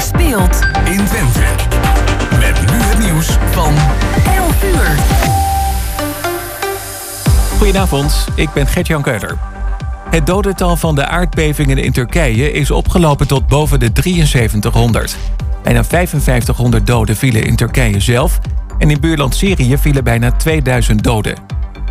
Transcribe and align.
er 0.00 0.06
speelt 0.06 0.60
in 0.84 1.04
Twente. 1.04 1.40
Met 2.38 2.60
nu 2.70 2.76
het 2.76 2.98
nieuws 2.98 3.26
van 3.50 3.74
11 4.36 4.64
uur. 4.64 4.98
Goedenavond, 7.58 8.28
ik 8.34 8.52
ben 8.52 8.66
Gert-Jan 8.66 9.02
Keuler. 9.02 9.38
Het 10.10 10.26
dodental 10.26 10.76
van 10.76 10.94
de 10.94 11.06
aardbevingen 11.06 11.78
in 11.78 11.92
Turkije 11.92 12.52
is 12.52 12.70
opgelopen 12.70 13.26
tot 13.26 13.46
boven 13.46 13.80
de 13.80 13.90
7300. 13.94 15.16
Bijna 15.62 15.84
5500 15.84 16.86
doden 16.86 17.16
vielen 17.16 17.44
in 17.44 17.56
Turkije 17.56 18.00
zelf... 18.00 18.38
en 18.78 18.90
in 18.90 19.00
buurland 19.00 19.34
Syrië 19.34 19.78
vielen 19.78 20.04
bijna 20.04 20.32
2000 20.32 21.02
doden. 21.02 21.34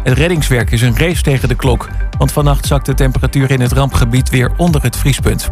Het 0.04 0.18
reddingswerk 0.18 0.72
is 0.72 0.82
een 0.82 0.98
race 0.98 1.22
tegen 1.22 1.48
de 1.48 1.56
klok... 1.56 1.90
want 2.18 2.32
vannacht 2.32 2.66
zakt 2.66 2.86
de 2.86 2.94
temperatuur 2.94 3.52
in 3.52 3.62
het 3.62 3.72
rampgebied 3.72 4.30
weer 4.30 4.52
onder 4.58 4.84
het 4.84 4.98
vriespunt. 4.98 5.52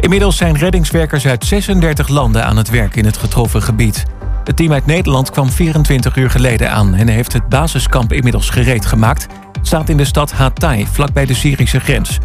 Inmiddels 0.00 0.36
zijn 0.36 0.56
reddingswerkers 0.56 1.26
uit 1.26 1.44
36 1.44 2.08
landen 2.08 2.44
aan 2.44 2.56
het 2.56 2.70
werk 2.70 2.96
in 2.96 3.04
het 3.04 3.16
getroffen 3.16 3.62
gebied. 3.62 4.04
Het 4.44 4.56
team 4.56 4.72
uit 4.72 4.86
Nederland 4.86 5.30
kwam 5.30 5.50
24 5.50 6.16
uur 6.16 6.30
geleden 6.30 6.70
aan... 6.70 6.94
en 6.94 7.08
heeft 7.08 7.32
het 7.32 7.48
basiskamp 7.48 8.12
inmiddels 8.12 8.50
gereed 8.50 8.86
gemaakt... 8.86 9.26
staat 9.62 9.88
in 9.88 9.96
de 9.96 10.04
stad 10.04 10.32
Hatay, 10.32 10.86
vlakbij 10.86 11.26
de 11.26 11.34
Syrische 11.34 11.80
grens. 11.80 12.18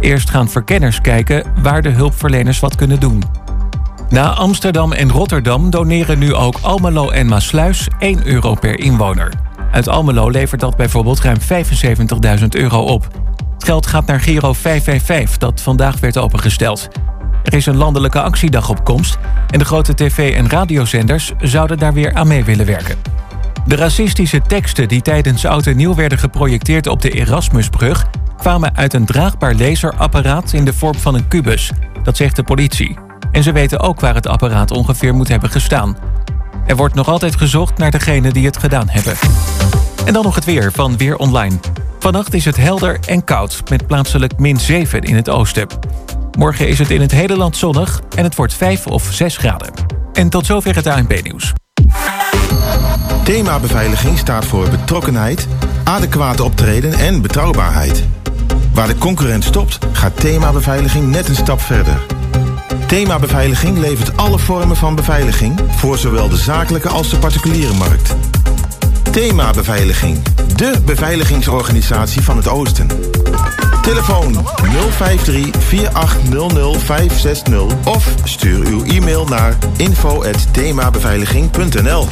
Eerst 0.00 0.30
gaan 0.30 0.48
verkenners 0.48 1.00
kijken 1.00 1.44
waar 1.62 1.82
de 1.82 1.88
hulpverleners 1.88 2.60
wat 2.60 2.74
kunnen 2.74 3.00
doen. 3.00 3.22
Na 4.08 4.34
Amsterdam 4.34 4.92
en 4.92 5.10
Rotterdam 5.10 5.70
doneren 5.70 6.18
nu 6.18 6.34
ook 6.34 6.58
Almelo 6.60 7.10
en 7.10 7.26
Maasluis 7.26 7.88
1 7.98 8.26
euro 8.26 8.54
per 8.54 8.78
inwoner. 8.78 9.32
Uit 9.70 9.88
Almelo 9.88 10.30
levert 10.30 10.60
dat 10.60 10.76
bijvoorbeeld 10.76 11.20
ruim 11.20 11.38
75.000 12.40 12.46
euro 12.48 12.80
op. 12.80 13.08
Geld 13.64 13.86
gaat 13.86 14.06
naar 14.06 14.20
Giro 14.20 14.52
555, 14.52 15.38
dat 15.38 15.60
vandaag 15.60 16.00
werd 16.00 16.18
opengesteld. 16.18 16.88
Er 17.42 17.54
is 17.54 17.66
een 17.66 17.76
landelijke 17.76 18.20
actiedag 18.20 18.68
op 18.68 18.84
komst... 18.84 19.18
en 19.50 19.58
de 19.58 19.64
grote 19.64 19.94
tv- 19.94 20.34
en 20.34 20.50
radiozenders 20.50 21.32
zouden 21.38 21.78
daar 21.78 21.92
weer 21.92 22.14
aan 22.14 22.26
mee 22.26 22.44
willen 22.44 22.66
werken. 22.66 22.96
De 23.66 23.76
racistische 23.76 24.42
teksten 24.42 24.88
die 24.88 25.02
tijdens 25.02 25.46
Oud 25.46 25.66
en 25.66 25.76
Nieuw 25.76 25.94
werden 25.94 26.18
geprojecteerd 26.18 26.86
op 26.86 27.02
de 27.02 27.10
Erasmusbrug... 27.10 28.06
kwamen 28.36 28.76
uit 28.76 28.94
een 28.94 29.06
draagbaar 29.06 29.54
laserapparaat 29.54 30.52
in 30.52 30.64
de 30.64 30.72
vorm 30.72 30.98
van 30.98 31.14
een 31.14 31.28
kubus. 31.28 31.70
Dat 32.02 32.16
zegt 32.16 32.36
de 32.36 32.42
politie. 32.42 32.98
En 33.32 33.42
ze 33.42 33.52
weten 33.52 33.80
ook 33.80 34.00
waar 34.00 34.14
het 34.14 34.26
apparaat 34.26 34.70
ongeveer 34.70 35.14
moet 35.14 35.28
hebben 35.28 35.50
gestaan. 35.50 35.96
Er 36.66 36.76
wordt 36.76 36.94
nog 36.94 37.08
altijd 37.08 37.36
gezocht 37.36 37.78
naar 37.78 37.90
degenen 37.90 38.32
die 38.32 38.46
het 38.46 38.56
gedaan 38.56 38.88
hebben. 38.88 39.14
En 40.04 40.12
dan 40.12 40.22
nog 40.22 40.34
het 40.34 40.44
weer 40.44 40.72
van 40.72 40.96
Weer 40.96 41.16
Online. 41.16 41.56
Vannacht 42.04 42.34
is 42.34 42.44
het 42.44 42.56
helder 42.56 42.98
en 43.06 43.24
koud, 43.24 43.62
met 43.70 43.86
plaatselijk 43.86 44.38
min 44.38 44.56
7 44.56 45.02
in 45.02 45.16
het 45.16 45.28
oosten. 45.28 45.66
Morgen 46.38 46.68
is 46.68 46.78
het 46.78 46.90
in 46.90 47.00
het 47.00 47.10
hele 47.10 47.36
land 47.36 47.56
zonnig 47.56 48.00
en 48.16 48.24
het 48.24 48.34
wordt 48.34 48.54
5 48.54 48.86
of 48.86 49.08
6 49.12 49.36
graden. 49.36 49.72
En 50.12 50.28
tot 50.28 50.46
zover 50.46 50.74
het 50.74 50.86
ANP-nieuws. 50.86 51.52
Thema 53.22 53.58
beveiliging 53.58 54.18
staat 54.18 54.44
voor 54.44 54.68
betrokkenheid, 54.68 55.48
adequate 55.84 56.44
optreden 56.44 56.92
en 56.92 57.22
betrouwbaarheid. 57.22 58.04
Waar 58.72 58.86
de 58.86 58.98
concurrent 58.98 59.44
stopt, 59.44 59.78
gaat 59.92 60.20
thema 60.20 60.52
beveiliging 60.52 61.10
net 61.10 61.28
een 61.28 61.36
stap 61.36 61.60
verder. 61.60 61.98
Thema 62.86 63.18
beveiliging 63.18 63.78
levert 63.78 64.16
alle 64.16 64.38
vormen 64.38 64.76
van 64.76 64.94
beveiliging 64.94 65.60
voor 65.68 65.98
zowel 65.98 66.28
de 66.28 66.36
zakelijke 66.36 66.88
als 66.88 67.10
de 67.10 67.18
particuliere 67.18 67.74
markt. 67.74 68.14
Thema 69.10 69.50
Beveiliging, 69.50 70.22
de 70.56 70.72
beveiligingsorganisatie 70.84 72.22
van 72.22 72.36
het 72.36 72.48
Oosten. 72.48 72.86
Telefoon 73.82 74.46
053 74.96 75.50
4800 75.58 76.82
560 76.82 77.62
of 77.84 78.08
stuur 78.24 78.66
uw 78.66 78.84
e-mail 78.84 79.24
naar 79.24 79.56
info@themabeveiliging.nl. 79.76 82.06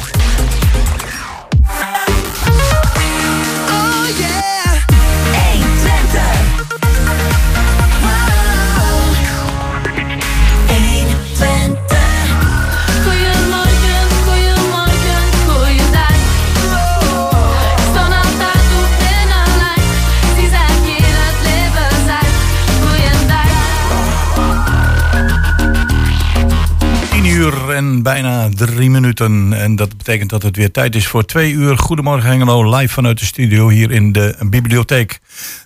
bijna 28.03 28.49
drie 28.49 28.91
minuten. 28.91 29.53
En 29.53 29.77
dat 29.77 29.97
betekent 29.97 30.31
dat 30.31 30.43
het 30.43 30.57
weer 30.57 30.71
tijd 30.71 30.95
is 30.95 31.07
voor 31.07 31.25
twee 31.25 31.53
uur. 31.53 31.79
Goedemorgen 31.79 32.31
Hengelo, 32.31 32.77
live 32.77 32.93
vanuit 32.93 33.19
de 33.19 33.25
studio 33.25 33.69
hier 33.69 33.91
in 33.91 34.13
de 34.13 34.37
bibliotheek. 34.51 35.21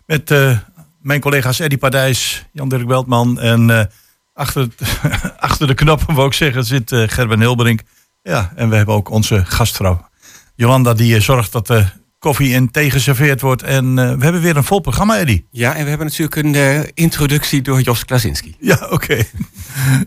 Met 0.07 0.31
eh, 0.31 0.59
mijn 1.01 1.21
collega's 1.21 1.61
Eddie 1.61 1.79
Padijs, 1.79 2.47
Jan-Dirk 2.53 2.87
Beltman. 2.87 3.41
En 3.41 3.71
eh, 3.71 3.85
achter, 4.33 4.61
het- 4.63 5.01
achter 5.39 5.67
de 5.67 5.75
knoppen, 5.75 6.15
wou 6.15 6.27
ik 6.27 6.33
zeggen, 6.35 6.65
zit 6.65 6.93
eh, 6.93 7.03
Gerben 7.07 7.41
Hilberink. 7.41 7.81
Ja, 8.23 8.53
en 8.57 8.69
we 8.69 8.77
hebben 8.77 8.95
ook 8.95 9.11
onze 9.11 9.45
gastvrouw 9.45 10.09
Jolanda, 10.55 10.95
die 10.95 11.21
zorgt 11.21 11.53
dat 11.53 11.67
de 11.67 11.85
koffie 12.27 12.55
en 12.55 12.71
thee 12.71 12.91
geserveerd 12.91 13.41
wordt. 13.41 13.63
En 13.63 13.99
eh, 13.99 14.13
we 14.15 14.23
hebben 14.23 14.41
weer 14.43 14.57
een 14.57 14.65
vol 14.65 14.81
programma, 14.81 15.19
Eddie. 15.19 15.47
Ja, 15.51 15.75
en 15.75 15.83
we 15.83 15.89
hebben 15.89 16.07
natuurlijk 16.07 16.37
een 16.37 16.55
eh, 16.55 16.81
introductie 16.95 17.63
door 17.63 17.81
Jos 17.81 18.05
Klasinski. 18.05 18.55
Ja, 18.61 18.87
oké. 18.91 19.17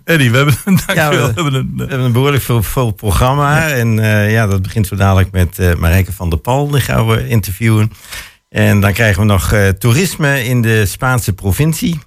Eddie, 0.03 0.31
we 0.31 0.38
hebben, 0.38 0.56
dankjewel. 0.66 1.09
we- 1.12 1.18
we 1.34 1.41
hebben 1.41 1.53
een, 1.53 1.74
We 1.75 1.84
eh, 1.84 1.90
hebben 1.90 2.06
een 2.07 2.12
behoorlijk 2.12 2.44
vol, 2.44 2.62
vol 2.62 2.91
programma. 2.91 3.68
En 3.69 4.00
eh, 4.00 4.31
ja, 4.31 4.47
dat 4.47 4.62
begint 4.62 4.88
zo 4.88 4.96
dadelijk 4.96 5.31
met 5.31 5.59
eh 5.59 5.74
Marijke 5.75 6.12
van 6.13 6.30
der 6.30 6.40
Pal. 6.40 6.68
Die 6.69 6.81
gaan 6.81 7.07
we 7.07 7.28
interviewen. 7.28 7.91
En 8.50 8.80
dan 8.80 8.94
krijgen 8.94 9.22
we 9.22 9.28
nog 9.28 9.51
eh, 9.51 9.68
toerisme 9.68 10.44
in 10.44 10.62
de 10.62 10.86
Spaanse 10.86 11.34
provincie. 11.34 12.00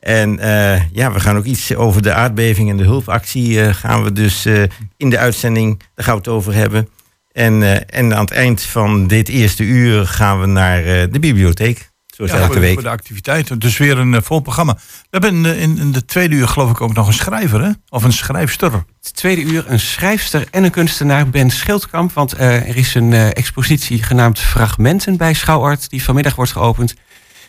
En 0.00 0.38
eh, 0.38 0.82
ja, 0.92 1.12
we 1.12 1.20
gaan 1.20 1.36
ook 1.36 1.44
iets 1.44 1.74
over 1.74 2.02
de 2.02 2.12
aardbeving 2.12 2.70
en 2.70 2.76
de 2.76 2.84
hulpactie 2.84 3.62
eh, 3.62 3.74
gaan 3.74 4.02
we 4.04 4.12
dus 4.12 4.44
eh, 4.44 4.62
in 4.96 5.10
de 5.10 5.18
uitzending, 5.18 5.78
daar 5.94 6.04
gaan 6.04 6.14
we 6.14 6.20
het 6.20 6.28
over 6.28 6.54
hebben. 6.54 6.88
En, 7.32 7.62
eh, 7.62 7.98
en 8.00 8.14
aan 8.14 8.20
het 8.24 8.30
eind 8.30 8.62
van 8.62 9.06
dit 9.06 9.28
eerste 9.28 9.62
uur 9.62 10.06
gaan 10.06 10.40
we 10.40 10.46
naar 10.46 10.78
eh, 10.78 10.84
de 11.12 11.18
bibliotheek. 11.20 11.88
Zoals 12.06 12.30
Ja, 12.30 12.38
elke 12.38 12.52
voor, 12.52 12.60
week. 12.60 12.72
voor 12.74 12.82
de 12.82 12.88
activiteiten. 12.88 13.58
Dus 13.58 13.78
weer 13.78 13.98
een 13.98 14.14
eh, 14.14 14.20
vol 14.22 14.40
programma. 14.40 14.74
We 14.74 14.80
hebben 15.10 15.30
in, 15.34 15.42
de- 15.42 15.58
in, 15.58 15.78
in 15.78 15.92
de 15.92 16.04
tweede 16.04 16.34
uur 16.34 16.48
geloof 16.48 16.70
ik 16.70 16.80
ook 16.80 16.94
nog 16.94 17.06
een 17.06 17.12
schrijver, 17.12 17.62
hè? 17.62 17.70
Of 17.88 18.02
een 18.04 18.12
schrijfster. 18.12 18.72
Het 19.02 19.14
tweede 19.14 19.42
uur 19.42 19.64
een 19.66 19.80
schrijfster 19.80 20.46
en 20.50 20.64
een 20.64 20.70
kunstenaar, 20.70 21.28
Ben 21.30 21.50
Schildkamp. 21.50 22.12
Want 22.12 22.32
eh, 22.32 22.68
er 22.68 22.76
is 22.76 22.94
een 22.94 23.12
eh, 23.12 23.26
expositie 23.26 24.02
genaamd 24.02 24.38
Fragmenten 24.38 25.16
bij 25.16 25.34
Schouwart... 25.34 25.90
die 25.90 26.02
vanmiddag 26.02 26.34
wordt 26.34 26.52
geopend. 26.52 26.94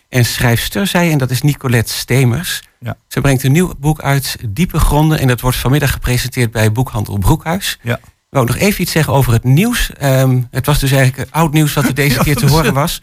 En 0.09 0.25
schrijfster 0.25 0.88
zij, 0.88 1.12
en 1.12 1.18
dat 1.18 1.31
is 1.31 1.42
Nicolette 1.42 1.94
Stemers. 1.94 2.62
Ja. 2.80 2.98
Ze 3.08 3.22
brengt 3.22 3.44
een 3.44 3.52
nieuw 3.52 3.74
boek 3.80 4.02
uit, 4.02 4.38
Diepe 4.50 4.80
Gronden... 4.80 5.19
en 5.19 5.28
dat 5.28 5.42
wordt 5.42 5.58
vanmiddag 5.58 5.92
gepresenteerd 5.92 6.52
bij 6.52 6.72
Boekhandel 6.72 7.18
Broekhuis. 7.18 7.80
Ja. 7.81 8.00
Ik 8.31 8.38
wou 8.38 8.46
nog 8.50 8.58
even 8.58 8.81
iets 8.81 8.92
zeggen 8.92 9.14
over 9.14 9.34
het 9.34 9.44
nieuws. 9.44 9.92
Ehm, 9.94 10.42
het 10.52 10.66
was 10.66 10.80
dus 10.80 10.92
eigenlijk 10.92 11.30
oud 11.31 11.53
nieuws 11.53 11.74
wat 11.74 11.86
er 11.86 11.94
deze 11.94 12.16
Ja, 12.16 12.24
keer 12.24 12.36
te 12.36 12.46
horen 12.47 12.66
het. 12.66 12.74
was. 12.74 13.02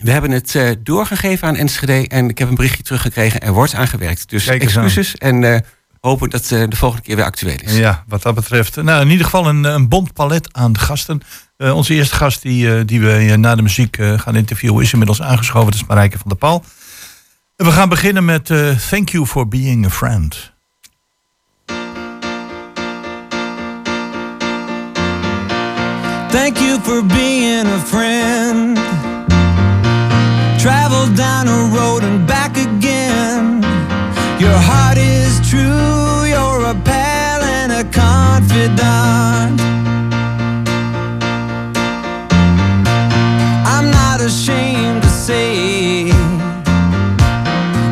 We 0.00 0.10
hebben 0.10 0.30
het 0.30 0.54
eh, 0.54 0.70
doorgegeven 0.82 1.48
aan 1.48 1.56
Enschede 1.56 2.08
en 2.08 2.28
ik 2.28 2.38
heb 2.38 2.48
een 2.48 2.54
berichtje 2.54 2.82
teruggekregen. 2.82 3.40
Er 3.40 3.52
wordt 3.52 3.74
aan 3.74 3.88
gewerkt. 3.88 4.28
Dus 4.30 4.48
aan. 4.50 4.58
excuses 4.58 5.16
en 5.16 5.44
eh, 5.54 5.60
hopen 6.00 6.30
dat 6.30 6.50
eh, 6.50 6.62
de 6.68 6.76
volgende 6.76 7.04
keer 7.04 7.16
weer 7.16 7.24
actueel 7.24 7.58
is. 7.62 7.76
Ja, 7.76 8.04
wat 8.08 8.22
dat 8.22 8.34
betreft. 8.34 8.76
Nou, 8.76 9.00
in 9.02 9.10
ieder 9.10 9.24
geval 9.24 9.48
een, 9.48 9.64
een 9.64 9.88
bond 9.88 10.12
palet 10.12 10.48
aan 10.52 10.78
gasten. 10.78 11.20
Eh, 11.56 11.74
onze 11.76 11.94
eerste 11.94 12.14
gast 12.14 12.42
die, 12.42 12.74
eh, 12.76 12.82
die 12.86 13.00
we 13.00 13.12
eh, 13.12 13.34
na 13.36 13.54
de 13.54 13.62
muziek 13.62 13.96
eh, 13.98 14.18
gaan 14.18 14.36
interviewen 14.36 14.82
is 14.82 14.92
inmiddels 14.92 15.22
aangeschoven. 15.22 15.70
Dat 15.70 15.80
is 15.80 15.86
Marijke 15.86 16.18
van 16.18 16.28
der 16.28 16.38
Paal. 16.38 16.64
En 17.56 17.66
we 17.66 17.72
gaan 17.72 17.88
beginnen 17.88 18.24
met 18.24 18.50
eh, 18.50 18.70
Thank 18.90 19.08
You 19.08 19.26
for 19.26 19.48
Being 19.48 19.86
a 19.86 19.90
Friend. 19.90 20.52
Thank 26.32 26.60
you 26.60 26.78
for 26.78 27.02
being 27.02 27.66
a 27.66 27.80
friend. 27.80 28.76
Travel 30.60 31.12
down 31.16 31.48
a 31.48 31.74
road 31.74 32.04
and 32.04 32.24
back 32.24 32.56
again. 32.56 33.62
Your 34.38 34.58
heart 34.68 34.96
is 34.96 35.40
true, 35.50 36.24
you're 36.32 36.64
a 36.70 36.74
pal 36.84 37.42
and 37.42 37.72
a 37.72 37.84
confidant. 37.90 39.60
I'm 43.66 43.90
not 43.90 44.20
ashamed 44.20 45.02
to 45.02 45.08
say, 45.08 46.10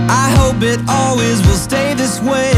I 0.09 0.31
hope 0.39 0.63
it 0.63 0.81
always 0.89 1.45
will 1.45 1.63
stay 1.69 1.95
this 1.95 2.21
way. 2.21 2.58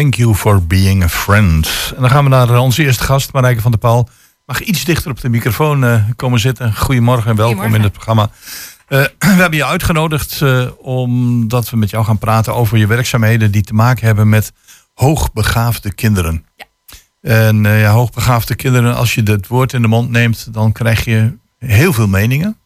Thank 0.00 0.14
you 0.14 0.34
for 0.34 0.66
being 0.66 1.02
a 1.02 1.08
friend. 1.08 1.92
En 1.94 2.00
dan 2.00 2.10
gaan 2.10 2.24
we 2.24 2.30
naar 2.30 2.48
eh, 2.48 2.62
onze 2.62 2.82
eerste 2.82 3.04
gast, 3.04 3.32
Marijke 3.32 3.60
van 3.60 3.70
der 3.70 3.80
Paal. 3.80 4.08
Mag 4.46 4.60
iets 4.62 4.84
dichter 4.84 5.10
op 5.10 5.20
de 5.20 5.28
microfoon 5.28 5.84
eh, 5.84 6.04
komen 6.16 6.40
zitten. 6.40 6.76
Goedemorgen 6.76 7.30
en 7.30 7.36
welkom 7.36 7.60
Goedemorgen. 7.60 7.76
in 7.76 7.82
het 7.82 7.92
programma. 7.92 8.30
Eh, 8.86 8.98
we 9.36 9.40
hebben 9.40 9.58
je 9.58 9.64
uitgenodigd 9.64 10.42
omdat 10.78 11.70
we 11.70 11.76
met 11.76 11.90
jou 11.90 12.04
gaan 12.04 12.18
praten 12.18 12.54
over 12.54 12.78
je 12.78 12.86
werkzaamheden 12.86 13.50
die 13.50 13.62
te 13.62 13.74
maken 13.74 14.06
hebben 14.06 14.28
met 14.28 14.52
hoogbegaafde 14.94 15.92
kinderen. 15.92 16.44
Ja. 16.56 16.64
En 17.20 17.62
ja, 17.62 17.90
hoogbegaafde 17.90 18.54
kinderen, 18.54 18.94
als 18.94 19.14
je 19.14 19.22
het 19.22 19.46
woord 19.46 19.72
in 19.72 19.82
de 19.82 19.88
mond 19.88 20.10
neemt, 20.10 20.48
dan 20.52 20.72
krijg 20.72 21.04
je 21.04 21.36
heel 21.58 21.92
veel 21.92 22.08
meningen. 22.08 22.56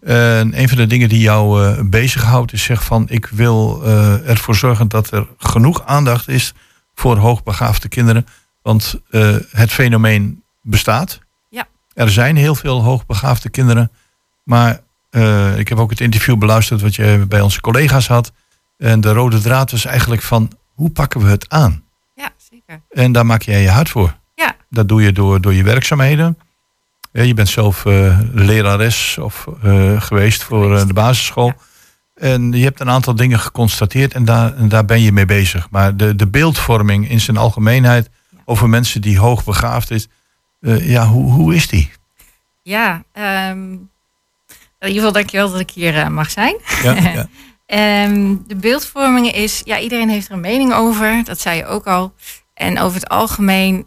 Een 0.00 0.68
van 0.68 0.76
de 0.76 0.86
dingen 0.86 1.08
die 1.08 1.20
jou 1.20 1.64
eh, 1.64 1.82
bezighoudt 1.84 2.52
is 2.52 2.62
zeg 2.62 2.84
van 2.84 3.08
ik 3.08 3.26
wil 3.26 3.82
eh, 3.84 4.28
ervoor 4.28 4.56
zorgen 4.56 4.88
dat 4.88 5.10
er 5.10 5.26
genoeg 5.38 5.84
aandacht 5.84 6.28
is 6.28 6.54
voor 6.94 7.16
hoogbegaafde 7.16 7.88
kinderen. 7.88 8.26
Want 8.62 9.00
eh, 9.10 9.36
het 9.50 9.70
fenomeen 9.72 10.42
bestaat. 10.62 11.18
Ja. 11.48 11.66
Er 11.94 12.10
zijn 12.10 12.36
heel 12.36 12.54
veel 12.54 12.82
hoogbegaafde 12.82 13.48
kinderen. 13.48 13.90
Maar 14.44 14.80
ik 15.56 15.68
heb 15.68 15.78
ook 15.78 15.90
het 15.90 16.00
interview 16.00 16.38
beluisterd 16.38 16.80
wat 16.80 16.94
je 16.94 17.24
bij 17.28 17.40
onze 17.40 17.60
collega's 17.60 18.08
had. 18.08 18.32
En 18.78 19.00
de 19.00 19.12
rode 19.12 19.40
draad 19.40 19.70
was 19.70 19.84
eigenlijk 19.84 20.22
van 20.22 20.50
hoe 20.74 20.90
pakken 20.90 21.20
we 21.20 21.28
het 21.28 21.48
aan? 21.48 21.82
Ja, 22.14 22.30
zeker. 22.50 22.80
En 22.90 23.12
daar 23.12 23.26
maak 23.26 23.42
jij 23.42 23.62
je 23.62 23.70
hard 23.70 23.88
voor. 23.88 24.16
Ja, 24.34 24.56
Dat 24.68 24.88
doe 24.88 25.02
je 25.02 25.12
door, 25.12 25.40
door 25.40 25.54
je 25.54 25.62
werkzaamheden. 25.62 26.38
Ja, 27.12 27.22
je 27.22 27.34
bent 27.34 27.48
zelf 27.48 27.86
eh, 27.86 28.18
lerares 28.32 29.18
of, 29.18 29.46
eh, 29.62 30.00
geweest 30.00 30.42
voor 30.42 30.76
eh, 30.76 30.86
de 30.86 30.92
basisschool. 30.92 31.46
Ja. 31.46 31.54
En 32.14 32.52
je 32.52 32.64
hebt 32.64 32.80
een 32.80 32.90
aantal 32.90 33.14
dingen 33.14 33.38
geconstateerd 33.38 34.14
en 34.14 34.24
daar, 34.24 34.56
en 34.56 34.68
daar 34.68 34.84
ben 34.84 35.00
je 35.00 35.12
mee 35.12 35.26
bezig. 35.26 35.70
Maar 35.70 35.96
de, 35.96 36.16
de 36.16 36.26
beeldvorming 36.28 37.10
in 37.10 37.20
zijn 37.20 37.36
algemeenheid 37.36 38.10
over 38.44 38.68
mensen 38.68 39.00
die 39.00 39.18
hoogbegaafd 39.18 39.90
is, 39.90 40.08
ja, 40.60 41.06
hoe, 41.06 41.32
hoe 41.32 41.54
is 41.54 41.68
die? 41.68 41.90
ja. 42.62 43.04
ehm, 43.12 43.72
in 44.78 44.86
ieder 44.86 44.94
geval 44.94 45.12
dankjewel 45.12 45.50
dat 45.50 45.60
ik 45.60 45.70
hier 45.70 46.12
mag 46.12 46.30
zijn. 46.30 46.56
Ja, 46.82 46.92
ja. 47.12 47.28
Ehm, 47.66 48.36
de 48.46 48.56
beeldvorming 48.56 49.32
is, 49.32 49.60
ja, 49.64 49.78
iedereen 49.78 50.08
heeft 50.08 50.28
er 50.28 50.32
een 50.32 50.40
mening 50.40 50.72
over. 50.72 51.24
Dat 51.24 51.40
zei 51.40 51.56
je 51.56 51.66
ook 51.66 51.86
al. 51.86 52.14
En 52.54 52.78
over 52.78 53.00
het 53.00 53.08
algemeen 53.08 53.86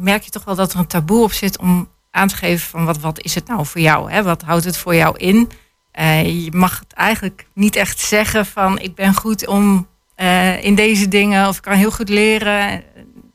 merk 0.00 0.22
je 0.22 0.30
toch 0.30 0.44
wel 0.44 0.54
dat 0.54 0.72
er 0.72 0.78
een 0.78 0.86
taboe 0.86 1.22
op 1.22 1.32
zit 1.32 1.58
om 1.58 1.88
aan 2.14 2.28
te 2.28 2.36
geven 2.36 2.68
van 2.68 2.84
wat, 2.84 2.98
wat 2.98 3.20
is 3.20 3.34
het 3.34 3.46
nou 3.46 3.66
voor 3.66 3.80
jou? 3.80 4.10
Hè? 4.10 4.22
Wat 4.22 4.42
houdt 4.42 4.64
het 4.64 4.76
voor 4.76 4.94
jou 4.94 5.16
in? 5.16 5.50
Eh, 5.90 6.44
je 6.44 6.52
mag 6.52 6.78
het 6.78 6.92
eigenlijk 6.92 7.46
niet 7.52 7.76
echt 7.76 8.00
zeggen 8.00 8.46
van 8.46 8.78
ik 8.78 8.94
ben 8.94 9.14
goed 9.14 9.46
om 9.46 9.86
eh, 10.14 10.64
in 10.64 10.74
deze 10.74 11.08
dingen 11.08 11.48
of 11.48 11.56
ik 11.56 11.62
kan 11.62 11.76
heel 11.76 11.90
goed 11.90 12.08
leren. 12.08 12.82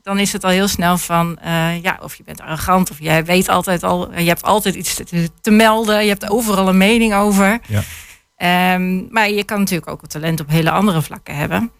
Dan 0.02 0.18
is 0.18 0.32
het 0.32 0.44
al 0.44 0.50
heel 0.50 0.68
snel 0.68 0.98
van 0.98 1.38
eh, 1.38 1.82
ja, 1.82 1.98
of 2.02 2.14
je 2.14 2.22
bent 2.24 2.40
arrogant 2.40 2.90
of 2.90 2.98
jij 2.98 3.24
weet 3.24 3.48
altijd 3.48 3.82
al, 3.82 4.18
je 4.18 4.28
hebt 4.28 4.42
altijd 4.42 4.74
iets 4.74 4.94
te, 4.94 5.30
te 5.40 5.50
melden, 5.50 6.02
je 6.02 6.08
hebt 6.08 6.30
overal 6.30 6.68
een 6.68 6.78
mening 6.78 7.14
over. 7.14 7.60
Ja. 7.66 7.82
Ehm, 8.36 9.12
maar 9.12 9.30
je 9.30 9.44
kan 9.44 9.58
natuurlijk 9.58 9.90
ook 9.90 10.06
talent 10.06 10.40
op 10.40 10.48
hele 10.48 10.70
andere 10.70 11.02
vlakken 11.02 11.36
hebben. 11.36 11.70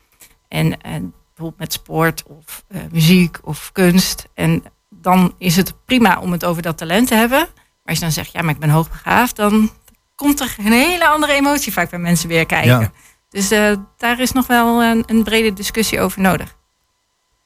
En, 0.48 0.80
en 0.80 1.14
bijvoorbeeld 1.26 1.58
met 1.58 1.72
sport 1.72 2.22
of 2.26 2.64
muziek 2.90 3.38
of 3.42 3.70
kunst. 3.72 4.28
En 4.34 4.64
dan 5.00 5.34
is 5.38 5.56
het 5.56 5.84
prima 5.84 6.20
om 6.20 6.32
het 6.32 6.44
over 6.44 6.62
dat 6.62 6.78
talent 6.78 7.08
te 7.08 7.14
hebben. 7.14 7.38
Maar 7.38 7.84
als 7.84 7.94
je 7.98 8.04
dan 8.04 8.12
zegt, 8.12 8.32
ja, 8.32 8.42
maar 8.42 8.54
ik 8.54 8.60
ben 8.60 8.70
hoogbegaafd, 8.70 9.36
dan 9.36 9.70
komt 10.14 10.40
er 10.40 10.54
een 10.58 10.72
hele 10.72 11.08
andere 11.08 11.32
emotie 11.32 11.72
vaak 11.72 11.90
bij 11.90 11.98
mensen 11.98 12.28
weer 12.28 12.46
kijken. 12.46 12.80
Ja. 12.80 12.92
Dus 13.28 13.50
eh, 13.50 13.72
daar 13.96 14.20
is 14.20 14.32
nog 14.32 14.46
wel 14.46 14.82
een, 14.82 15.02
een 15.06 15.22
brede 15.22 15.52
discussie 15.52 16.00
over 16.00 16.20
nodig. 16.20 16.56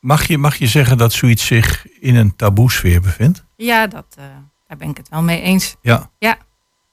Mag, 0.01 0.27
je, 0.27 0.39
mag 0.39 0.57
je 0.57 0.67
zeggen 0.67 0.99
dat 0.99 1.13
zoiets 1.13 1.47
zich 1.47 1.87
in 2.01 2.17
een 2.17 2.37
taboesfeer 2.37 3.01
bevindt? 3.01 3.45
Ja, 3.57 3.87
dat, 3.87 4.07
eh, 4.19 4.25
daar 4.69 4.77
ben 4.77 4.89
ik 4.89 4.97
het 4.97 5.09
wel 5.09 5.23
mee 5.23 5.41
eens. 5.41 5.77
Ja. 5.81 6.11
Ja. 6.19 6.37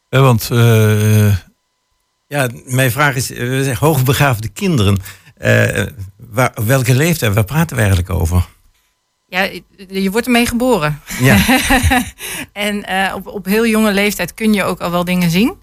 Want 0.10 0.50
eh, 0.52 1.36
Ja, 2.28 2.50
mijn 2.66 2.92
vraag 2.92 3.16
is, 3.16 3.30
we 3.30 3.64
zeggen 3.64 3.88
hoogbegaafde 3.88 4.48
kinderen. 4.48 4.98
Eh, 5.38 5.86
waar, 6.18 6.52
welke 6.66 6.96
leeftijd, 6.96 7.34
waar 7.34 7.44
praten 7.44 7.76
we 7.76 7.82
eigenlijk 7.82 8.10
over? 8.10 8.48
Ja, 9.32 9.50
je 9.88 10.12
wordt 10.12 10.26
ermee 10.26 10.46
geboren. 10.46 11.02
Ja, 11.20 11.38
en 12.54 12.84
eh, 12.84 13.16
op, 13.16 13.28
op 13.28 13.46
heel 13.46 13.68
jonge 13.68 13.92
leeftijd 13.92 14.34
kun 14.34 14.54
je 14.54 14.64
ook 14.64 14.80
al 14.80 14.92
wel 14.92 15.06
dingen 15.06 15.30
zien. 15.30 15.56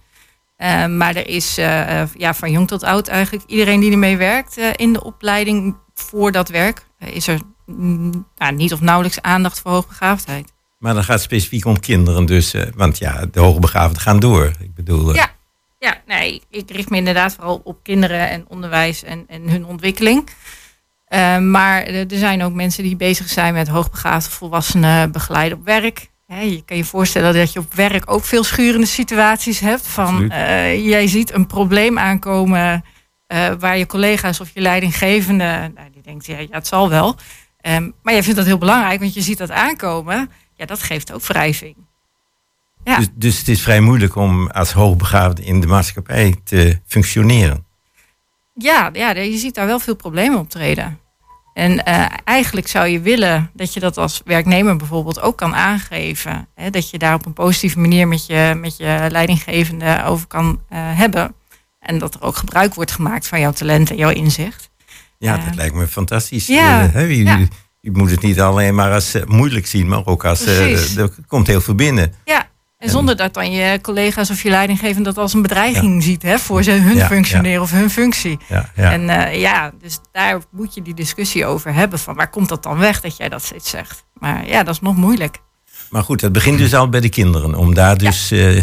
Eh, 0.57 0.87
maar 0.87 1.17
er 1.17 1.29
is 1.29 1.59
eh, 1.59 2.03
ja, 2.15 2.35
van 2.35 2.51
jong 2.51 2.69
tot 2.69 2.83
oud 2.83 3.09
eigenlijk 3.09 3.45
iedereen 3.47 3.81
die 3.81 3.93
ermee 3.93 4.17
werkt 4.17 4.57
in 4.77 4.93
de 4.93 5.05
opleiding 5.05 5.77
voor 5.95 6.33
dat 6.33 6.49
werk, 6.49 6.87
is 6.99 7.27
er 7.27 7.41
mm, 7.67 8.27
nou, 8.37 8.55
niet 8.55 8.73
of 8.73 8.81
nauwelijks 8.81 9.23
aandacht 9.23 9.61
voor 9.61 9.71
hoogbegaafdheid. 9.71 10.53
Maar 10.79 10.95
dan 10.95 11.05
gaat 11.05 11.15
het 11.15 11.25
specifiek 11.25 11.65
om 11.65 11.81
kinderen 11.81 12.27
dus. 12.27 12.55
want 12.75 12.99
ja, 12.99 13.27
de 13.33 13.41
hoogbegaafden 13.41 14.01
gaan 14.01 14.21
door. 14.21 14.53
Ik 14.61 14.75
bedoel, 14.75 15.15
Ja, 15.15 15.31
ja 15.79 15.97
nee, 16.07 16.43
ik 16.51 16.71
richt 16.71 16.91
me 16.91 16.97
inderdaad 16.97 17.35
vooral 17.35 17.61
op 17.65 17.79
kinderen 17.83 18.29
en 18.29 18.45
onderwijs 18.49 19.03
en, 19.03 19.25
en 19.27 19.49
hun 19.49 19.65
ontwikkeling. 19.65 20.29
Eh, 21.09 21.39
maar 21.39 21.83
er 21.83 22.07
zijn 22.09 22.43
ook 22.43 22.53
mensen 22.53 22.83
die 22.83 22.97
bezig 22.97 23.29
zijn 23.29 23.55
met 23.55 23.69
hoogbegaafde 23.69 24.31
volwassenen 24.31 25.13
begeleiden 25.13 25.59
op 25.59 25.65
werk. 25.65 26.11
Je 26.27 26.63
kan 26.65 26.77
je 26.77 26.85
voorstellen 26.85 27.35
dat 27.35 27.53
je 27.53 27.59
op 27.59 27.75
werk 27.75 28.11
ook 28.11 28.25
veel 28.25 28.45
schurende 28.45 28.87
situaties 28.87 29.61
hebt. 29.61 29.87
Van 29.87 30.31
eh, 30.31 30.87
jij 30.87 31.07
ziet 31.07 31.33
een 31.33 31.47
probleem 31.47 31.99
aankomen 31.99 32.85
eh, 33.27 33.51
waar 33.59 33.79
je 33.79 33.87
collega's 33.87 34.41
of 34.41 34.51
je 34.55 34.61
leidinggevende, 34.61 35.73
nou, 35.75 35.91
die 35.93 36.03
denkt 36.03 36.27
ja, 36.27 36.39
ja 36.39 36.47
het 36.51 36.67
zal 36.67 36.89
wel. 36.89 37.17
Ehm, 37.61 37.91
maar 38.03 38.13
jij 38.13 38.23
vindt 38.23 38.39
dat 38.39 38.47
heel 38.47 38.59
belangrijk, 38.59 39.01
want 39.01 39.15
je 39.15 39.21
ziet 39.21 39.39
dat 39.39 39.51
aankomen. 39.51 40.31
Ja, 40.55 40.67
dat 40.67 40.83
geeft 40.83 41.13
ook 41.13 41.27
wrijving. 41.27 41.77
Ja. 42.85 42.97
Dus, 42.97 43.09
dus 43.15 43.39
het 43.39 43.49
is 43.49 43.63
vrij 43.63 43.81
moeilijk 43.81 44.17
om 44.17 44.51
als 44.51 44.73
hoogbegaafde 44.73 45.45
in 45.45 45.61
de 45.61 45.67
maatschappij 45.67 46.35
te 46.45 46.81
functioneren. 46.87 47.67
Ja, 48.59 48.91
ja, 48.93 49.11
je 49.11 49.37
ziet 49.39 49.55
daar 49.55 49.67
wel 49.67 49.79
veel 49.81 49.97
problemen 49.97 50.39
optreden. 50.39 50.99
En 51.55 51.85
eh, 51.85 52.07
eigenlijk 52.25 52.69
zou 52.69 52.87
je 52.89 53.01
willen 53.01 53.51
dat 53.55 53.75
je 53.75 53.81
dat 53.81 53.97
als 53.97 54.23
werknemer 54.25 54.77
bijvoorbeeld 54.77 55.21
ook 55.21 55.37
kan 55.37 55.55
aangeven. 55.55 56.49
Hè, 56.55 56.71
dat 56.71 56.91
je 56.91 56.99
daar 56.99 57.15
op 57.15 57.27
een 57.27 57.33
positieve 57.33 57.79
manier 57.79 58.09
met 58.09 58.27
je, 58.27 58.55
met 58.61 58.77
je 58.77 59.07
leidinggevende 59.11 60.03
over 60.05 60.27
kan 60.27 60.61
eh, 60.69 60.79
hebben. 60.83 61.35
En 61.79 61.99
dat 61.99 62.15
er 62.15 62.23
ook 62.23 62.37
gebruik 62.37 62.75
wordt 62.75 62.91
gemaakt 62.91 63.27
van 63.29 63.41
jouw 63.41 63.53
talent 63.53 63.91
en 63.91 63.97
jouw 63.97 64.11
inzicht. 64.11 64.71
Ja, 65.19 65.35
Ja. 65.35 65.45
dat 65.45 65.55
lijkt 65.55 65.75
me 65.75 65.87
fantastisch. 65.87 66.47
Ja, 66.47 66.91
Eh, 66.95 67.11
je, 67.17 67.25
ja. 67.25 67.39
je 67.81 67.91
moet 67.91 68.11
het 68.11 68.23
niet 68.23 68.41
alleen 68.41 68.75
maar 68.75 68.93
als 68.93 69.15
eh, 69.15 69.25
moeilijk 69.27 69.67
zien, 69.67 69.89
maar 69.89 70.07
ook 70.07 70.25
als... 70.25 70.45
eh, 70.45 70.97
er 70.99 71.11
komt 71.27 71.47
heel 71.47 71.61
veel 71.61 71.75
binnen. 71.75 72.15
Ja, 72.25 72.49
en 72.79 72.91
zonder 72.91 73.17
dat 73.17 73.35
dan 73.35 73.53
je 73.53 73.79
collega's 73.81 74.31
of 74.31 74.43
je 74.43 74.51
leidinggevende 74.51 75.03
dat 75.03 75.19
als 75.19 75.33
een 75.33 75.43
bedreiging 75.43 76.03
ziet 76.03 76.23
hè, 76.23 76.39
voor 76.39 76.63
ze, 76.63 76.71
hun 76.71 76.97
Ja, 76.97 77.07
functioneren 77.07 77.63
of 77.63 77.71
hun 77.71 77.91
functie. 77.91 78.39
Ja, 78.49 78.71
ja. 78.77 78.93
En 78.93 79.09
eh, 79.09 79.41
ja, 79.41 79.73
dus 79.81 79.99
daar 80.13 80.41
moet 80.51 80.75
je 80.75 80.83
die 80.83 80.95
discussie 80.95 81.47
over 81.47 81.75
hebben 81.75 81.99
van 81.99 82.15
waar 82.15 82.31
komt 82.31 82.49
dat 82.49 82.63
dan 82.63 82.79
weg 82.79 83.01
dat 83.01 83.17
jij 83.17 83.29
dat 83.29 83.43
steeds 83.43 83.71
zegt. 83.71 84.05
Maar 84.15 84.49
ja, 84.49 84.63
dat 84.63 84.75
is 84.75 84.81
nog 84.81 84.97
moeilijk. 84.97 85.39
Maar 85.91 86.03
goed, 86.03 86.21
dat 86.21 86.33
begint 86.33 86.59
dus 86.59 86.75
al 86.75 86.89
bij 86.89 87.01
de 87.01 87.09
kinderen. 87.09 87.55
Om 87.55 87.75
daar 87.75 87.99
dus 87.99 88.31
eh, 88.31 88.63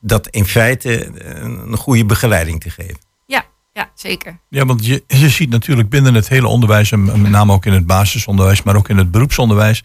dat 0.00 0.28
in 0.28 0.46
feite 0.46 1.04
eh, 1.04 1.42
een 1.42 1.76
goede 1.76 2.04
begeleiding 2.04 2.60
te 2.60 2.70
geven. 2.70 2.98
Ja, 3.26 3.44
ja 3.72 3.90
zeker. 3.94 4.40
Ja, 4.48 4.66
want 4.66 4.86
je, 4.86 5.04
je 5.06 5.28
ziet 5.28 5.50
natuurlijk 5.50 5.88
binnen 5.88 6.14
het 6.14 6.28
hele 6.28 6.46
onderwijs, 6.46 6.92
en 6.92 7.04
met 7.04 7.30
name 7.30 7.52
ook 7.52 7.66
in 7.66 7.72
het 7.72 7.86
basisonderwijs, 7.86 8.62
maar 8.62 8.76
ook 8.76 8.88
in 8.88 8.96
het 8.96 9.10
beroepsonderwijs, 9.10 9.84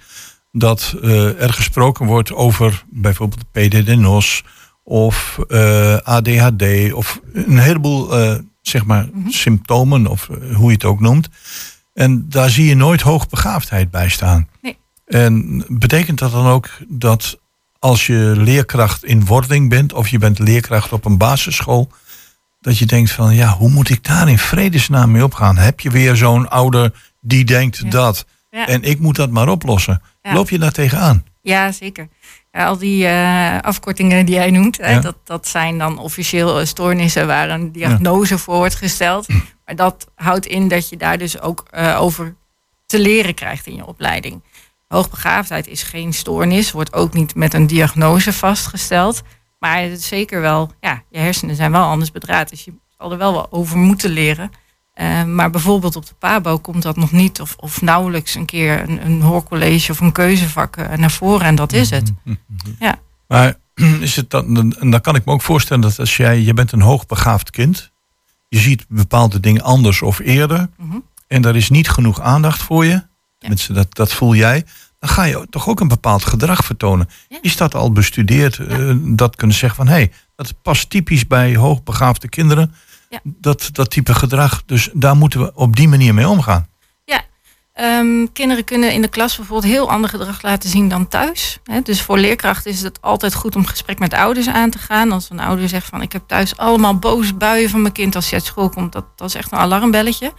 dat 0.58 0.96
eh, 1.02 1.42
er 1.42 1.54
gesproken 1.54 2.06
wordt 2.06 2.34
over 2.34 2.84
bijvoorbeeld 2.90 3.52
PDD-NOS 3.52 4.44
of 4.84 5.40
eh, 5.48 5.98
ADHD 5.98 6.94
of 6.94 7.20
een 7.34 7.58
heleboel 7.60 8.18
eh, 8.20 8.36
zeg 8.62 8.86
maar 8.86 9.10
symptomen 9.28 10.08
of 10.08 10.30
hoe 10.56 10.68
je 10.68 10.74
het 10.74 10.86
ook 10.86 11.00
noemt. 11.00 11.30
En 11.94 12.26
daar 12.30 12.50
zie 12.50 12.66
je 12.66 12.76
nooit 12.76 13.02
hoogbegaafdheid 13.02 13.92
bij 13.92 14.10
staan. 14.10 14.48
Nee. 14.62 14.78
En 15.06 15.64
betekent 15.68 16.20
dat 16.20 16.32
dan 16.32 16.46
ook 16.46 16.70
dat 16.88 17.40
als 17.80 18.08
je 18.08 18.34
leerkracht 18.36 19.04
in 19.04 19.26
wording 19.26 19.70
bent 19.70 19.94
of 19.94 20.08
je 20.08 20.18
bent 20.18 20.40
leerkracht 20.40 20.94
op 20.94 21.06
een 21.06 21.18
basisschool, 21.18 21.92
dat 22.62 22.78
je 22.78 22.86
denkt 22.86 23.12
van 23.12 23.36
ja, 23.36 23.54
hoe 23.54 23.70
moet 23.70 23.90
ik 23.90 24.04
daar 24.04 24.30
in 24.30 24.38
vredesnaam 24.40 25.12
mee 25.12 25.24
opgaan? 25.24 25.58
Heb 25.58 25.80
je 25.80 25.90
weer 25.90 26.16
zo'n 26.16 26.50
ouder 26.50 26.94
die 27.22 27.46
denkt 27.46 27.78
Ja. 27.84 27.90
dat 27.90 28.26
Ja. 28.52 28.68
en 28.68 28.84
ik 28.84 29.00
moet 29.00 29.16
dat 29.16 29.30
maar 29.30 29.48
oplossen? 29.48 30.02
Ja. 30.26 30.34
Loop 30.34 30.50
je 30.50 30.60
daar 30.60 30.72
tegenaan? 30.72 31.26
Ja, 31.42 31.72
zeker. 31.72 32.08
Ja, 32.52 32.66
al 32.66 32.78
die 32.78 33.06
eh, 33.06 33.60
afkortingen 33.62 34.26
die 34.26 34.36
jij 34.36 34.52
noemt, 34.52 34.78
hè, 34.78 35.00
dat, 35.00 35.16
dat 35.24 35.48
zijn 35.48 35.78
dan 35.78 35.98
officieel 35.98 36.66
stoornissen 36.66 37.28
waar 37.28 37.50
een 37.50 37.72
diagnose 37.72 38.38
voor 38.38 38.56
wordt 38.56 38.76
gesteld. 38.76 39.28
Maar 39.66 39.76
dat 39.76 40.12
houdt 40.16 40.46
in 40.46 40.68
dat 40.68 40.90
je 40.90 40.98
daar 40.98 41.18
dus 41.18 41.40
ook 41.40 41.66
eh, 41.70 42.02
over 42.02 42.36
te 42.86 43.00
leren 43.00 43.34
krijgt 43.34 43.68
in 43.68 43.76
je 43.76 43.86
opleiding. 43.86 44.42
Hoogbegaafdheid 44.88 45.68
is 45.68 45.84
geen 45.84 46.14
stoornis, 46.14 46.72
wordt 46.72 46.94
ook 46.94 47.14
niet 47.14 47.36
met 47.36 47.54
een 47.54 47.68
diagnose 47.68 48.34
vastgesteld. 48.34 49.22
Maar 49.60 49.82
het 49.82 50.00
is 50.00 50.08
zeker 50.08 50.42
wel, 50.42 50.72
ja, 50.80 51.04
je 51.10 51.20
hersenen 51.20 51.56
zijn 51.56 51.72
wel 51.72 51.84
anders 51.84 52.12
bedraad. 52.12 52.50
Dus 52.50 52.64
je 52.64 52.74
zal 52.98 53.12
er 53.12 53.18
wel 53.18 53.34
wel 53.34 53.52
over 53.52 53.78
moeten 53.78 54.10
leren. 54.10 54.52
Eh, 54.96 55.24
maar 55.24 55.50
bijvoorbeeld 55.50 55.96
op 55.96 56.06
de 56.08 56.14
PABO 56.20 56.58
komt 56.58 56.84
dat 56.84 56.96
nog 56.96 57.12
niet 57.12 57.42
of, 57.42 57.56
of 57.60 57.82
nauwelijks 57.82 58.36
een 58.36 58.46
keer 58.46 58.90
een, 58.90 59.06
een 59.06 59.22
hoorcollege 59.22 59.92
of 59.92 60.00
een 60.00 60.12
keuzevak 60.12 60.78
eh, 60.78 60.98
naar 60.98 61.12
voren 61.12 61.46
en 61.46 61.56
dat 61.56 61.74
is 61.74 61.90
het. 61.90 62.12
Ja. 62.80 62.96
Maar 63.28 63.56
is 64.00 64.16
het 64.16 64.30
dan, 64.30 64.74
en 64.80 64.90
dan 64.90 65.02
kan 65.02 65.16
ik 65.16 65.26
me 65.26 65.32
ook 65.34 65.42
voorstellen 65.42 65.82
dat 65.82 66.00
als 66.00 66.18
jij, 66.18 66.42
je 66.42 66.54
bent 66.54 66.72
een 66.72 66.82
hoogbegaafd 66.82 67.50
kind, 67.50 67.92
je 68.48 68.58
ziet 68.60 68.86
bepaalde 68.88 69.40
dingen 69.40 69.62
anders 69.62 70.02
of 70.02 70.20
eerder, 70.20 70.70
Mhm. 70.78 70.98
en 71.28 71.46
er 71.46 71.56
is 71.56 71.70
niet 71.70 71.90
genoeg 71.90 72.22
aandacht 72.22 72.62
voor 72.62 72.86
je, 72.86 73.04
tenminste 73.38 73.74
dat, 73.74 73.96
dat 73.96 74.14
voel 74.14 74.36
jij, 74.36 74.66
dan 75.00 75.10
ga 75.10 75.24
je 75.24 75.48
toch 75.50 75.68
ook 75.68 75.80
een 75.80 75.88
bepaald 75.88 76.26
gedrag 76.26 76.66
vertonen. 76.66 77.10
Ja. 77.28 77.38
Is 77.42 77.58
dat 77.58 77.76
al 77.76 77.92
bestudeerd, 77.92 78.58
eh, 78.60 78.92
dat 79.02 79.36
kunnen 79.36 79.56
zeggen 79.56 79.86
van 79.86 79.88
hé, 79.88 79.94
hey, 79.94 80.12
dat 80.36 80.54
past 80.62 80.90
typisch 80.90 81.28
bij 81.28 81.56
hoogbegaafde 81.56 82.30
kinderen, 82.30 82.74
Ja. 83.10 83.20
dat, 83.24 83.70
dat 83.72 83.90
type 83.90 84.14
gedrag, 84.14 84.64
dus 84.66 84.90
daar 84.94 85.16
moeten 85.16 85.40
we 85.40 85.52
op 85.56 85.76
die 85.76 85.88
manier 85.88 86.14
mee 86.14 86.28
omgaan. 86.28 86.68
Ehm, 87.76 88.26
kinderen 88.34 88.64
kunnen 88.64 88.94
in 88.94 89.02
de 89.02 89.08
klas 89.08 89.36
bijvoorbeeld 89.36 89.74
heel 89.74 89.90
ander 89.90 90.10
gedrag 90.10 90.42
laten 90.42 90.70
zien 90.70 90.90
dan 90.90 91.08
thuis. 91.08 91.60
Hè, 91.64 91.82
dus 91.82 92.02
voor 92.02 92.18
leerkrachten 92.18 92.72
is 92.72 92.82
het 92.82 93.02
altijd 93.02 93.34
goed 93.34 93.56
om 93.56 93.66
gesprek 93.66 94.00
met 94.00 94.14
ouders 94.14 94.48
aan 94.48 94.70
te 94.70 94.78
gaan. 94.78 95.12
Als 95.12 95.30
een 95.30 95.40
ouder 95.40 95.70
zegt 95.70 95.88
van 95.88 96.02
ik 96.02 96.12
heb 96.12 96.24
thuis 96.28 96.58
allemaal 96.58 97.00
boze 97.00 97.34
buien 97.34 97.70
van 97.70 97.82
mijn 97.82 97.94
kind 97.94 98.16
als 98.16 98.30
hij 98.30 98.40
uit 98.40 98.48
school 98.48 98.70
komt, 98.70 98.92
dat, 98.92 99.06
dat 99.16 99.28
is 99.28 99.36
echt 99.36 99.52
een 99.52 99.58
alarmbelletje. 99.58 100.34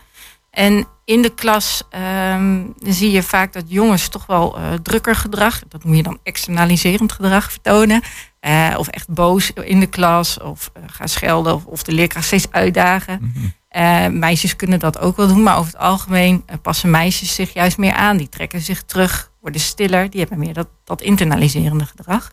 En 0.50 0.86
in 1.04 1.22
de 1.22 1.34
klas 1.34 1.82
ehm, 1.90 2.64
zie 2.78 3.10
je 3.10 3.22
vaak 3.22 3.52
dat 3.52 3.64
jongens 3.66 4.08
toch 4.08 4.26
wel 4.26 4.56
eh, 4.56 4.72
drukker 4.82 5.16
gedrag, 5.16 5.62
dat 5.68 5.84
noem 5.84 5.94
je 5.94 6.02
dan 6.02 6.18
externaliserend 6.22 7.12
gedrag 7.12 7.50
vertonen. 7.50 8.02
Eh, 8.46 8.74
of 8.78 8.88
echt 8.88 9.08
boos 9.08 9.50
in 9.52 9.80
de 9.80 9.86
klas, 9.86 10.40
of 10.40 10.70
eh, 10.74 10.82
gaan 10.86 11.08
schelden, 11.08 11.54
of, 11.54 11.64
of 11.64 11.82
de 11.82 11.92
leerkracht 11.92 12.26
steeds 12.26 12.46
uitdagen. 12.50 13.32
Eh, 13.68 14.06
meisjes 14.06 14.56
kunnen 14.56 14.78
dat 14.78 14.98
ook 14.98 15.16
wel 15.16 15.26
doen, 15.26 15.42
maar 15.42 15.58
over 15.58 15.72
het 15.72 15.80
algemeen 15.80 16.42
eh, 16.46 16.56
passen 16.62 16.90
meisjes 16.90 17.34
zich 17.34 17.52
juist 17.52 17.78
meer 17.78 17.92
aan. 17.92 18.16
Die 18.16 18.28
trekken 18.28 18.60
zich 18.60 18.82
terug, 18.82 19.30
worden 19.40 19.60
stiller, 19.60 20.10
die 20.10 20.20
hebben 20.20 20.38
meer 20.38 20.54
dat, 20.54 20.68
dat 20.84 21.02
internaliserende 21.02 21.84
gedrag. 21.84 22.32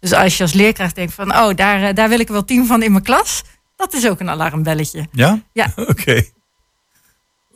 Dus 0.00 0.12
als 0.12 0.36
je 0.36 0.42
als 0.42 0.52
leerkracht 0.52 0.94
denkt 0.94 1.14
van, 1.14 1.36
oh, 1.36 1.54
daar, 1.54 1.94
daar 1.94 2.08
wil 2.08 2.20
ik 2.20 2.28
wel 2.28 2.44
tien 2.44 2.66
van 2.66 2.82
in 2.82 2.92
mijn 2.92 3.04
klas, 3.04 3.42
dat 3.76 3.94
is 3.94 4.08
ook 4.08 4.20
een 4.20 4.30
alarmbelletje. 4.30 5.06
Ja? 5.12 5.42
Ja. 5.52 5.72
Oké. 5.92 6.22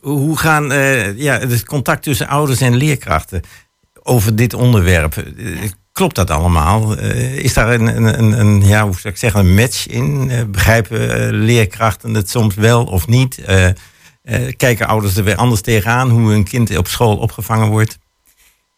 Hoe 0.00 0.38
gaan 0.38 0.72
eh, 0.72 1.18
ja, 1.18 1.38
het 1.38 1.64
contact 1.64 2.02
tussen 2.02 2.28
ouders 2.28 2.60
en 2.60 2.76
leerkrachten 2.76 3.42
over 4.02 4.36
dit 4.36 4.54
onderwerp? 4.54 5.24
Klopt 5.92 6.14
dat 6.14 6.30
allemaal? 6.30 6.96
Eh, 6.96 7.36
is 7.36 7.54
daar 7.54 7.72
een, 7.72 8.04
een, 8.04 8.40
een, 8.40 8.66
ja, 8.66 8.84
hoe 8.84 8.94
zou 8.94 9.12
ik 9.14 9.16
zeggen, 9.16 9.40
een 9.40 9.54
match 9.54 9.86
in? 9.86 10.30
Eh, 10.30 10.44
begrijpen 10.44 11.14
eh, 11.14 11.28
leerkrachten 11.30 12.14
het 12.14 12.30
soms 12.30 12.54
wel 12.54 12.84
of 12.84 13.06
niet? 13.06 13.44
Kijken 14.56 14.86
ouders 14.86 15.16
er 15.16 15.24
weer 15.24 15.36
anders 15.36 15.60
tegenaan 15.60 16.10
hoe 16.10 16.30
hun 16.30 16.44
kind 16.44 16.76
op 16.76 16.88
school 16.88 17.16
opgevangen 17.16 17.68
wordt? 17.68 17.98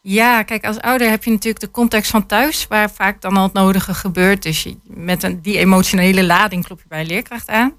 Ja, 0.00 0.42
kijk, 0.42 0.66
als 0.66 0.80
ouder 0.80 1.10
heb 1.10 1.24
je 1.24 1.30
natuurlijk 1.30 1.64
de 1.64 1.70
context 1.70 2.10
van 2.10 2.26
thuis, 2.26 2.66
waar 2.68 2.90
vaak 2.90 3.20
dan 3.20 3.36
al 3.36 3.42
het 3.42 3.52
nodige 3.52 3.94
gebeurt. 3.94 4.42
Dus 4.42 4.62
je, 4.62 4.76
met 4.84 5.22
een, 5.22 5.42
die 5.42 5.58
emotionele 5.58 6.24
lading 6.24 6.64
klop 6.64 6.78
je 6.78 6.88
bij 6.88 7.00
een 7.00 7.06
leerkracht 7.06 7.48
aan. 7.48 7.72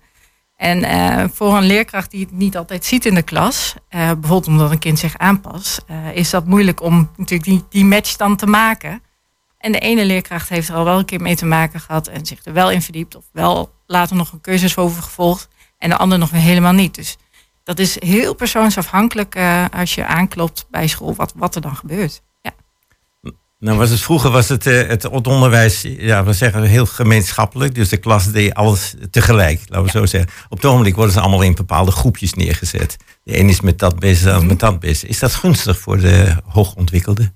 En 0.57 1.31
voor 1.33 1.57
een 1.57 1.65
leerkracht 1.65 2.11
die 2.11 2.21
het 2.21 2.31
niet 2.31 2.57
altijd 2.57 2.85
ziet 2.85 3.05
in 3.05 3.15
de 3.15 3.21
klas, 3.21 3.75
bijvoorbeeld 3.89 4.47
omdat 4.47 4.71
een 4.71 4.79
kind 4.79 4.99
zich 4.99 5.17
aanpast, 5.17 5.85
is 6.13 6.29
dat 6.29 6.45
moeilijk 6.45 6.81
om 6.81 7.09
natuurlijk 7.17 7.49
die, 7.49 7.63
die 7.69 7.85
match 7.85 8.15
dan 8.15 8.35
te 8.35 8.47
maken. 8.47 9.01
En 9.65 9.71
de 9.71 9.79
ene 9.79 10.05
leerkracht 10.05 10.49
heeft 10.49 10.69
er 10.69 10.75
al 10.75 10.83
wel 10.83 10.99
een 10.99 11.05
keer 11.05 11.21
mee 11.21 11.35
te 11.35 11.45
maken 11.45 11.79
gehad 11.79 12.07
en 12.07 12.25
zich 12.25 12.45
er 12.45 12.53
wel 12.53 12.71
in 12.71 12.81
verdiept, 12.81 13.15
of 13.15 13.23
wel 13.31 13.73
later 13.87 14.15
nog 14.15 14.31
een 14.31 14.41
cursus 14.41 14.77
over 14.77 15.03
gevolgd, 15.03 15.47
en 15.77 15.89
de 15.89 15.97
ander 15.97 16.17
nog 16.17 16.29
weer 16.29 16.41
helemaal 16.41 16.73
niet. 16.73 16.95
Dus 16.95 17.17
dat 17.63 17.79
is 17.79 17.95
heel 17.99 18.33
persoonsafhankelijk 18.33 19.35
eh, 19.35 19.65
als 19.71 19.95
je 19.95 20.05
aanklopt 20.05 20.65
bij 20.71 20.87
school, 20.87 21.15
wat, 21.15 21.33
wat 21.35 21.55
er 21.55 21.61
dan 21.61 21.75
gebeurt. 21.75 22.21
Ja. 22.41 22.51
Nou, 23.59 23.77
was 23.77 23.89
het, 23.89 24.01
vroeger 24.01 24.31
was 24.31 24.49
het, 24.49 24.67
eh, 24.67 24.87
het, 24.87 25.05
onderwijs, 25.05 25.81
ja, 25.81 26.23
we 26.23 26.33
zeggen 26.33 26.63
heel 26.63 26.85
gemeenschappelijk. 26.85 27.75
Dus 27.75 27.89
de 27.89 27.97
klas 27.97 28.31
deed 28.31 28.53
alles 28.53 28.95
tegelijk, 29.11 29.61
laten 29.65 29.85
we 29.85 29.91
zo 29.91 30.05
zeggen. 30.05 30.31
Op 30.49 30.57
het 30.57 30.65
ogenblik 30.65 30.95
worden 30.95 31.13
ze 31.13 31.19
allemaal 31.19 31.41
in 31.41 31.55
bepaalde 31.55 31.91
groepjes 31.91 32.33
neergezet. 32.33 32.97
De 33.23 33.39
een 33.39 33.49
is 33.49 33.61
met 33.61 33.79
dat 33.79 33.99
bezig, 33.99 34.23
de 34.23 34.31
ander 34.31 34.47
met 34.47 34.59
dat 34.59 34.79
bezig. 34.79 35.09
Is 35.09 35.19
dat 35.19 35.33
gunstig 35.33 35.79
voor 35.79 35.99
de 35.99 36.35
hoogontwikkelde? 36.45 37.31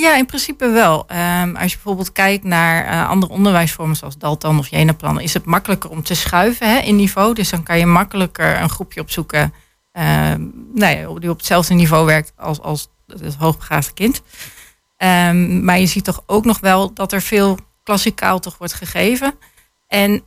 Ja, 0.00 0.16
in 0.16 0.26
principe 0.26 0.68
wel. 0.68 1.04
Ehm, 1.06 1.56
als 1.56 1.70
je 1.70 1.76
bijvoorbeeld 1.76 2.12
kijkt 2.12 2.44
naar 2.44 2.84
eh, 2.84 3.08
andere 3.08 3.32
onderwijsvormen 3.32 3.96
zoals 3.96 4.18
Dalton 4.18 4.58
of 4.58 4.68
Jenaplan, 4.68 5.20
is 5.20 5.34
het 5.34 5.44
makkelijker 5.44 5.90
om 5.90 6.02
te 6.02 6.14
schuiven 6.14 6.70
hè, 6.70 6.78
in 6.78 6.96
niveau. 6.96 7.34
Dus 7.34 7.50
dan 7.50 7.62
kan 7.62 7.78
je 7.78 7.86
makkelijker 7.86 8.60
een 8.60 8.68
groepje 8.68 9.00
opzoeken 9.00 9.52
ehm, 9.92 10.46
nou 10.74 10.96
ja, 10.96 11.18
die 11.18 11.30
op 11.30 11.36
hetzelfde 11.36 11.74
niveau 11.74 12.06
werkt 12.06 12.32
als, 12.36 12.60
als 12.60 12.88
het 13.06 13.34
hoogbegaafde 13.34 13.92
kind. 13.92 14.22
Ehm, 14.96 15.64
maar 15.64 15.78
je 15.78 15.86
ziet 15.86 16.04
toch 16.04 16.22
ook 16.26 16.44
nog 16.44 16.60
wel 16.60 16.94
dat 16.94 17.12
er 17.12 17.22
veel 17.22 17.58
klassikaal 17.82 18.38
toch 18.38 18.58
wordt 18.58 18.74
gegeven. 18.74 19.34
En 19.86 20.20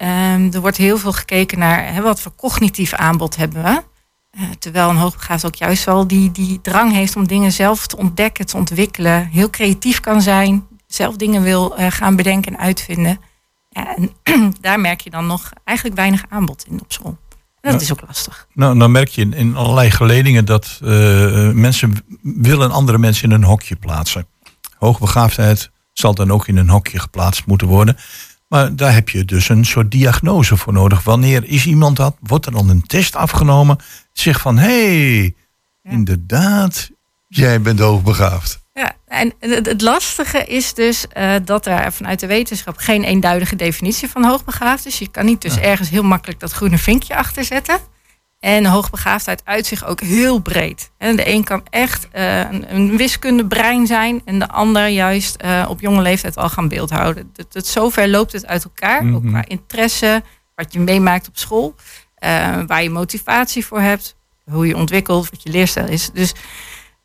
er 0.54 0.62
wordt 0.62 0.78
heel 0.78 0.98
veel 0.98 1.14
gekeken 1.14 1.60
naar 1.60 1.94
hè, 1.94 2.02
wat 2.02 2.22
voor 2.22 2.36
cognitief 2.36 2.94
aanbod 2.94 3.36
hebben 3.36 3.64
we. 3.64 3.84
Eh, 4.34 4.44
terwijl 4.60 4.90
een 4.90 4.96
hoogbegaafd 4.96 5.46
ook 5.46 5.56
juist 5.56 5.84
wel 5.84 6.08
die, 6.08 6.32
die 6.32 6.62
drang 6.62 6.92
heeft 6.92 7.16
om 7.16 7.28
dingen 7.28 7.52
zelf 7.52 7.88
te 7.88 7.98
ontdekken, 7.98 8.46
te 8.46 8.58
ontwikkelen. 8.58 9.28
Heel 9.28 9.50
creatief 9.50 10.00
kan 10.00 10.22
zijn, 10.22 10.68
zelf 10.88 11.16
dingen 11.16 11.42
wil 11.42 11.78
eh, 11.78 11.92
gaan 11.92 12.16
bedenken 12.16 12.54
en 12.54 12.60
uitvinden. 12.60 13.20
Ja, 13.70 13.96
en 13.96 14.12
daar 14.62 14.80
merk 14.80 15.02
je 15.02 15.10
dan 15.10 15.28
nog 15.28 15.52
eigenlijk 15.64 15.98
weinig 15.98 16.24
aanbod 16.30 16.66
in 16.70 16.82
op 16.82 16.92
school. 16.92 17.18
En 17.62 17.72
dat 17.72 17.82
is 17.82 17.92
ook 17.92 18.04
lastig. 18.08 18.48
Nou, 18.54 18.80
dan 18.80 18.92
merk 18.92 19.08
je 19.08 19.22
in, 19.22 19.34
in 19.34 19.56
allerlei 19.56 19.92
geledingen 19.92 20.46
dat 20.46 20.80
eh, 20.84 21.50
mensen 21.50 21.94
willen 22.22 22.72
andere 22.72 22.98
mensen 22.98 23.30
in 23.30 23.36
een 23.36 23.44
hokje 23.44 23.76
plaatsen. 23.76 24.28
Hoogbegaafdheid 24.78 25.72
zal 25.92 26.14
dan 26.16 26.32
ook 26.32 26.48
in 26.48 26.58
een 26.58 26.70
hokje 26.70 27.00
geplaatst 27.00 27.46
moeten 27.46 27.68
worden. 27.68 27.98
Maar 28.48 28.76
daar 28.76 28.94
heb 28.94 29.10
je 29.10 29.26
dus 29.26 29.50
een 29.50 29.66
soort 29.66 29.92
diagnose 29.92 30.58
voor 30.58 30.74
nodig. 30.74 31.04
Wanneer 31.04 31.44
is 31.44 31.66
iemand 31.66 31.96
dat? 31.96 32.16
Wordt 32.20 32.46
er 32.46 32.52
dan 32.52 32.70
een 32.70 32.88
test 32.88 33.16
afgenomen? 33.16 33.78
Zeg 34.14 34.40
van, 34.42 34.58
hé, 34.58 35.20
hey, 35.22 35.36
inderdaad, 35.84 36.90
jij 37.28 37.62
bent 37.62 37.80
hoogbegaafd. 37.80 38.62
Ja, 38.74 38.92
en 39.08 39.34
het, 39.40 39.82
lastige 39.82 40.46
is 40.46 40.74
dus 40.74 41.08
eh, 41.08 41.36
dat 41.46 41.66
er 41.66 41.94
vanuit 41.94 42.20
de 42.20 42.28
wetenschap 42.28 42.78
geen 42.78 43.04
eenduidige 43.04 43.56
definitie 43.56 44.10
van 44.10 44.24
hoogbegaafd 44.24 44.86
is. 44.86 45.00
Je 45.00 45.08
kan 45.08 45.26
niet 45.26 45.42
dus 45.42 45.58
ergens 45.58 45.90
heel 45.90 46.04
makkelijk 46.04 46.40
dat 46.40 46.52
groene 46.52 46.78
vinkje 46.78 47.16
achter 47.16 47.44
zetten. 47.44 47.78
En 48.40 48.66
hoogbegaafdheid 48.66 49.42
uit 49.46 49.66
zich 49.66 49.86
ook 49.86 50.02
heel 50.02 50.40
breed. 50.40 50.92
En 50.98 51.16
de 51.16 51.28
een 51.30 51.44
kan 51.44 51.64
echt 51.70 52.08
eh, 52.12 52.40
een, 52.40 52.76
een 52.76 52.98
wiskundebrein 52.98 53.88
zijn 53.88 54.22
en 54.26 54.40
de 54.40 54.48
ander 54.48 54.88
juist 54.88 55.36
eh, 55.36 55.66
op 55.70 55.82
jonge 55.82 56.02
leeftijd 56.02 56.38
al 56.38 56.50
gaan 56.50 56.68
beeldhouden. 56.68 57.30
Dat, 57.34 57.54
dat, 57.54 57.68
zover 57.68 58.10
loopt 58.10 58.32
het 58.32 58.46
uit 58.48 58.64
elkaar, 58.64 59.00
ook 59.14 59.24
Mhm. 59.24 59.30
qua 59.30 59.44
interesse, 59.48 60.24
wat 60.56 60.74
je 60.74 60.80
meemaakt 60.80 61.28
op 61.28 61.38
school, 61.38 61.76
eh, 62.24 62.62
waar 62.68 62.84
je 62.84 62.90
motivatie 62.90 63.66
voor 63.66 63.80
hebt, 63.80 64.16
hoe 64.52 64.68
je 64.68 64.76
ontwikkelt, 64.76 65.30
wat 65.30 65.44
je 65.44 65.50
leerstijl 65.50 65.88
is. 65.88 66.12
Dus, 66.12 66.34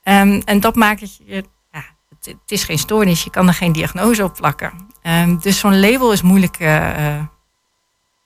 ehm, 0.03 0.41
en 0.45 0.61
dat 0.61 0.75
maakt 0.75 1.01
het 1.01 1.17
je 1.25 1.45
ja, 1.73 1.85
het, 2.09 2.27
het 2.27 2.51
is 2.51 2.65
geen 2.65 2.79
stoornis, 2.79 3.25
je 3.25 3.31
kan 3.31 3.49
er 3.49 3.55
geen 3.55 3.73
diagnose 3.73 4.25
op 4.25 4.35
plakken. 4.35 4.87
Ehm, 5.03 5.37
dus 5.39 5.59
zo'n 5.59 5.81
label 5.81 6.13
is 6.13 6.23
moeilijk 6.23 6.59
eh, 6.59 7.23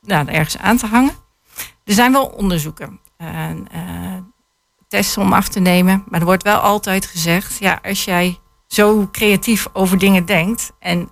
nou, 0.01 0.27
er 0.27 0.35
ergens 0.35 0.59
aan 0.59 0.77
te 0.77 0.87
hangen. 0.87 1.15
Er 1.85 1.95
zijn 1.95 2.13
wel 2.13 2.27
onderzoeken, 2.27 3.01
en, 3.17 3.69
eh, 3.71 4.17
testen 4.89 5.23
om 5.23 5.33
af 5.33 5.49
te 5.49 5.61
nemen. 5.61 6.05
Maar 6.09 6.21
er 6.21 6.27
wordt 6.27 6.43
wel 6.43 6.59
altijd 6.59 7.07
gezegd, 7.07 7.59
ja, 7.59 7.79
als 7.83 8.05
jij 8.05 8.39
zo 8.67 9.09
creatief 9.13 9.67
over 9.73 9.99
dingen 9.99 10.25
denkt 10.25 10.73
en 10.79 11.11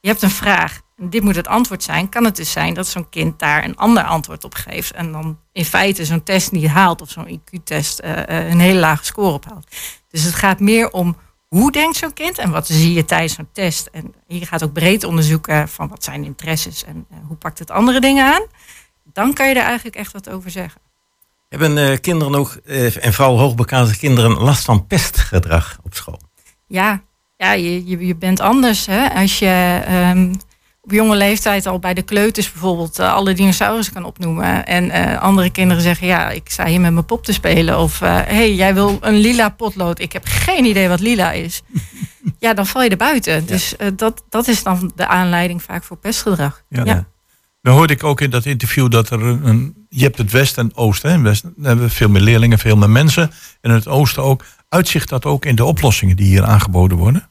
je 0.00 0.08
hebt 0.08 0.22
een 0.22 0.30
vraag 0.30 0.80
dit 0.96 1.22
moet 1.22 1.36
het 1.36 1.48
antwoord 1.48 1.82
zijn, 1.82 2.08
kan 2.08 2.24
het 2.24 2.36
dus 2.36 2.52
zijn 2.52 2.74
dat 2.74 2.86
zo'n 2.86 3.08
kind 3.08 3.38
daar 3.38 3.64
een 3.64 3.76
ander 3.76 4.02
antwoord 4.02 4.44
op 4.44 4.54
geeft. 4.54 4.92
En 4.92 5.12
dan 5.12 5.38
in 5.52 5.64
feite 5.64 6.04
zo'n 6.04 6.22
test 6.22 6.52
niet 6.52 6.66
haalt 6.66 7.00
of 7.00 7.10
zo'n 7.10 7.40
IQ-test 7.40 7.98
eh, 7.98 8.28
eh, 8.28 8.48
een 8.48 8.60
hele 8.60 8.78
lage 8.78 9.04
score 9.04 9.32
ophaalt. 9.32 9.76
Dus 10.10 10.22
het 10.22 10.34
gaat 10.34 10.60
meer 10.60 10.90
om 10.90 11.16
hoe 11.46 11.72
denkt 11.72 11.96
zo'n 11.96 12.12
kind 12.12 12.38
en 12.38 12.50
wat 12.50 12.66
zie 12.66 12.92
je 12.92 13.04
tijdens 13.04 13.34
zo'n 13.34 13.48
test. 13.52 13.88
En 13.92 14.14
je 14.26 14.46
gaat 14.46 14.64
ook 14.64 14.72
breed 14.72 15.04
onderzoeken 15.04 15.68
van 15.68 15.88
wat 15.88 16.04
zijn 16.04 16.24
interesses 16.24 16.84
en 16.84 17.06
eh, 17.10 17.16
hoe 17.26 17.36
pakt 17.36 17.58
het 17.58 17.70
andere 17.70 18.00
dingen 18.00 18.34
aan. 18.34 18.46
Dan 19.12 19.32
kan 19.32 19.48
je 19.48 19.54
er 19.54 19.62
eigenlijk 19.62 19.96
echt 19.96 20.12
wat 20.12 20.30
over 20.30 20.50
zeggen. 20.50 20.80
Hebben 21.48 22.00
kinderen 22.00 22.34
ook, 22.34 22.54
en 23.00 23.12
vooral 23.12 23.38
hoogbegaafde 23.38 23.96
kinderen, 23.96 24.30
last 24.30 24.64
van 24.64 24.86
pestgedrag 24.86 25.78
op 25.82 25.94
school? 25.94 26.20
Ja, 26.66 27.02
ja 27.36 27.52
je, 27.52 27.86
je, 27.86 28.06
je 28.06 28.16
bent 28.16 28.40
anders. 28.40 28.86
Hè? 28.86 29.08
Als 29.14 29.38
je 29.38 29.82
ehm, 29.86 30.32
op 30.86 30.92
jonge 30.92 31.16
leeftijd 31.16 31.66
al 31.66 31.78
bij 31.78 31.94
de 31.94 32.02
kleuters 32.02 32.52
bijvoorbeeld 32.52 32.98
eh, 32.98 33.12
alle 33.12 33.34
dinosaurussen 33.34 33.94
kan 33.94 34.04
opnoemen. 34.04 34.66
En 34.66 34.90
eh, 34.90 35.22
andere 35.22 35.50
kinderen 35.50 35.82
zeggen, 35.82 36.06
ja, 36.06 36.30
ik 36.30 36.50
sta 36.50 36.66
hier 36.66 36.80
met 36.80 36.92
mijn 36.92 37.04
pop 37.04 37.24
te 37.24 37.32
spelen. 37.32 37.78
Of, 37.78 37.98
hé, 37.98 38.06
hey, 38.06 38.54
jij 38.54 38.74
wil 38.74 38.98
een 39.00 39.16
lila 39.16 39.48
potlood. 39.48 39.98
Ik 39.98 40.12
heb 40.12 40.22
geen 40.26 40.64
idee 40.64 40.88
wat 40.88 41.00
lila 41.00 41.32
is. 41.32 41.62
ja, 42.38 42.54
dan 42.54 42.66
val 42.66 42.82
je 42.82 42.90
er 42.90 42.96
buiten. 42.96 43.46
Dus 43.46 43.76
eh, 43.76 43.88
dat, 43.96 44.22
dat 44.28 44.48
is 44.48 44.62
dan 44.62 44.92
de 44.94 45.06
aanleiding 45.06 45.62
vaak 45.62 45.84
voor 45.84 45.96
pestgedrag. 45.96 46.62
Ja. 46.68 46.84
Ja. 46.84 47.06
Dan 47.62 47.74
hoorde 47.74 47.92
ik 47.92 48.04
ook 48.04 48.20
in 48.20 48.30
dat 48.30 48.44
interview 48.44 48.90
dat 48.90 49.10
er 49.10 49.22
een, 49.22 49.86
je 49.88 50.02
hebt 50.02 50.18
het 50.18 50.30
Westen 50.30 50.64
en 50.64 50.76
Oosten. 50.76 51.10
hè. 51.10 51.16
In 51.16 51.24
het 51.24 51.28
Westen 51.28 51.54
hebben 51.62 51.84
we 51.84 51.90
veel 51.90 52.08
meer 52.08 52.22
leerlingen, 52.22 52.58
veel 52.58 52.76
meer 52.76 52.90
mensen. 52.90 53.22
En 53.60 53.70
in 53.70 53.76
het 53.76 53.88
Oosten 53.88 54.22
ook. 54.22 54.44
Uitzicht 54.68 55.08
dat 55.08 55.24
ook 55.24 55.44
in 55.44 55.56
de 55.56 55.64
oplossingen 55.64 56.16
die 56.16 56.26
hier 56.26 56.44
aangeboden 56.44 56.98
worden? 56.98 57.28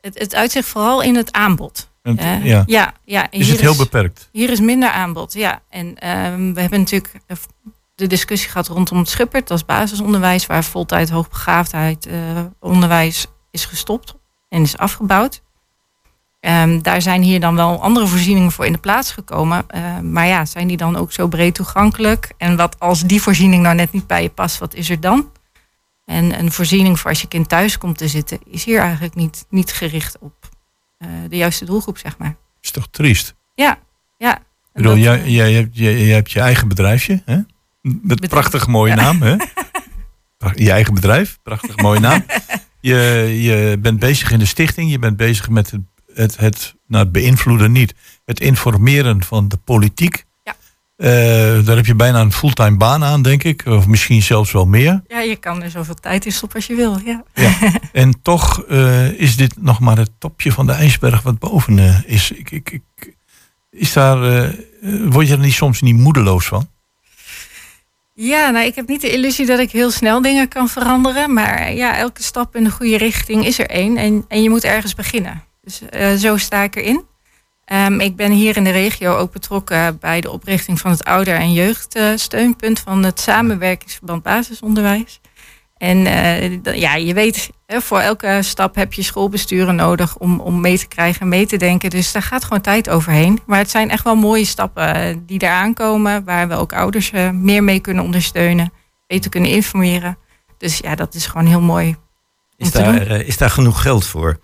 Het, 0.00 0.18
het 0.18 0.34
uitzicht 0.34 0.68
vooral 0.68 1.02
in 1.02 1.16
het 1.16 1.32
aanbod. 1.32 1.92
En- 2.04 2.18
Eh, 2.18 2.44
ja. 2.44 2.62
ja, 2.66 2.92
ja. 3.04 3.30
Is 3.30 3.48
het 3.48 3.60
heel 3.60 3.76
beperkt? 3.76 4.28
Hier 4.32 4.50
is 4.50 4.60
minder 4.60 4.90
aanbod, 4.90 5.32
ja. 5.32 5.60
En 5.68 5.98
ehm, 5.98 6.52
we 6.52 6.60
hebben 6.60 6.78
natuurlijk 6.78 7.14
de 7.94 8.06
discussie 8.06 8.50
gehad 8.50 8.68
rondom 8.68 8.98
het 8.98 9.08
Schuppert. 9.08 9.48
Dat 9.48 9.58
is 9.58 9.64
basisonderwijs 9.64 10.46
waar 10.46 10.64
voltijd 10.64 11.10
hoogbegaafdheid 11.10 12.06
eh, 12.06 12.16
onderwijs 12.60 13.26
is 13.50 13.64
gestopt 13.64 14.14
en 14.48 14.62
is 14.62 14.76
afgebouwd. 14.76 15.42
Ehm, 16.40 16.80
daar 16.80 17.02
zijn 17.02 17.22
hier 17.22 17.40
dan 17.40 17.54
wel 17.56 17.82
andere 17.82 18.06
voorzieningen 18.06 18.52
voor 18.52 18.66
in 18.66 18.72
de 18.72 18.78
plaats 18.78 19.10
gekomen. 19.12 19.64
Eh, 19.68 19.98
maar 19.98 20.26
ja, 20.26 20.44
zijn 20.44 20.66
die 20.68 20.76
dan 20.76 20.96
ook 20.96 21.12
zo 21.12 21.28
breed 21.28 21.54
toegankelijk? 21.54 22.32
En 22.36 22.56
wat 22.56 22.80
als 22.80 23.02
die 23.02 23.22
voorziening 23.22 23.62
nou 23.62 23.74
net 23.74 23.92
niet 23.92 24.06
bij 24.06 24.22
je 24.22 24.28
past, 24.30 24.58
wat 24.58 24.74
is 24.74 24.90
er 24.90 25.00
dan? 25.00 25.30
En 26.04 26.38
een 26.38 26.52
voorziening 26.52 27.00
voor 27.00 27.10
als 27.10 27.20
je 27.20 27.28
kind 27.28 27.48
thuis 27.48 27.78
komt 27.78 27.98
te 27.98 28.08
zitten, 28.08 28.38
is 28.46 28.64
hier 28.64 28.80
eigenlijk 28.80 29.14
niet, 29.14 29.46
niet 29.48 29.72
gericht 29.72 30.16
op 30.20 30.32
de 31.28 31.36
juiste 31.36 31.64
doelgroep, 31.64 31.98
zeg 31.98 32.18
maar. 32.18 32.36
Is 32.60 32.70
toch 32.70 32.88
triest? 32.90 33.34
Ja, 33.54 33.78
ja. 34.18 34.36
Ik 34.36 34.42
bedoel, 34.72 34.96
jij, 34.96 35.22
eh, 35.22 35.34
jij, 35.34 35.52
hebt, 35.52 35.76
jij, 35.76 35.98
jij 36.04 36.14
hebt 36.14 36.32
je 36.32 36.40
eigen 36.40 36.68
bedrijfje, 36.68 37.22
hè? 37.24 37.34
Met 37.80 38.02
Bedrijf. 38.02 38.30
prachtig 38.30 38.66
mooie 38.66 38.94
Ja. 38.94 39.02
naam, 39.02 39.22
hè? 39.22 39.36
Je 40.54 40.70
eigen 40.70 40.94
bedrijf, 40.94 41.38
prachtig 41.42 41.76
mooie 41.76 42.00
naam. 42.00 42.24
Je, 42.80 42.94
je 43.40 43.78
bent 43.80 43.98
bezig 43.98 44.30
in 44.30 44.38
de 44.38 44.44
stichting, 44.46 44.90
je 44.90 44.98
bent 44.98 45.16
bezig 45.16 45.48
met 45.48 45.70
het, 45.70 45.80
het, 46.14 46.36
het, 46.36 46.74
nou, 46.86 47.02
het 47.02 47.12
beïnvloeden 47.12 47.72
niet, 47.72 47.94
het 48.24 48.40
informeren 48.40 49.22
van 49.22 49.48
de 49.48 49.56
politiek. 49.56 50.24
Eh, 50.96 51.08
daar 51.66 51.76
heb 51.76 51.86
je 51.86 51.94
bijna 51.94 52.20
een 52.20 52.32
fulltime 52.32 52.76
baan 52.76 53.04
aan, 53.04 53.22
denk 53.22 53.44
ik. 53.44 53.66
Of 53.66 53.86
misschien 53.86 54.22
zelfs 54.22 54.52
wel 54.52 54.66
meer. 54.66 55.02
Ja, 55.08 55.20
je 55.20 55.36
kan 55.36 55.62
er 55.62 55.70
zoveel 55.70 55.94
tijd 55.94 56.24
in 56.24 56.32
stoppen 56.32 56.56
als 56.56 56.66
je 56.66 56.74
wil. 56.74 57.00
Ja. 57.04 57.24
En 57.92 58.22
toch 58.22 58.62
eh, 58.62 59.10
is 59.20 59.36
dit 59.36 59.62
nog 59.62 59.80
maar 59.80 59.96
het 59.96 60.10
topje 60.18 60.52
van 60.52 60.66
de 60.66 60.72
ijsberg 60.72 61.22
wat 61.22 61.38
boven 61.38 61.78
eh, 61.78 61.98
is. 62.06 62.30
Ik, 62.30 62.50
ik, 62.50 62.70
ik, 62.70 63.16
is 63.70 63.92
daar, 63.92 64.50
word 65.04 65.26
je 65.26 65.32
er 65.32 65.38
niet, 65.38 65.52
soms 65.52 65.80
niet 65.80 65.96
moedeloos 65.96 66.46
van? 66.46 66.68
ja, 68.14 68.50
nou, 68.50 68.66
ik 68.66 68.74
heb 68.74 68.88
niet 68.88 69.00
de 69.00 69.12
illusie 69.12 69.46
dat 69.46 69.58
ik 69.58 69.70
heel 69.70 69.90
snel 69.90 70.22
dingen 70.22 70.48
kan 70.48 70.68
veranderen. 70.68 71.32
Maar 71.32 71.72
ja, 71.72 71.96
elke 71.96 72.22
stap 72.22 72.56
in 72.56 72.64
de 72.64 72.70
goede 72.70 72.96
richting 72.96 73.46
is 73.46 73.58
er 73.58 73.70
één. 73.70 73.96
En, 73.96 74.24
en 74.28 74.42
je 74.42 74.50
moet 74.50 74.64
ergens 74.64 74.94
beginnen. 74.94 75.42
Dus 75.62 75.82
zo 76.20 76.36
sta 76.36 76.62
ik 76.62 76.76
erin. 76.76 77.02
Ehm, 77.64 78.00
ik 78.00 78.16
ben 78.16 78.32
hier 78.32 78.56
in 78.56 78.64
de 78.64 78.70
regio 78.70 79.16
ook 79.16 79.32
betrokken 79.32 79.98
bij 79.98 80.20
de 80.20 80.30
oprichting 80.30 80.80
van 80.80 80.90
het 80.90 81.04
ouder- 81.04 81.36
en 81.36 81.52
jeugdsteunpunt 81.52 82.80
van 82.80 83.04
het 83.04 83.20
samenwerkingsverband 83.20 84.22
basisonderwijs. 84.22 85.20
En 85.76 86.06
eh, 86.06 86.80
ja, 86.80 86.94
je 86.94 87.14
weet, 87.14 87.50
voor 87.66 87.98
elke 87.98 88.38
stap 88.42 88.74
heb 88.74 88.92
je 88.92 89.02
schoolbesturen 89.02 89.74
nodig 89.74 90.16
om, 90.16 90.40
om 90.40 90.60
mee 90.60 90.78
te 90.78 90.86
krijgen 90.86 91.20
en 91.20 91.28
mee 91.28 91.46
te 91.46 91.56
denken. 91.56 91.90
Dus 91.90 92.12
daar 92.12 92.22
gaat 92.22 92.44
gewoon 92.44 92.60
tijd 92.60 92.90
overheen. 92.90 93.40
Maar 93.46 93.58
het 93.58 93.70
zijn 93.70 93.90
echt 93.90 94.04
wel 94.04 94.16
mooie 94.16 94.44
stappen 94.44 94.94
eh, 94.94 95.16
die 95.26 95.42
eraan 95.42 95.74
komen, 95.74 96.24
waar 96.24 96.48
we 96.48 96.54
ook 96.54 96.72
ouders 96.72 97.10
eh, 97.10 97.30
meer 97.30 97.64
mee 97.64 97.80
kunnen 97.80 98.04
ondersteunen, 98.04 98.72
beter 99.06 99.30
kunnen 99.30 99.50
informeren. 99.50 100.18
Dus 100.58 100.78
ja, 100.78 100.94
dat 100.94 101.14
is 101.14 101.26
gewoon 101.26 101.46
heel 101.46 101.60
mooi. 101.60 101.96
Is 102.56 102.70
daar, 102.70 103.10
is 103.10 103.36
daar 103.36 103.50
genoeg 103.50 103.82
geld 103.82 104.06
voor? 104.06 104.38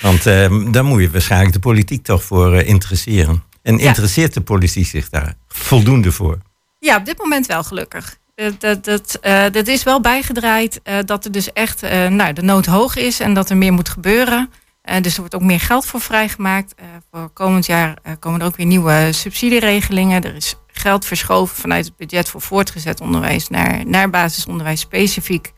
Want 0.00 0.26
eh, 0.26 0.70
daar 0.70 0.84
moet 0.84 1.00
je 1.00 1.10
waarschijnlijk 1.10 1.52
de 1.52 1.58
politiek 1.58 2.04
toch 2.04 2.24
voor 2.24 2.54
eh, 2.54 2.68
interesseren. 2.68 3.42
En 3.62 3.78
Ja. 3.78 3.84
interesseert 3.86 4.34
de 4.34 4.40
politiek 4.40 4.86
zich 4.86 5.08
daar 5.08 5.34
voldoende 5.48 6.12
voor? 6.12 6.38
Ja, 6.78 6.96
op 6.96 7.04
dit 7.04 7.18
moment 7.18 7.46
wel 7.46 7.64
gelukkig. 7.64 8.16
Dat, 8.34 8.60
dat, 8.60 8.84
dat, 8.84 9.18
eh, 9.20 9.44
dat 9.52 9.66
is 9.66 9.82
wel 9.82 10.00
bijgedraaid 10.00 10.80
eh, 10.82 10.98
dat 11.04 11.24
er 11.24 11.32
dus 11.32 11.52
echt 11.52 11.82
eh, 11.82 12.06
nou, 12.08 12.32
de 12.32 12.42
nood 12.42 12.66
hoog 12.66 12.96
is 12.96 13.20
en 13.20 13.34
dat 13.34 13.50
er 13.50 13.56
meer 13.56 13.72
moet 13.72 13.88
gebeuren. 13.88 14.50
Eh, 14.82 15.00
dus 15.02 15.12
er 15.14 15.18
wordt 15.20 15.34
ook 15.34 15.42
meer 15.42 15.60
geld 15.60 15.86
voor 15.86 16.00
vrijgemaakt. 16.00 16.74
Eh, 16.74 16.84
voor 17.10 17.28
komend 17.28 17.66
jaar 17.66 17.98
eh, 18.02 18.12
komen 18.18 18.40
er 18.40 18.46
ook 18.46 18.56
weer 18.56 18.66
nieuwe 18.66 19.08
subsidieregelingen. 19.12 20.24
Er 20.24 20.34
is 20.34 20.54
geld 20.66 21.04
verschoven 21.04 21.56
vanuit 21.56 21.84
het 21.84 21.96
budget 21.96 22.28
voor 22.28 22.40
voortgezet 22.40 23.00
onderwijs 23.00 23.48
naar, 23.48 23.86
naar 23.86 24.10
basisonderwijs 24.10 24.80
specifiek 24.80 25.52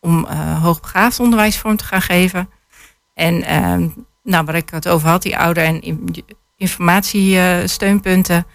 om 0.00 0.26
eh 0.26 0.62
hoogbegaafd 0.62 1.20
onderwijs 1.20 1.58
vorm 1.58 1.76
te 1.76 1.84
gaan 1.84 2.02
geven. 2.02 2.48
En 3.18 3.42
ehm, 3.42 3.88
nou, 4.22 4.44
waar 4.44 4.54
ik 4.54 4.70
het 4.70 4.88
over 4.88 5.08
had, 5.08 5.22
die 5.22 5.38
ouder- 5.38 5.64
en 5.64 5.80
in- 5.82 6.24
informatiesteunpunten. 6.56 8.46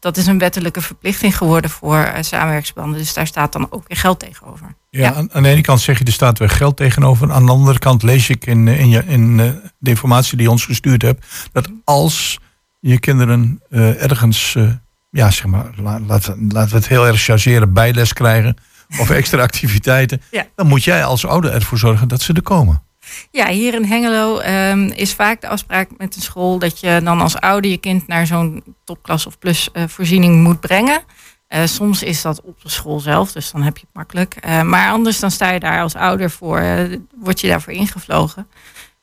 dat 0.00 0.16
is 0.16 0.26
een 0.26 0.38
wettelijke 0.38 0.80
verplichting 0.80 1.36
geworden 1.36 1.70
voor 1.70 1.98
eh, 1.98 2.22
samenwerksbanden. 2.22 2.98
Dus 2.98 3.14
daar 3.14 3.26
staat 3.26 3.52
dan 3.52 3.66
ook 3.70 3.88
weer 3.88 3.96
geld 3.96 4.18
tegenover. 4.18 4.74
Ja, 4.90 5.12
Aan, 5.14 5.32
aan 5.32 5.42
de 5.42 5.48
ene 5.48 5.60
kant 5.60 5.80
zeg 5.80 5.98
je 5.98 6.04
er 6.04 6.12
staat 6.12 6.38
weer 6.38 6.50
geld 6.50 6.76
tegenover. 6.76 7.32
Aan 7.32 7.46
de 7.46 7.52
andere 7.52 7.78
kant 7.78 8.02
lees 8.02 8.28
ik 8.28 8.46
in, 8.46 8.68
eh, 8.68 8.80
in, 8.80 8.88
je, 8.88 9.02
in 9.06 9.40
eh, 9.40 9.46
de 9.78 9.90
informatie 9.90 10.36
die 10.36 10.46
je 10.46 10.52
ons 10.52 10.64
gestuurd 10.64 11.02
hebt. 11.02 11.26
dat 11.52 11.68
als 11.84 12.38
je 12.80 12.98
kinderen 12.98 13.62
eh, 13.70 14.02
ergens, 14.02 14.54
eh, 14.56 14.68
ja 15.10 15.30
zeg 15.30 15.46
maar, 15.46 15.70
la- 15.76 16.00
laten 16.00 16.46
laten 16.48 16.70
we 16.70 16.76
het 16.76 16.88
heel 16.88 17.06
erg 17.06 17.22
chargeren, 17.22 17.72
bijles 17.72 18.12
krijgen. 18.12 18.56
of 18.98 19.10
extra 19.20 19.42
activiteiten. 19.42 20.22
Ja. 20.30 20.46
dan 20.56 20.66
moet 20.66 20.84
jij 20.84 21.04
als 21.04 21.26
ouder 21.26 21.52
ervoor 21.52 21.78
zorgen 21.78 22.08
dat 22.08 22.20
ze 22.22 22.32
er 22.32 22.42
komen. 22.42 22.82
Ja, 23.30 23.48
hier 23.48 23.74
in 23.74 23.84
Hengelo 23.84 24.38
ehm, 24.38 24.86
is 24.94 25.14
vaak 25.14 25.40
de 25.40 25.48
afspraak 25.48 25.88
met 25.96 26.14
de 26.14 26.20
school 26.20 26.58
dat 26.58 26.80
je 26.80 27.00
dan 27.04 27.20
als 27.20 27.36
ouder 27.36 27.70
je 27.70 27.76
kind 27.76 28.06
naar 28.06 28.26
zo'n 28.26 28.62
topklas 28.84 29.26
of 29.26 29.38
plus 29.38 29.68
eh, 29.72 29.82
voorziening 29.86 30.42
moet 30.42 30.60
brengen. 30.60 31.00
Eh, 31.48 31.64
soms 31.64 32.02
is 32.02 32.22
dat 32.22 32.40
op 32.42 32.62
de 32.62 32.68
school 32.68 33.00
zelf, 33.00 33.32
dus 33.32 33.50
dan 33.50 33.62
heb 33.62 33.76
je 33.76 33.82
het 33.86 33.94
makkelijk. 33.94 34.34
Eh, 34.34 34.62
maar 34.62 34.90
anders 34.90 35.20
dan 35.20 35.30
sta 35.30 35.50
je 35.50 35.60
daar 35.60 35.82
als 35.82 35.94
ouder 35.94 36.30
voor, 36.30 36.88
word 37.16 37.40
je 37.40 37.48
daarvoor 37.48 37.72
ingevlogen. 37.72 38.48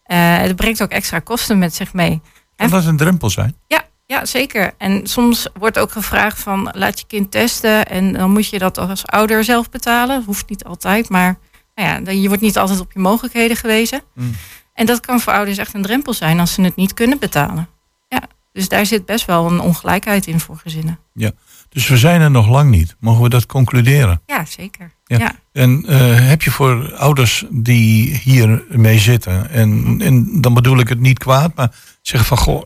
Het 0.04 0.56
brengt 0.56 0.82
ook 0.82 0.92
extra 0.92 1.20
kosten 1.20 1.58
met 1.58 1.76
zich 1.76 1.94
mee. 1.94 2.22
Kan 2.56 2.70
dat 2.70 2.86
een 2.86 2.98
drempel 2.98 3.30
zijn? 3.30 3.56
Ja, 3.68 3.84
ja, 4.06 4.26
zeker. 4.26 4.74
En 4.78 5.08
soms 5.08 5.48
wordt 5.54 5.80
ook 5.80 5.92
gevraagd 5.92 6.40
van 6.40 6.70
laat 6.74 7.00
je 7.00 7.06
kind 7.08 7.32
testen 7.32 7.86
en 7.86 8.14
dan 8.14 8.32
moet 8.32 8.50
je 8.50 8.60
dat 8.60 8.78
als 8.78 9.06
ouder 9.06 9.44
zelf 9.44 9.70
betalen. 9.70 10.24
Hoeft 10.24 10.50
niet 10.50 10.64
altijd, 10.64 11.10
maar 11.10 11.38
nou 11.78 11.90
ja, 11.90 12.00
dan- 12.00 12.22
je 12.22 12.28
wordt 12.28 12.42
niet 12.44 12.58
altijd 12.58 12.80
op 12.80 12.92
je 12.92 13.00
mogelijkheden 13.00 13.58
gewezen. 13.58 14.02
Mm. 14.14 14.32
En 14.74 14.86
dat 14.86 15.00
kan 15.00 15.20
voor 15.20 15.34
ouders 15.34 15.58
echt 15.58 15.74
een 15.74 15.82
drempel 15.82 16.14
zijn 16.14 16.40
als 16.40 16.54
ze 16.54 16.62
het 16.62 16.76
niet 16.76 16.94
kunnen 16.94 17.20
betalen. 17.20 17.70
Ja, 18.08 18.22
dus 18.54 18.70
daar 18.70 18.86
zit 18.86 19.06
best 19.06 19.26
wel 19.26 19.52
een 19.52 19.60
ongelijkheid 19.60 20.28
in 20.28 20.40
voor 20.40 20.58
gezinnen. 20.58 21.00
Ja. 21.14 21.32
Dus 21.70 21.88
we 21.88 21.98
zijn 21.98 22.22
er 22.22 22.32
nog 22.32 22.48
lang 22.48 22.70
niet. 22.70 22.96
Mogen 23.00 23.24
we 23.24 23.30
dat 23.30 23.46
concluderen? 23.46 24.22
Ja, 24.26 24.46
zeker. 24.46 24.92
Ja. 25.06 25.18
Ja. 25.18 25.36
En 25.52 25.86
eh, 25.88 26.28
heb 26.28 26.42
je 26.42 26.52
voor 26.52 26.94
ouders 26.96 27.46
die 27.50 28.16
hier 28.24 28.64
mee 28.70 29.00
zitten, 29.00 29.50
en, 29.50 30.02
en 30.02 30.42
dan 30.42 30.54
bedoel 30.54 30.80
ik 30.80 30.90
het 30.90 31.00
niet 31.00 31.18
kwaad, 31.20 31.56
maar 31.56 31.72
zeggen 32.02 32.28
van 32.30 32.38
goh, 32.38 32.64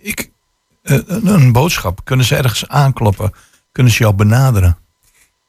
ik, 0.00 0.30
eh, 0.82 0.98
een 1.06 1.52
boodschap, 1.52 2.04
kunnen 2.04 2.26
ze 2.26 2.36
ergens 2.36 2.68
aankloppen? 2.68 3.32
Kunnen 3.72 3.92
ze 3.92 3.98
jou 4.02 4.14
benaderen? 4.14 4.78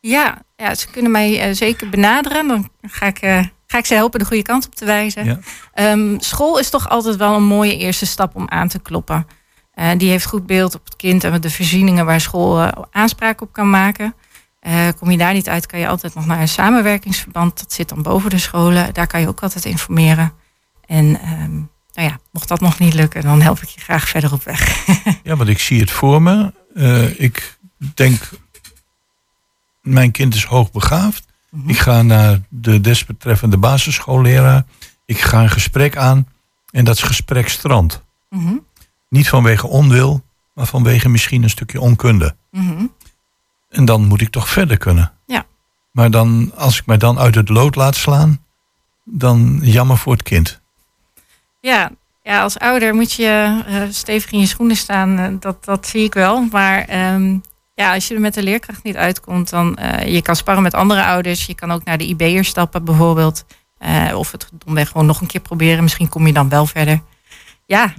Ja, 0.02 0.42
ja, 0.60 0.76
ze 0.76 0.88
kunnen 0.90 1.12
mij 1.12 1.42
eh, 1.42 1.54
zeker 1.54 1.90
benaderen. 1.90 2.48
Dan 2.48 2.70
ga 2.82 3.06
ik, 3.06 3.20
eh, 3.20 3.44
ga 3.68 3.78
ik 3.78 3.86
ze 3.86 3.94
helpen 3.94 4.20
de 4.20 4.26
goede 4.26 4.44
kant 4.44 4.66
op 4.66 4.76
te 4.76 4.86
wijzen. 4.86 5.26
Ja. 5.26 5.40
Ehm, 5.74 6.20
school 6.20 6.60
is 6.60 6.70
toch 6.70 6.90
altijd 6.90 7.16
wel 7.16 7.36
een 7.36 7.44
mooie 7.44 7.78
eerste 7.78 8.06
stap 8.06 8.36
om 8.36 8.50
aan 8.50 8.68
te 8.68 8.80
kloppen. 8.80 9.28
Eh, 9.74 9.90
die 9.98 10.10
heeft 10.10 10.26
goed 10.26 10.46
beeld 10.46 10.76
op 10.76 10.86
het 10.86 10.96
kind 10.96 11.24
en 11.24 11.42
de 11.42 11.52
voorzieningen 11.52 12.06
waar 12.06 12.22
school 12.22 12.88
aanspraak 12.92 13.42
op 13.42 13.54
kan 13.54 13.70
maken. 13.70 14.14
Kom 15.00 15.12
je 15.12 15.18
daar 15.18 15.34
niet 15.34 15.50
uit, 15.50 15.66
kan 15.66 15.80
je 15.80 15.88
altijd 15.88 16.16
nog 16.16 16.26
naar 16.26 16.42
een 16.42 16.48
samenwerkingsverband. 16.48 17.60
Dat 17.60 17.74
zit 17.74 17.90
dan 17.90 18.02
boven 18.02 18.30
de 18.30 18.38
scholen. 18.38 18.94
Daar 18.94 19.08
kan 19.08 19.22
je 19.22 19.28
ook 19.28 19.44
altijd 19.44 19.66
informeren. 19.66 20.34
En 20.86 21.20
ehm, 21.22 21.54
nou 21.94 22.10
ja, 22.10 22.20
mocht 22.32 22.48
dat 22.48 22.60
nog 22.60 22.80
niet 22.80 22.94
lukken, 22.94 23.22
dan 23.22 23.42
help 23.42 23.60
ik 23.60 23.70
je 23.70 23.82
graag 23.82 24.10
verder 24.10 24.34
op 24.34 24.44
weg. 24.44 24.88
Ja, 25.24 25.36
want 25.36 25.50
ik 25.50 25.60
zie 25.60 25.80
het 25.80 25.92
voor 25.92 26.22
me. 26.22 26.54
Ik 27.18 27.58
denk, 27.94 28.30
mijn 29.94 30.12
kind 30.12 30.36
is 30.36 30.44
hoogbegaafd. 30.44 31.26
Ik 31.66 31.78
ga 31.78 32.02
naar 32.02 32.40
de 32.50 32.82
desbetreffende 32.82 33.58
basisschoolleraar. 33.58 34.64
Ik 35.06 35.20
ga 35.22 35.42
een 35.42 35.50
gesprek 35.50 35.98
aan 35.98 36.28
en 36.72 36.86
dat 36.86 37.00
gesprek 37.04 37.50
strandt. 37.50 38.02
Mhm, 38.30 38.54
Niet 39.10 39.30
vanwege 39.30 39.68
onwil, 39.68 40.24
maar 40.54 40.66
vanwege 40.66 41.10
misschien 41.10 41.44
een 41.44 41.50
stukje 41.50 41.82
onkunde. 41.82 42.36
mhm. 42.52 42.86
En 43.70 43.86
dan 43.86 44.06
moet 44.08 44.22
ik 44.22 44.30
toch 44.30 44.50
verder 44.50 44.78
kunnen. 44.78 45.12
Ja. 45.28 45.46
Maar 45.92 46.12
dan, 46.12 46.52
als 46.56 46.80
ik 46.80 46.86
mij 46.86 46.98
dan 46.98 47.20
uit 47.20 47.36
het 47.36 47.50
lood 47.50 47.76
laat 47.76 47.96
slaan, 47.96 48.44
dan 49.04 49.60
jammer 49.64 49.98
voor 49.98 50.14
het 50.14 50.24
kind. 50.24 50.60
Ja, 51.62 51.92
ja, 52.24 52.42
als 52.42 52.60
ouder 52.60 52.96
moet 52.96 53.14
je 53.14 53.64
eh, 53.68 53.82
stevig 53.90 54.32
in 54.32 54.40
je 54.40 54.46
schoenen 54.46 54.76
staan. 54.76 55.18
eh, 55.20 55.34
dat, 55.40 55.66
dat 55.66 55.88
zie 55.88 56.04
ik 56.04 56.14
wel. 56.14 56.42
Maar 56.52 56.82
ehm, 56.86 57.38
ja, 57.80 57.94
als 57.94 58.08
je 58.08 58.14
er 58.14 58.20
met 58.20 58.34
de 58.34 58.44
leerkracht 58.44 58.84
niet 58.84 58.96
uitkomt, 58.96 59.50
dan 59.50 59.78
uh, 59.82 60.14
je 60.14 60.22
kan 60.22 60.36
sparren 60.36 60.64
met 60.64 60.74
andere 60.74 61.04
ouders. 61.04 61.46
Je 61.46 61.56
kan 61.56 61.72
ook 61.72 61.84
naar 61.84 61.98
de 61.98 62.08
IB'er 62.08 62.46
stappen 62.46 62.84
bijvoorbeeld. 62.84 63.46
Uh, 63.86 64.12
of 64.16 64.32
het 64.32 64.50
domweg 64.66 64.88
gewoon 64.88 65.06
nog 65.06 65.22
een 65.22 65.28
keer 65.28 65.42
proberen. 65.42 65.84
Misschien 65.84 66.10
kom 66.10 66.28
je 66.28 66.34
dan 66.34 66.50
wel 66.50 66.66
verder. 66.66 67.02
Ja, 67.66 67.94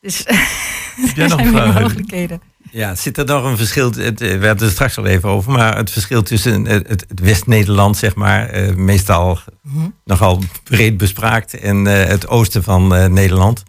dus 0.00 0.24
er 1.16 1.28
zijn 1.28 1.52
meer 1.52 1.72
mogelijkheden. 1.72 2.42
Ja, 2.70 2.94
zit 2.94 3.18
er 3.18 3.24
nog 3.24 3.44
een 3.44 3.56
verschil? 3.56 3.92
Het, 3.92 4.20
we 4.20 4.28
hadden 4.28 4.48
het 4.48 4.60
er 4.60 4.70
straks 4.70 4.98
al 4.98 5.06
even 5.06 5.28
over, 5.28 5.52
maar 5.52 5.76
het 5.76 5.90
verschil 5.90 6.22
tussen 6.22 6.64
het, 6.64 6.88
het 6.88 7.20
West-Nederland, 7.20 7.96
zeg 7.96 8.14
maar, 8.14 8.58
uh, 8.58 8.74
meestal 8.74 9.38
mm-hmm. 9.62 9.94
nogal 10.04 10.42
breed 10.64 10.96
bespraakt, 10.96 11.54
en 11.54 11.86
uh, 11.86 12.04
het 12.04 12.28
oosten 12.28 12.62
van 12.62 12.94
uh, 12.94 13.06
Nederland. 13.06 13.62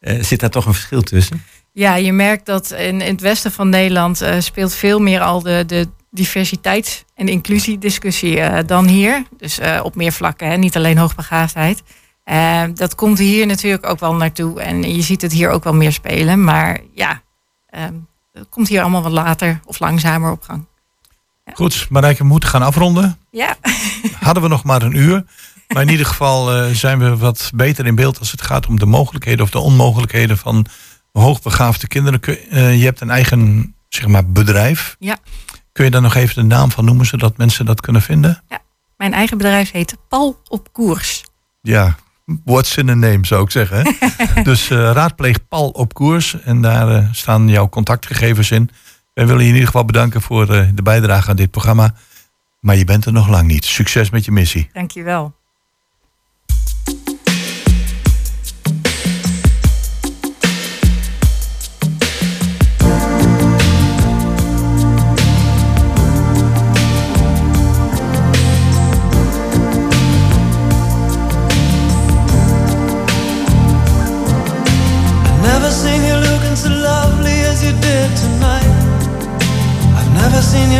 zit 0.00 0.40
daar 0.40 0.50
toch 0.50 0.66
een 0.66 0.74
verschil 0.74 1.02
tussen? 1.02 1.42
Ja, 1.76 1.94
je 1.94 2.12
merkt 2.12 2.46
dat 2.46 2.70
in, 2.70 3.00
in 3.00 3.12
het 3.12 3.20
westen 3.20 3.52
van 3.52 3.68
Nederland 3.68 4.24
speelt 4.38 4.74
veel 4.74 4.98
meer 4.98 5.20
al 5.20 5.42
de, 5.42 5.64
de 5.66 5.88
diversiteits- 6.10 7.04
en 7.14 7.28
inclusiediscussie 7.28 8.64
dan 8.64 8.86
hier. 8.86 9.22
Dus 9.36 9.60
op 9.82 9.94
meer 9.94 10.12
vlakken, 10.12 10.48
hè? 10.48 10.56
niet 10.56 10.76
alleen 10.76 10.98
hoogbegaafdheid. 10.98 11.82
dat 12.74 12.94
komt 12.94 13.18
hier 13.18 13.46
natuurlijk 13.46 13.86
ook 13.86 14.00
wel 14.00 14.14
naartoe 14.14 14.60
en 14.60 14.94
je 14.94 15.02
ziet 15.02 15.22
het 15.22 15.32
hier 15.32 15.50
ook 15.50 15.64
wel 15.64 15.74
meer 15.74 15.92
spelen. 15.92 16.44
Maar 16.44 16.80
ja, 16.92 17.22
dat 18.32 18.46
komt 18.48 18.68
hier 18.68 18.80
allemaal 18.80 19.02
wat 19.02 19.12
later 19.12 19.60
of 19.64 19.78
langzamer 19.78 20.30
op 20.30 20.42
gang. 20.42 20.64
Ja. 21.44 21.52
Goed, 21.54 21.86
Marijke, 21.90 22.22
we 22.22 22.28
moeten 22.28 22.48
gaan 22.48 22.62
afronden. 22.62 23.18
Ja. 23.30 23.56
Hadden 24.20 24.42
we 24.42 24.48
nog 24.48 24.64
maar 24.64 24.82
een 24.82 24.96
uur. 24.96 25.24
Maar 25.68 25.82
in 25.82 25.90
ieder 25.90 26.06
geval 26.06 26.74
zijn 26.74 26.98
we 26.98 27.16
wat 27.16 27.50
beter 27.54 27.86
in 27.86 27.94
beeld 27.94 28.18
als 28.18 28.30
het 28.30 28.42
gaat 28.42 28.66
om 28.66 28.78
de 28.78 28.86
mogelijkheden 28.86 29.44
of 29.44 29.50
de 29.50 29.58
onmogelijkheden 29.58 30.38
van 30.38 30.66
hoogbegaafde 31.20 31.86
kinderen. 31.86 32.20
Uh, 32.26 32.78
je 32.78 32.84
hebt 32.84 33.00
een 33.00 33.10
eigen 33.10 33.74
zeg 33.88 34.06
maar, 34.06 34.26
bedrijf. 34.26 34.96
Ja. 34.98 35.18
Kun 35.72 35.84
je 35.84 35.90
daar 35.90 36.02
nog 36.02 36.14
even 36.14 36.34
de 36.34 36.54
naam 36.54 36.70
van 36.70 36.84
noemen, 36.84 37.06
zodat 37.06 37.36
mensen 37.36 37.66
dat 37.66 37.80
kunnen 37.80 38.02
vinden? 38.02 38.42
Ja, 38.48 38.58
mijn 38.96 39.12
eigen 39.12 39.38
bedrijf 39.38 39.70
heet 39.70 39.96
Pal 40.08 40.40
op 40.48 40.72
Koers. 40.72 41.24
Ja, 41.60 41.96
what's 42.44 42.76
in 42.76 42.88
a 42.88 42.94
name, 42.94 43.26
zou 43.26 43.42
ik 43.42 43.50
zeggen. 43.50 43.96
dus 44.44 44.70
uh, 44.70 44.78
raadpleeg 44.78 45.48
Pal 45.48 45.68
op 45.68 45.94
koers. 45.94 46.40
En 46.40 46.62
daar 46.62 46.90
uh, 46.90 47.08
staan 47.12 47.48
jouw 47.48 47.68
contactgegevens 47.68 48.50
in. 48.50 48.70
Wij 49.14 49.26
willen 49.26 49.42
je 49.42 49.48
in 49.48 49.52
ieder 49.54 49.66
geval 49.66 49.84
bedanken 49.84 50.22
voor 50.22 50.46
de 50.46 50.82
bijdrage 50.82 51.30
aan 51.30 51.36
dit 51.36 51.50
programma. 51.50 51.94
Maar 52.60 52.76
je 52.76 52.84
bent 52.84 53.04
er 53.04 53.12
nog 53.12 53.28
lang 53.28 53.46
niet. 53.46 53.64
Succes 53.64 54.10
met 54.10 54.24
je 54.24 54.32
missie. 54.32 54.70
Dankjewel. 54.72 55.34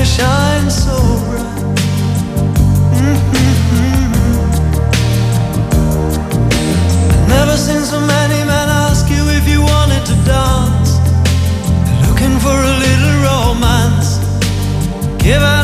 Shine 0.04 0.70
so 0.70 0.96
bright. 1.26 1.74
Mm-hmm. 2.94 3.74
I've 7.10 7.28
never 7.28 7.56
seen 7.56 7.82
so 7.82 8.00
many 8.00 8.44
men 8.44 8.68
ask 8.68 9.08
you 9.08 9.22
if 9.38 9.48
you 9.48 9.60
wanted 9.62 10.04
to 10.10 10.14
dance. 10.24 10.90
Looking 12.06 12.38
for 12.44 12.56
a 12.72 12.74
little 12.84 13.14
romance, 13.28 14.18
given 15.18 15.63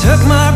took 0.00 0.26
my 0.26 0.49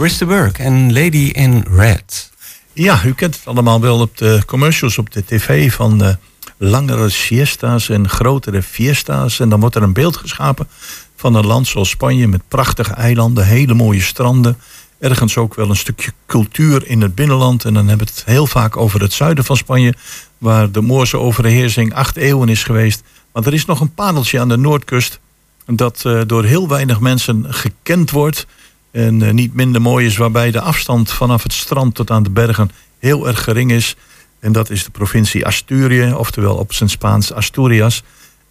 Chris 0.00 0.18
de 0.18 0.26
Burke 0.26 0.62
en 0.62 0.92
Lady 0.92 1.30
in 1.32 1.64
Red. 1.70 2.30
Ja, 2.72 3.04
u 3.04 3.14
kent 3.14 3.34
het 3.34 3.46
allemaal 3.46 3.80
wel 3.80 4.00
op 4.00 4.16
de 4.16 4.42
commercials 4.46 4.98
op 4.98 5.12
de 5.12 5.24
tv 5.24 5.72
van 5.72 6.04
eh, 6.04 6.14
langere 6.56 7.08
siesta's 7.08 7.88
en 7.88 8.08
grotere 8.08 8.62
fiesta's. 8.62 9.40
En 9.40 9.48
dan 9.48 9.60
wordt 9.60 9.74
er 9.74 9.82
een 9.82 9.92
beeld 9.92 10.16
geschapen 10.16 10.68
van 11.16 11.34
een 11.34 11.46
land 11.46 11.66
zoals 11.66 11.88
Spanje 11.88 12.28
met 12.28 12.48
prachtige 12.48 12.92
eilanden, 12.92 13.46
hele 13.46 13.74
mooie 13.74 14.00
stranden. 14.00 14.58
Ergens 14.98 15.36
ook 15.36 15.54
wel 15.54 15.70
een 15.70 15.76
stukje 15.76 16.12
cultuur 16.26 16.86
in 16.86 17.00
het 17.00 17.14
binnenland. 17.14 17.64
En 17.64 17.74
dan 17.74 17.88
hebben 17.88 18.06
we 18.06 18.12
het 18.12 18.24
heel 18.24 18.46
vaak 18.46 18.76
over 18.76 19.00
het 19.00 19.12
zuiden 19.12 19.44
van 19.44 19.56
Spanje, 19.56 19.94
waar 20.38 20.70
de 20.70 20.80
Moorse 20.80 21.18
overheersing 21.18 21.94
acht 21.94 22.16
eeuwen 22.16 22.48
is 22.48 22.62
geweest. 22.62 23.02
Maar 23.32 23.46
er 23.46 23.54
is 23.54 23.64
nog 23.64 23.80
een 23.80 23.94
pareltje 23.94 24.40
aan 24.40 24.48
de 24.48 24.56
noordkust 24.56 25.20
dat 25.66 26.02
eh, 26.04 26.20
door 26.26 26.44
heel 26.44 26.68
weinig 26.68 27.00
mensen 27.00 27.46
gekend 27.48 28.10
wordt. 28.10 28.46
En 28.90 29.22
eh, 29.22 29.32
niet 29.32 29.54
minder 29.54 29.80
mooi 29.80 30.06
is, 30.06 30.16
waarbij 30.16 30.50
de 30.50 30.60
afstand 30.60 31.12
vanaf 31.12 31.42
het 31.42 31.52
strand 31.52 31.94
tot 31.94 32.10
aan 32.10 32.22
de 32.22 32.30
bergen 32.30 32.70
heel 32.98 33.28
erg 33.28 33.44
gering 33.44 33.72
is. 33.72 33.96
En 34.40 34.52
dat 34.52 34.70
is 34.70 34.84
de 34.84 34.90
provincie 34.90 35.46
Asturië, 35.46 36.12
oftewel 36.12 36.56
op 36.56 36.72
zijn 36.72 36.88
Spaans 36.90 37.32
Asturias. 37.32 38.02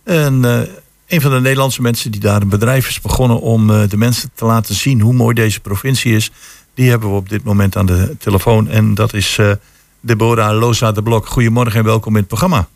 En 0.03 0.45
eh, 0.45 0.61
een 1.07 1.21
van 1.21 1.31
de 1.31 1.39
Nederlandse 1.39 1.81
mensen 1.81 2.11
die 2.11 2.21
daar 2.21 2.41
een 2.41 2.49
bedrijf 2.49 2.87
is 2.87 3.01
begonnen 3.01 3.41
om 3.41 3.69
eh, 3.69 3.89
de 3.89 3.97
mensen 3.97 4.31
te 4.33 4.45
laten 4.45 4.75
zien 4.75 5.01
hoe 5.01 5.13
mooi 5.13 5.35
deze 5.35 5.59
provincie 5.59 6.15
is, 6.15 6.31
die 6.73 6.89
hebben 6.89 7.09
we 7.09 7.15
op 7.15 7.29
dit 7.29 7.43
moment 7.43 7.77
aan 7.77 7.85
de 7.85 8.15
telefoon. 8.19 8.67
En 8.67 8.93
dat 8.93 9.13
is 9.13 9.37
eh, 9.37 9.51
Deborah 9.99 10.59
Loza 10.59 10.91
de 10.91 11.03
Blok. 11.03 11.27
Goedemorgen 11.27 11.79
en 11.79 11.85
welkom 11.85 12.13
in 12.13 12.19
het 12.19 12.27
programma. 12.27 12.67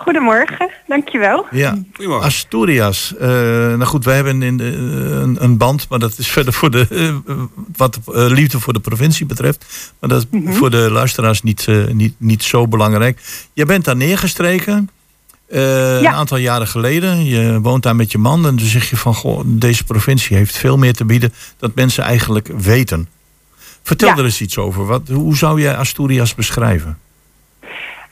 Goedemorgen, 0.00 0.70
dankjewel. 0.86 1.46
Ja, 1.50 1.78
Asturias. 2.20 3.14
Eh, 3.16 3.28
nou 3.28 3.84
goed, 3.84 4.04
wij 4.04 4.14
hebben 4.14 4.42
in 4.42 4.56
de, 4.56 4.64
eh, 4.64 5.20
een, 5.20 5.36
een 5.44 5.56
band, 5.56 5.86
maar 5.88 5.98
dat 5.98 6.18
is 6.18 6.28
verder 6.28 6.52
voor 6.52 6.70
de, 6.70 6.86
eh, 7.26 7.34
wat 7.76 7.98
de 8.04 8.30
liefde 8.30 8.60
voor 8.60 8.72
de 8.72 8.80
provincie 8.80 9.26
betreft. 9.26 9.90
Maar 10.00 10.10
dat 10.10 10.26
is 10.30 10.40
voor 10.56 10.70
de 10.70 10.90
luisteraars 10.90 11.42
niet, 11.42 11.66
niet, 11.92 12.14
niet 12.18 12.42
zo 12.42 12.68
belangrijk. 12.68 13.20
Je 13.52 13.64
bent 13.66 13.84
daar 13.84 13.96
neergestreken. 13.96 14.90
eh, 15.48 15.96
Een 15.96 16.08
aantal 16.08 16.36
jaren 16.38 16.66
geleden. 16.68 17.24
Je 17.24 17.60
woont 17.60 17.82
daar 17.82 17.96
met 17.96 18.12
je 18.12 18.18
man. 18.18 18.46
En 18.46 18.56
dan 18.56 18.66
zeg 18.66 18.90
je 18.90 18.96
van, 18.96 19.14
goh, 19.14 19.40
deze 19.46 19.84
provincie 19.84 20.36
heeft 20.36 20.56
veel 20.56 20.76
meer 20.76 20.92
te 20.94 21.04
bieden. 21.04 21.32
Dat 21.58 21.74
mensen 21.74 22.04
eigenlijk 22.04 22.50
weten. 22.58 23.08
Vertel 23.82 24.08
Ja. 24.08 24.16
er 24.16 24.24
eens 24.24 24.40
iets 24.40 24.58
over. 24.58 24.86
Wat, 24.86 25.08
hoe 25.08 25.36
zou 25.36 25.60
jij 25.60 25.76
Asturias 25.76 26.34
beschrijven? 26.34 26.98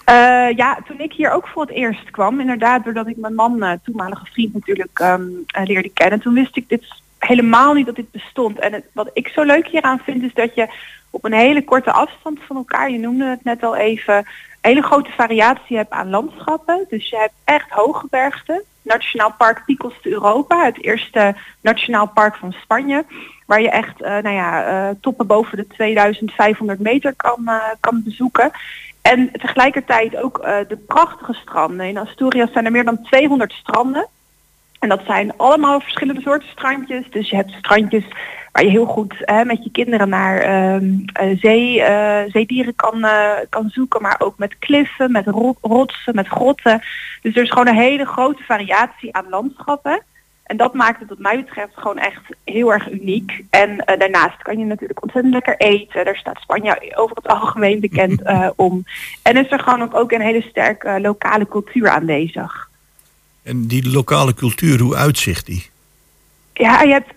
Eh, 0.09 0.57
ja, 0.57 0.79
toen 0.87 0.99
ik 0.99 1.13
hier 1.13 1.31
ook 1.31 1.49
voor 1.49 1.63
het 1.63 1.71
eerst 1.71 2.11
kwam, 2.11 2.41
inderdaad, 2.41 2.85
doordat 2.85 3.07
ik 3.07 3.17
mijn 3.17 3.35
man, 3.35 3.63
eh, 3.63 3.73
toenmalige 3.83 4.27
vriend 4.33 4.55
natuurlijk, 4.55 4.99
ehm, 4.99 5.23
eh, 5.47 5.65
leerde 5.65 5.89
kennen, 5.89 6.21
toen 6.21 6.35
wist 6.35 6.57
ik 6.57 6.69
dit 6.69 6.87
helemaal 7.19 7.75
niet 7.75 7.87
dat 7.87 7.97
dit 7.97 8.11
bestond. 8.11 8.59
En 8.59 8.85
wat 8.93 9.11
ik 9.13 9.29
zo 9.29 9.43
leuk 9.43 9.67
hieraan 9.67 9.99
vind, 9.99 10.23
is 10.23 10.35
dat 10.35 10.55
je 10.55 10.69
op 11.11 11.25
een 11.25 11.33
hele 11.33 11.65
korte 11.65 11.93
afstand 11.93 12.39
van 12.47 12.57
elkaar, 12.57 12.91
je 12.91 12.99
noemde 12.99 13.25
het 13.25 13.45
net 13.45 13.63
al 13.63 13.77
even, 13.77 14.27
hele 14.61 14.83
grote 14.83 15.11
variatie 15.11 15.77
hebt 15.77 15.91
aan 15.91 16.11
landschappen. 16.11 16.87
Dus 16.89 17.09
je 17.09 17.17
hebt 17.17 17.35
echt 17.45 17.71
hooggebergte. 17.71 18.65
Nationaal 18.83 19.33
Park 19.39 19.63
Picos 19.67 19.95
de 20.03 20.11
Europa, 20.11 20.65
het 20.65 20.83
eerste 20.83 21.35
nationaal 21.61 22.07
park 22.07 22.37
van 22.37 22.53
Spanje. 22.53 23.05
Waar 23.47 23.61
je 23.61 23.71
echt 23.71 23.99
nou 23.99 24.31
ja, 24.31 24.95
toppen 25.01 25.27
boven 25.27 25.57
de 25.57 25.67
2500 25.67 26.79
meter 26.79 27.15
kan, 27.15 27.51
kan 27.81 28.03
bezoeken. 28.05 28.51
En 29.09 29.31
tegelijkertijd 29.33 30.17
ook 30.17 30.39
eh, 30.39 30.57
de 30.69 30.77
prachtige 30.77 31.33
stranden. 31.33 31.87
In 31.87 31.99
Asturias 31.99 32.53
zijn 32.53 32.65
er 32.65 32.71
meer 32.71 32.85
dan 32.85 33.03
200 33.03 33.53
stranden. 33.53 34.07
En 34.79 34.89
dat 34.89 35.01
zijn 35.07 35.37
allemaal 35.37 35.81
verschillende 35.81 36.21
soorten 36.21 36.49
strandjes. 36.49 37.11
Dus 37.11 37.31
je 37.31 37.37
hebt 37.37 37.51
strandjes 37.51 38.05
waar 38.53 38.65
je 38.65 38.71
heel 38.71 38.87
goed 38.87 39.15
hè, 39.19 39.45
met 39.45 39.65
je 39.65 39.71
kinderen 39.71 40.09
naar 40.09 40.39
ehm, 40.39 40.85
eh, 41.13 41.39
zee, 41.39 41.83
eh, 41.83 42.31
zeedieren 42.33 42.75
kan, 42.75 43.07
kan 43.49 43.69
zoeken. 43.69 44.03
Maar 44.03 44.17
ook 44.19 44.39
met 44.39 44.59
kliffen, 44.59 45.13
met 45.13 45.27
ro- 45.27 45.57
rotsen, 45.63 46.15
met 46.15 46.29
grotten. 46.29 46.83
Dus 47.23 47.37
er 47.37 47.43
is 47.43 47.51
gewoon 47.51 47.69
een 47.69 47.75
hele 47.75 48.05
grote 48.05 48.43
variatie 48.43 49.15
aan 49.15 49.29
landschappen. 49.29 50.03
En 50.49 50.57
dat 50.57 50.75
maakt 50.75 51.01
het 51.01 51.09
wat 51.09 51.19
mij 51.19 51.45
betreft 51.45 51.73
gewoon 51.75 51.99
echt 51.99 52.23
heel 52.45 52.73
erg 52.73 52.91
uniek. 52.91 53.45
En 53.51 53.85
eh, 53.85 53.99
daarnaast 53.99 54.43
kan 54.43 54.59
je 54.59 54.65
natuurlijk 54.65 55.03
ontzettend 55.03 55.35
lekker 55.35 55.57
eten. 55.57 56.05
Daar 56.05 56.17
staat 56.17 56.41
Spanje 56.41 56.93
over 56.97 57.17
het 57.17 57.27
algemeen 57.27 57.81
bekend 57.81 58.23
eh, 58.23 58.49
om. 58.57 58.85
En 59.23 59.37
is 59.37 59.51
er 59.51 59.61
gewoon 59.61 59.83
ook, 59.83 59.95
ook 59.95 60.13
een 60.13 60.21
hele 60.21 60.43
sterke 60.43 60.89
eh, 60.89 61.01
lokale 61.01 61.49
cultuur 61.49 61.89
aanwezig. 61.89 62.69
En 63.43 63.67
die 63.67 63.91
lokale 63.91 64.35
cultuur, 64.35 64.81
hoe 64.81 64.97
uitzicht 64.97 65.47
die? 65.47 65.71
Ja, 66.53 66.83
je 66.83 66.93
hebt 66.93 67.13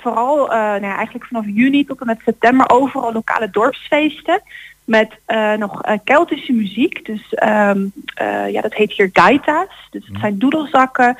vooral 0.00 0.46
nou 0.46 0.82
ja, 0.82 0.96
eigenlijk 0.96 1.26
vanaf 1.26 1.44
juni 1.46 1.84
tot 1.84 2.00
en 2.00 2.06
met 2.06 2.20
september 2.24 2.70
overal 2.70 3.12
lokale 3.12 3.50
dorpsfeesten. 3.50 4.42
Met 4.86 5.18
nog 5.58 5.82
eh, 5.82 5.98
Keltische 6.04 6.52
muziek. 6.52 7.04
Dus 7.04 7.34
ehm, 7.34 7.86
eh, 8.14 8.52
ja, 8.52 8.60
dat 8.60 8.74
heet 8.74 8.92
hier 8.92 9.10
gaita's. 9.12 9.88
Dus 9.90 10.06
het 10.06 10.18
zijn 10.20 10.38
doedelzakken, 10.38 11.16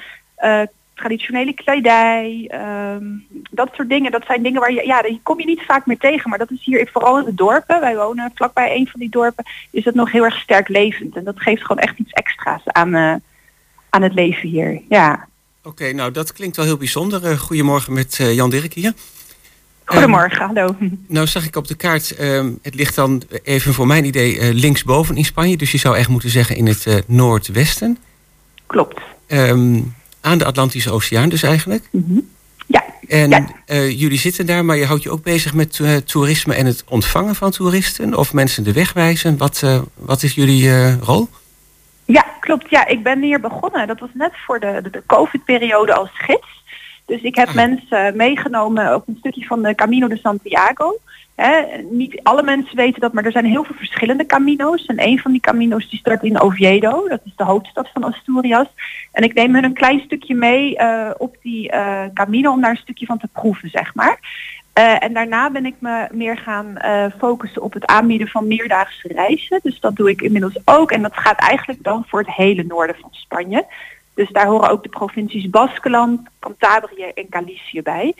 traditionele 0.96 1.54
kledij, 1.54 2.44
ehm, 2.48 3.04
dat 3.50 3.70
soort 3.74 3.88
dingen. 3.88 4.10
Dat 4.10 4.24
zijn 4.26 4.42
dingen 4.42 4.60
waar 4.60 4.72
je, 4.72 4.86
ja, 4.86 5.02
die 5.02 5.20
kom 5.22 5.40
je 5.40 5.46
niet 5.46 5.62
vaak 5.66 5.86
meer 5.86 5.98
tegen. 5.98 6.30
Maar 6.30 6.38
dat 6.38 6.50
is 6.50 6.64
hier 6.64 6.88
vooral 6.92 7.18
in 7.18 7.24
de 7.24 7.34
dorpen. 7.34 7.80
Wij 7.80 7.96
wonen 7.96 8.30
vlakbij 8.34 8.76
een 8.76 8.86
van 8.86 9.00
die 9.00 9.08
dorpen. 9.10 9.44
Is 9.70 9.84
dat 9.84 9.94
nog 9.94 10.12
heel 10.12 10.24
erg 10.24 10.40
sterk 10.40 10.68
levend. 10.68 11.16
En 11.16 11.24
dat 11.24 11.40
geeft 11.40 11.62
gewoon 11.62 11.82
echt 11.82 11.98
iets 11.98 12.12
extra's 12.12 12.62
aan, 12.64 12.94
eh, 12.94 13.14
aan 13.90 14.02
het 14.02 14.14
leven 14.14 14.48
hier. 14.48 14.82
Ja. 14.88 15.28
Oké, 15.62 15.92
nou 15.92 16.12
dat 16.12 16.32
klinkt 16.32 16.56
wel 16.56 16.64
heel 16.64 16.76
bijzonder. 16.76 17.24
Eh, 17.24 17.38
goedemorgen 17.38 17.92
met 17.92 18.18
eh, 18.20 18.34
Jan 18.34 18.50
Dirk 18.50 18.72
hier. 18.72 18.92
Goedemorgen, 19.84 20.46
hallo. 20.46 20.76
Nou 21.06 21.26
zag 21.26 21.46
ik 21.46 21.56
op 21.56 21.66
de 21.66 21.74
kaart, 21.74 22.16
ehm, 22.16 22.52
het 22.62 22.74
ligt 22.74 22.94
dan 22.94 23.22
even 23.42 23.74
voor 23.74 23.86
mijn 23.86 24.04
idee 24.04 24.54
linksboven 24.54 25.16
in 25.16 25.24
Spanje. 25.24 25.56
Dus 25.56 25.72
je 25.72 25.78
zou 25.78 25.96
echt 25.96 26.08
moeten 26.08 26.30
zeggen 26.30 26.56
in 26.56 26.66
het 26.66 27.04
noordwesten. 27.06 27.98
Klopt. 28.66 29.00
Aan 30.26 30.38
de 30.38 30.44
Atlantische 30.44 30.90
Oceaan 30.90 31.28
dus 31.28 31.42
eigenlijk. 31.42 31.88
Ja. 32.66 32.84
En 33.08 33.30
Ja. 33.30 33.46
eh, 33.66 34.00
jullie 34.00 34.18
zitten 34.18 34.46
daar, 34.46 34.64
maar 34.64 34.76
je 34.76 34.84
houdt 34.84 35.02
je 35.02 35.10
ook 35.10 35.22
bezig 35.22 35.54
met 35.54 35.78
eh, 35.80 35.96
toerisme 35.96 36.54
en 36.54 36.66
het 36.66 36.84
ontvangen 36.88 37.34
van 37.34 37.50
toeristen? 37.50 38.16
Of 38.16 38.32
mensen 38.32 38.64
de 38.64 38.72
weg 38.72 38.92
wijzen? 38.92 39.36
Wat, 39.36 39.60
eh, 39.64 39.80
wat 39.94 40.22
is 40.22 40.34
jullie 40.34 40.92
rol? 40.98 41.28
Ja, 42.04 42.24
klopt. 42.40 42.70
Ja, 42.70 42.86
ik 42.86 43.02
ben 43.02 43.22
hier 43.22 43.40
begonnen. 43.40 43.86
Dat 43.86 44.00
was 44.00 44.08
net 44.12 44.32
voor 44.46 44.60
de, 44.60 44.80
de, 44.82 44.90
de 44.90 45.02
COVID-periode 45.06 45.94
als 45.94 46.10
gids. 46.12 46.64
Dus 47.06 47.22
ik 47.22 47.34
heb 47.34 47.54
mensen 47.54 48.16
meegenomen 48.16 48.94
op 48.94 49.08
een 49.08 49.16
stukje 49.18 49.44
van 49.44 49.62
de 49.62 49.74
Camino 49.74 50.08
de 50.08 50.18
Santiago. 50.22 50.98
Niet 51.90 52.20
alle 52.22 52.42
mensen 52.42 52.76
weten 52.76 53.00
dat, 53.00 53.12
maar 53.12 53.24
er 53.24 53.32
zijn 53.32 53.44
heel 53.44 53.64
veel 53.64 53.74
verschillende 53.74 54.26
camino's. 54.26 54.86
En 54.86 55.06
een 55.06 55.18
van 55.18 55.32
die 55.32 55.40
camino's 55.40 55.90
die 55.90 55.98
start 55.98 56.22
in 56.22 56.40
Oviedo, 56.40 57.08
dat 57.08 57.20
is 57.24 57.32
de 57.36 57.44
hoofdstad 57.44 57.88
van 57.92 58.04
Asturias. 58.04 58.66
En 59.12 59.22
ik 59.22 59.34
neem 59.34 59.54
hun 59.54 59.64
een 59.64 59.74
klein 59.74 60.00
stukje 60.00 60.34
mee 60.34 60.76
eh, 60.76 61.10
op 61.18 61.36
die 61.42 61.70
eh, 61.70 62.04
camino 62.14 62.52
om 62.52 62.60
daar 62.60 62.70
een 62.70 62.76
stukje 62.76 63.06
van 63.06 63.18
te 63.18 63.28
proeven, 63.32 63.70
zeg 63.70 63.94
maar. 63.94 64.18
Eh, 64.72 65.02
en 65.02 65.12
daarna 65.12 65.50
ben 65.50 65.66
ik 65.66 65.74
me 65.78 66.08
meer 66.10 66.38
gaan 66.38 66.76
focussen 67.18 67.62
op 67.62 67.72
het 67.72 67.86
aanbieden 67.86 68.28
van 68.28 68.46
meerdaagse 68.46 69.08
reizen. 69.08 69.60
Dus 69.62 69.80
dat 69.80 69.96
doe 69.96 70.10
ik 70.10 70.20
inmiddels 70.20 70.58
ook. 70.64 70.90
En 70.90 71.02
dat 71.02 71.16
gaat 71.16 71.38
eigenlijk 71.38 71.82
dan 71.82 72.04
voor 72.08 72.18
het 72.18 72.34
hele 72.34 72.64
noorden 72.64 72.96
van 73.00 73.08
Spanje. 73.12 73.66
Dus 74.14 74.30
daar 74.30 74.46
horen 74.46 74.70
ook 74.70 74.82
de 74.82 74.88
provincies 74.88 75.50
Baskeland, 75.50 76.20
Cantabrië 76.38 77.04
en 77.14 77.26
Galicië 77.30 77.82
bij. 77.82 78.14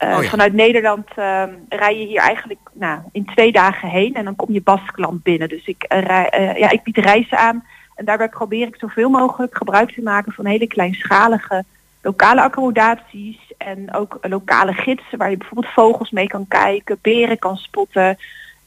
Eh, 0.00 0.16
Oh 0.16 0.22
ja. 0.22 0.28
Vanuit 0.28 0.52
Nederland 0.52 1.06
eh, 1.16 1.42
rij 1.68 1.98
je 1.98 2.06
hier 2.06 2.20
eigenlijk 2.20 2.60
nou, 2.72 3.00
in 3.12 3.24
twee 3.24 3.52
dagen 3.52 3.88
heen 3.88 4.14
en 4.14 4.24
dan 4.24 4.36
kom 4.36 4.52
je 4.52 4.60
Baskeland 4.62 5.22
binnen. 5.22 5.48
Dus 5.48 5.66
ik, 5.66 5.82
eh, 5.82 6.02
rij- 6.02 6.28
eh, 6.28 6.58
ja, 6.58 6.70
ik 6.70 6.82
bied 6.82 6.96
reizen 6.96 7.38
aan 7.38 7.64
en 7.94 8.04
daarbij 8.04 8.28
probeer 8.28 8.66
ik 8.66 8.76
zoveel 8.78 9.08
mogelijk 9.10 9.56
gebruik 9.56 9.90
te 9.92 10.02
maken 10.02 10.32
van 10.32 10.46
hele 10.46 10.66
kleinschalige 10.66 11.64
lokale 12.02 12.42
accommodaties 12.42 13.36
en 13.58 13.94
ook 13.94 14.18
lokale 14.20 14.72
gidsen 14.72 15.18
waar 15.18 15.30
je 15.30 15.36
bijvoorbeeld 15.36 15.72
vogels 15.72 16.10
mee 16.10 16.26
kan 16.26 16.48
kijken, 16.48 16.98
beren 17.02 17.38
kan 17.38 17.56
spotten, 17.56 18.18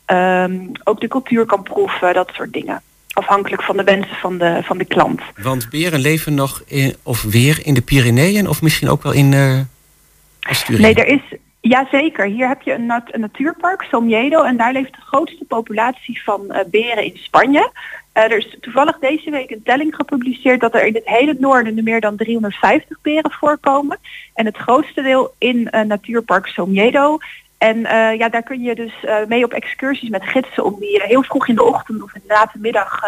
ehm, 0.06 0.60
ook 0.84 1.00
de 1.02 1.08
cultuur 1.08 1.46
kan 1.46 1.64
proeven, 1.64 2.14
dat 2.14 2.32
soort 2.34 2.54
dingen. 2.54 2.82
Afhankelijk 3.14 3.64
van 3.64 3.78
de 3.78 3.84
wensen 3.84 4.16
van 4.16 4.38
de, 4.38 4.60
van 4.64 4.78
de 4.78 4.86
klant. 4.86 5.22
Want 5.42 5.70
beren 5.70 6.00
leven 6.00 6.34
nog 6.34 6.64
in, 6.68 6.96
of 7.04 7.22
weer 7.22 7.60
in 7.64 7.74
de 7.74 7.82
Pyreneeën 7.82 8.50
of 8.50 8.62
misschien 8.62 8.90
ook 8.90 9.04
wel 9.04 9.12
in? 9.12 9.34
Nee, 10.82 10.96
er 10.96 11.08
is, 11.08 11.40
ja 11.62 11.88
zeker. 11.92 12.26
Hier 12.26 12.48
heb 12.48 12.62
je 12.62 12.74
een, 12.74 12.86
nat- 12.86 13.14
een 13.14 13.20
natuurpark, 13.20 13.82
Somiedo, 13.82 14.44
en 14.44 14.58
daar 14.58 14.74
leeft 14.74 14.94
de 14.94 15.02
grootste 15.02 15.46
populatie 15.46 16.24
van 16.24 16.52
eh, 16.52 16.66
beren 16.70 17.04
in 17.04 17.18
Spanje. 17.18 17.72
Eh, 18.12 18.24
er 18.24 18.38
is 18.38 18.58
toevallig 18.62 19.00
deze 19.00 19.30
week 19.30 19.50
een 19.50 19.64
telling 19.64 19.96
gepubliceerd 19.96 20.60
dat 20.60 20.74
er 20.74 20.86
in 20.86 20.94
het 20.94 21.06
hele 21.06 21.36
noorden 21.40 21.76
nu 21.76 21.82
meer 21.82 22.02
dan 22.02 22.16
350 22.16 22.98
beren 23.02 23.32
voorkomen. 23.32 23.98
En 24.34 24.46
het 24.46 24.58
grootste 24.58 25.02
deel 25.02 25.34
in 25.38 25.70
eh, 25.70 25.82
natuurpark 25.82 26.48
Somiedo. 26.48 27.18
En 27.58 27.80
ja, 28.18 28.30
daar 28.30 28.44
kun 28.44 28.62
je 28.62 28.76
dus 28.76 28.94
mee 29.28 29.44
op 29.44 29.54
excursies 29.54 30.10
met 30.10 30.24
gidsen 30.24 30.66
om 30.66 30.80
die 30.80 31.02
heel 31.04 31.24
vroeg 31.24 31.48
in 31.48 31.56
de 31.56 31.64
ochtend 31.64 32.04
of 32.04 32.16
in 32.16 32.22
de 32.28 32.34
late 32.34 32.58
middag 32.60 33.00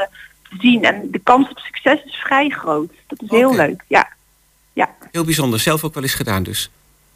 te 0.50 0.56
zien. 0.60 0.84
En 0.84 1.12
de 1.12 1.20
kans 1.20 1.50
op 1.50 1.60
succes 1.60 2.04
is 2.04 2.16
vrij 2.16 2.50
groot. 2.50 2.92
Dat 3.08 3.22
is 3.22 3.30
heel 3.30 3.56
leuk, 3.56 3.84
ja. 3.88 4.10
ja. 4.74 4.90
Heel 5.12 5.24
bijzonder, 5.24 5.60
zelf 5.60 5.84
ook 5.84 5.94
wel 5.94 6.04
eens 6.04 6.14
gedaan 6.14 6.44
dus. 6.44 6.70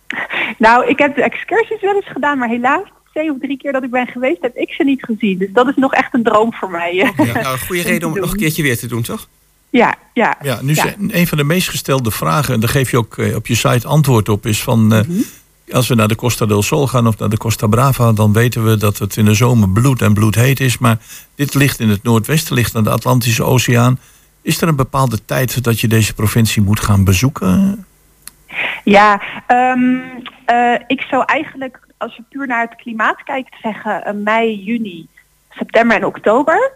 Nou, 0.57 0.87
ik 0.87 0.97
heb 0.97 1.15
de 1.15 1.23
excursies 1.23 1.81
wel 1.81 1.95
eens 1.95 2.11
gedaan, 2.11 2.37
maar 2.37 2.49
helaas 2.49 2.87
twee 3.11 3.31
of 3.31 3.37
drie 3.39 3.57
keer 3.57 3.71
dat 3.71 3.83
ik 3.83 3.91
ben 3.91 4.07
geweest, 4.07 4.41
heb 4.41 4.55
ik 4.55 4.71
ze 4.71 4.83
niet 4.83 5.03
gezien. 5.03 5.37
Dus 5.37 5.49
dat 5.51 5.67
is 5.67 5.75
nog 5.75 5.93
echt 5.93 6.13
een 6.13 6.23
droom 6.23 6.53
voor 6.53 6.71
mij. 6.71 6.95
Ja, 6.95 7.11
nou, 7.17 7.53
een 7.53 7.59
goede 7.59 7.81
reden 7.81 8.07
om 8.07 8.13
het 8.13 8.21
nog 8.21 8.31
een 8.31 8.37
keertje 8.37 8.63
weer 8.63 8.77
te 8.77 8.87
doen, 8.87 9.01
toch? 9.01 9.27
Ja, 9.69 9.95
ja. 10.13 10.37
Ja, 10.41 10.59
nu 10.61 10.75
een 11.07 11.27
van 11.27 11.37
de 11.37 11.43
meest 11.43 11.69
gestelde 11.69 12.11
vragen, 12.11 12.53
en 12.53 12.59
daar 12.59 12.69
geef 12.69 12.91
je 12.91 12.97
ook 12.97 13.17
eh, 13.17 13.35
op 13.35 13.47
je 13.47 13.55
site 13.55 13.87
antwoord 13.87 14.29
op, 14.29 14.45
is 14.45 14.63
van 14.63 14.93
eh, 14.93 14.99
als 15.71 15.87
we 15.87 15.95
naar 15.95 16.07
de 16.07 16.15
Costa 16.15 16.45
del 16.45 16.61
Sol 16.61 16.87
gaan 16.87 17.07
of 17.07 17.17
naar 17.17 17.29
de 17.29 17.37
Costa 17.37 17.67
Brava, 17.67 18.11
dan 18.11 18.33
weten 18.33 18.65
we 18.65 18.77
dat 18.77 18.97
het 18.97 19.17
in 19.17 19.25
de 19.25 19.33
zomer 19.33 19.69
bloed 19.69 20.01
en 20.01 20.13
bloedheet 20.13 20.59
is. 20.59 20.77
Maar 20.77 20.97
dit 21.35 21.53
ligt 21.53 21.79
in 21.79 21.89
het 21.89 22.03
noordwesten, 22.03 22.55
ligt 22.55 22.75
aan 22.75 22.83
de 22.83 22.89
Atlantische 22.89 23.43
Oceaan. 23.43 23.99
Is 24.41 24.61
er 24.61 24.67
een 24.67 24.75
bepaalde 24.75 25.19
tijd 25.25 25.63
dat 25.63 25.79
je 25.79 25.87
deze 25.87 26.13
provincie 26.13 26.61
moet 26.61 26.79
gaan 26.79 27.03
bezoeken? 27.03 27.85
Ja, 28.83 29.21
ehm, 29.47 29.99
eh, 30.45 30.73
ik 30.87 31.01
zou 31.01 31.23
eigenlijk, 31.25 31.79
als 31.97 32.15
je 32.15 32.23
puur 32.29 32.47
naar 32.47 32.61
het 32.61 32.75
klimaat 32.75 33.23
kijkt, 33.23 33.55
zeggen 33.61 34.05
eh, 34.05 34.13
mei, 34.13 34.63
juni, 34.63 35.07
september 35.49 35.97
en 35.97 36.05
oktober. 36.05 36.71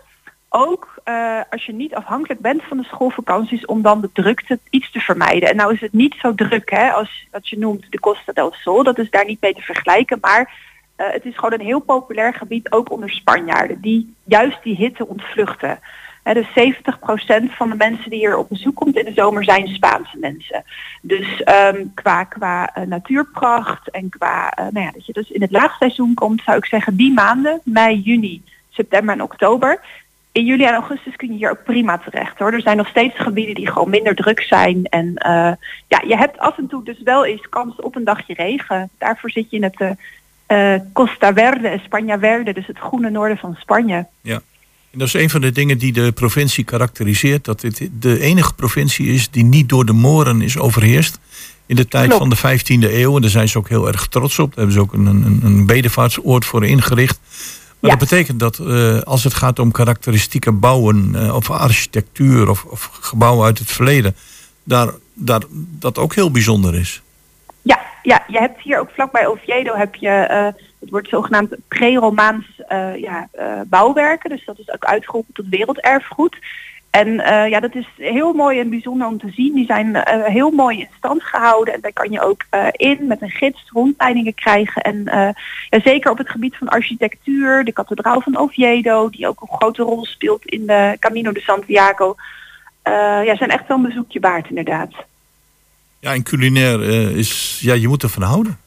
Ook 0.50 0.96
eh, 1.04 1.40
als 1.50 1.66
je 1.66 1.74
niet 1.74 1.96
afhankelijk 1.96 2.40
bent 2.40 2.64
van 2.64 2.78
de 2.78 2.84
schoolvakanties, 2.84 3.66
om 3.66 3.82
dan 3.82 4.02
de 4.02 4.10
drukte 4.14 4.60
iets 4.70 4.92
te 4.92 5.00
vermijden. 5.00 5.50
En 5.50 5.56
nou 5.56 5.74
is 5.74 5.82
het 5.82 5.94
niet 5.94 6.16
zo 6.22 6.36
druk 6.36 6.70
hè, 6.70 6.92
als 6.92 7.28
wat 7.32 7.50
je 7.50 7.58
noemt 7.58 7.92
de 7.92 8.00
Costa 8.00 8.32
del 8.32 8.54
Sol. 8.54 8.84
Dat 8.84 8.98
is 8.98 9.10
daar 9.10 9.26
niet 9.26 9.42
mee 9.42 9.54
te 9.54 9.62
vergelijken. 9.62 10.18
Maar 10.22 10.72
het 10.96 11.26
is 11.26 11.36
gewoon 11.36 11.54
een 11.54 11.66
heel 11.66 11.80
populair 11.80 12.34
gebied, 12.34 12.72
ook 12.72 12.92
onder 12.92 13.10
Spanjaarden, 13.10 13.82
die 13.82 14.16
juist 14.24 14.64
die 14.64 14.76
hitte 14.76 15.08
ontvluchten. 15.08 15.80
Hè, 16.24 16.34
dus 16.34 16.48
70% 16.48 17.56
van 17.56 17.70
de 17.70 17.76
mensen 17.76 18.10
die 18.10 18.20
hier 18.20 18.38
op 18.38 18.50
bezoek 18.50 18.76
komt 18.76 18.98
in 18.98 19.06
de 19.06 19.14
zomer 19.14 19.44
zijn 19.44 19.68
Spaanse 19.68 20.18
mensen. 20.18 20.64
Dus 21.02 21.44
ehm, 21.44 21.86
qua, 21.94 22.24
qua 22.24 22.74
eh, 22.74 22.84
natuurpracht 22.84 23.90
en 23.90 24.10
qua 24.10 24.50
eh, 24.50 24.66
nou 24.72 24.86
ja, 24.86 24.92
dat 24.92 25.06
je 25.06 25.14
dus 25.14 25.30
in 25.30 25.42
het 25.42 25.52
laagseizoen 25.52 26.14
komt, 26.14 26.42
zou 26.46 26.58
ik 26.58 26.66
zeggen 26.66 26.96
die 26.96 27.14
maanden, 27.14 27.62
mei, 27.64 28.00
juni, 28.00 28.44
september 28.70 29.16
en 29.16 29.22
oktober. 29.22 29.80
In 30.32 30.46
juli 30.46 30.64
en 30.64 30.74
augustus 30.74 31.16
kun 31.16 31.28
je 31.28 31.38
hier 31.38 31.50
ook 31.50 31.64
prima 31.64 31.98
terecht 31.98 32.40
hoor. 32.40 32.54
Er 32.54 32.62
zijn 32.62 32.78
nog 32.78 32.88
steeds 32.88 33.20
gebieden 33.20 33.56
die 33.56 33.68
gewoon 33.68 33.90
minder 33.90 34.16
druk 34.16 34.42
zijn. 34.42 34.86
En 34.86 35.16
eh, 35.16 35.52
ja, 35.88 36.02
je 36.08 36.18
hebt 36.18 36.40
af 36.40 36.58
en 36.58 36.68
toe 36.68 36.84
dus 36.84 37.02
wel 37.02 37.26
eens 37.26 37.50
kans 37.50 37.76
op 37.76 37.96
een 37.96 38.04
dagje 38.04 38.34
regen. 38.34 38.90
Daarvoor 38.98 39.32
zit 39.32 39.50
je 39.50 39.58
in 39.58 39.64
het 39.64 39.98
Costa 40.94 41.34
Verde, 41.34 41.80
España 41.80 42.20
Verde, 42.20 42.54
dus 42.54 42.68
het 42.68 42.78
groene 42.78 43.10
noorden 43.10 43.38
van 43.38 43.56
Spanje. 43.60 44.06
Ja. 44.22 44.42
En 44.94 45.00
dat 45.00 45.08
is 45.08 45.14
een 45.14 45.30
van 45.30 45.42
de 45.42 45.52
dingen 45.52 45.78
die 45.78 45.94
de 45.94 46.12
provincie 46.12 46.64
karakteriseert. 46.64 47.46
Dat 47.46 47.62
dit 47.62 47.90
de 48.00 48.20
enige 48.20 48.54
provincie 48.54 49.08
is 49.08 49.30
die 49.30 49.44
niet 49.44 49.70
door 49.70 49.86
de 49.86 49.94
Moren 49.94 50.42
is 50.42 50.58
overheerst. 50.58 51.20
In 51.66 51.76
de 51.76 51.88
tijd 51.88 52.08
Klopt. 52.08 52.38
van 52.38 52.52
de 52.52 52.60
15e 52.60 52.94
eeuw. 52.94 53.16
En 53.16 53.22
daar 53.22 53.30
zijn 53.30 53.50
ze 53.50 53.58
ook 53.58 53.70
heel 53.70 53.88
erg 53.88 54.08
trots 54.08 54.40
op. 54.40 54.48
Daar 54.48 54.58
hebben 54.58 54.74
ze 54.74 54.80
ook 54.80 54.94
een, 54.94 55.06
een, 55.06 55.40
een 55.44 55.66
bedevaartsoord 55.66 56.46
voor 56.46 56.66
ingericht. 56.66 57.20
Maar 57.80 57.90
dat 57.90 58.00
betekent 58.00 58.40
dat 58.40 58.60
eh, 58.60 59.00
als 59.00 59.24
het 59.24 59.34
gaat 59.34 59.60
om 59.60 59.72
karakteristieke 59.72 60.52
bouwen 60.52 61.16
eh, 61.16 61.36
of 61.36 61.52
architectuur 61.52 62.50
of, 62.50 62.64
of 62.64 62.90
gebouwen 63.02 63.46
uit 63.46 63.60
het 63.60 63.72
verleden, 63.72 64.16
daar, 64.64 64.90
daar, 65.14 65.42
dat 65.80 65.98
ook 65.98 66.16
heel 66.16 66.32
bijzonder 66.32 66.76
is. 66.76 67.02
Ja, 67.62 67.80
ja, 68.04 68.24
je 68.28 68.38
hebt 68.38 68.62
hier 68.62 68.80
ook 68.80 68.90
vlakbij 68.94 69.28
Oviedo 69.28 69.76
heb 69.76 69.96
je, 69.96 70.10
eh, 70.10 70.48
het 70.84 70.92
wordt 70.92 71.10
zogenaamd 71.10 71.56
pre-Romaans 71.68 72.46
eh, 72.68 72.96
ja, 72.96 73.28
eh, 73.32 73.62
bouwwerken. 73.66 74.30
Dus 74.30 74.46
dat 74.46 74.60
is 74.60 74.72
ook 74.72 74.86
uitgeroepen 74.86 75.34
tot 75.34 75.50
werelderfgoed. 75.50 76.38
En 76.90 77.20
eh, 77.20 77.50
ja, 77.50 77.60
dat 77.60 77.76
is 77.76 77.88
heel 77.98 78.34
mooi 78.34 78.60
en 78.60 78.70
bijzonder 78.70 79.08
om 79.08 79.18
te 79.18 79.32
zien. 79.32 79.54
Die 79.54 79.66
zijn 79.66 79.98
heel 80.32 80.52
mooi 80.52 80.80
in 80.80 80.88
stand 80.98 81.24
gehouden. 81.24 81.74
En 81.74 81.82
daar 81.82 81.94
kan 81.94 82.12
je 82.12 82.22
ook 82.22 82.46
in 82.72 83.08
met 83.08 83.22
een 83.22 83.30
gids 83.30 83.70
rondleidingen 83.70 84.34
krijgen. 84.34 84.82
En 84.82 85.04
ja, 85.70 85.80
zeker 85.84 86.12
op 86.12 86.18
het 86.18 86.30
gebied 86.30 86.58
van 86.58 86.68
architectuur, 86.68 87.64
de 87.64 87.72
kathedraal 87.72 88.22
van 88.22 88.38
Oviedo, 88.38 89.10
die 89.10 89.28
ook 89.28 89.42
een 89.42 89.58
grote 89.58 89.84
rol 89.84 90.06
speelt 90.06 90.46
in 90.46 90.66
de 90.66 90.98
Camino 91.00 91.32
de 91.32 91.40
Santiago. 91.40 92.16
ja, 93.24 93.36
zijn 93.36 93.50
echt 93.50 93.68
wel 93.68 93.78
een 93.78 93.84
bezoekje 93.84 94.20
waard 94.20 94.50
inderdaad. 94.50 94.94
Ja, 96.00 96.14
en 96.14 96.24
culinair 96.24 96.82
is, 97.18 97.60
ja, 97.62 97.74
je 97.74 97.88
moet 97.88 98.04
ervan 98.04 98.24
houden. 98.24 98.58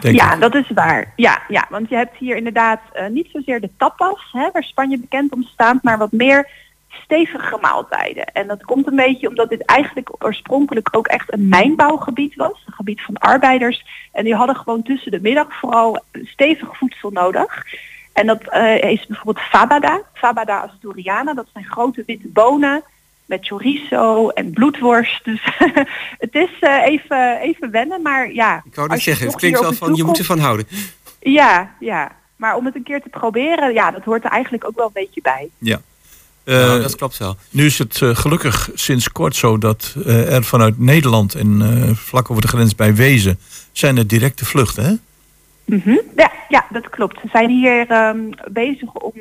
Denk 0.00 0.14
ja, 0.14 0.34
ik. 0.34 0.40
dat 0.40 0.54
is 0.54 0.70
waar. 0.74 1.12
Ja, 1.16 1.42
ja, 1.48 1.66
want 1.70 1.88
je 1.88 1.96
hebt 1.96 2.16
hier 2.16 2.36
inderdaad 2.36 2.80
eh, 2.92 3.06
niet 3.06 3.28
zozeer 3.32 3.60
de 3.60 3.70
tapas, 3.76 4.28
hè, 4.32 4.50
waar 4.52 4.62
Spanje 4.62 4.98
bekend 4.98 5.32
om 5.32 5.42
staat, 5.42 5.82
maar 5.82 5.98
wat 5.98 6.12
meer 6.12 6.48
stevige 6.88 7.58
maaltijden. 7.60 8.24
En 8.24 8.46
dat 8.46 8.64
komt 8.64 8.86
een 8.86 8.96
beetje 8.96 9.28
omdat 9.28 9.48
dit 9.48 9.64
eigenlijk 9.64 10.10
oorspronkelijk 10.24 10.88
ook 10.96 11.06
echt 11.06 11.32
een 11.32 11.48
mijnbouwgebied 11.48 12.34
was. 12.34 12.62
Een 12.66 12.72
gebied 12.72 13.00
van 13.02 13.14
arbeiders. 13.14 13.84
En 14.12 14.24
die 14.24 14.34
hadden 14.34 14.56
gewoon 14.56 14.82
tussen 14.82 15.10
de 15.10 15.20
middag 15.20 15.58
vooral 15.58 16.02
stevig 16.12 16.76
voedsel 16.76 17.10
nodig. 17.10 17.64
En 18.12 18.26
dat 18.26 18.42
eh, 18.42 18.90
is 18.90 19.06
bijvoorbeeld 19.06 19.46
fabada, 19.46 20.00
fabada 20.12 20.60
asturiana. 20.60 21.34
Dat 21.34 21.46
zijn 21.52 21.64
grote 21.64 22.02
witte 22.06 22.28
bonen 22.28 22.82
met 23.30 23.46
chorizo 23.46 24.28
en 24.28 24.50
bloedworst. 24.50 25.24
Dus 25.24 25.40
het 26.24 26.34
is 26.34 26.50
eh, 26.60 26.86
even, 26.86 27.38
even 27.40 27.70
wennen, 27.70 28.02
maar 28.02 28.32
ja. 28.32 28.62
Ik 28.64 28.74
wou 28.74 28.94
je 28.94 29.00
zeggen, 29.00 29.26
het 29.26 29.36
klinkt 29.36 29.60
wel 29.60 29.72
van 29.72 29.94
je 29.94 30.04
moet 30.04 30.18
ervan 30.18 30.38
houden. 30.38 30.66
Ja, 31.20 31.74
ja. 31.80 32.12
Maar 32.36 32.56
om 32.56 32.64
het 32.64 32.74
een 32.74 32.82
keer 32.82 33.02
te 33.02 33.08
proberen, 33.08 33.72
ja, 33.72 33.90
dat 33.90 34.04
hoort 34.04 34.24
er 34.24 34.30
eigenlijk 34.30 34.66
ook 34.66 34.76
wel 34.76 34.86
een 34.86 35.02
beetje 35.02 35.20
bij. 35.20 35.48
Ja. 35.58 35.80
Nou, 36.44 36.76
Eh, 36.76 36.82
dat 36.82 36.96
klopt 36.96 37.18
wel. 37.18 37.36
Nu 37.50 37.66
is 37.66 37.78
het 37.78 38.02
eh, 38.02 38.16
gelukkig 38.16 38.70
sinds 38.74 39.12
kort 39.12 39.36
zo 39.36 39.58
dat 39.58 39.94
eh, 40.04 40.34
er 40.34 40.44
vanuit 40.44 40.78
Nederland 40.78 41.34
en 41.34 41.62
eh, 41.62 41.96
vlak 41.96 42.30
over 42.30 42.42
de 42.42 42.48
grens 42.48 42.74
bij 42.74 42.94
Wezen 42.94 43.38
zijn 43.72 43.96
er 43.96 44.06
directe 44.06 44.44
vluchten. 44.44 44.84
Hè? 44.84 44.94
Mhm. 45.70 45.98
Ja, 46.16 46.30
ja, 46.48 46.66
dat 46.70 46.88
klopt. 46.88 47.22
We 47.22 47.28
zijn 47.32 47.50
hier 47.50 47.90
ehm, 47.90 48.30
bezig 48.50 48.92
om 48.92 49.12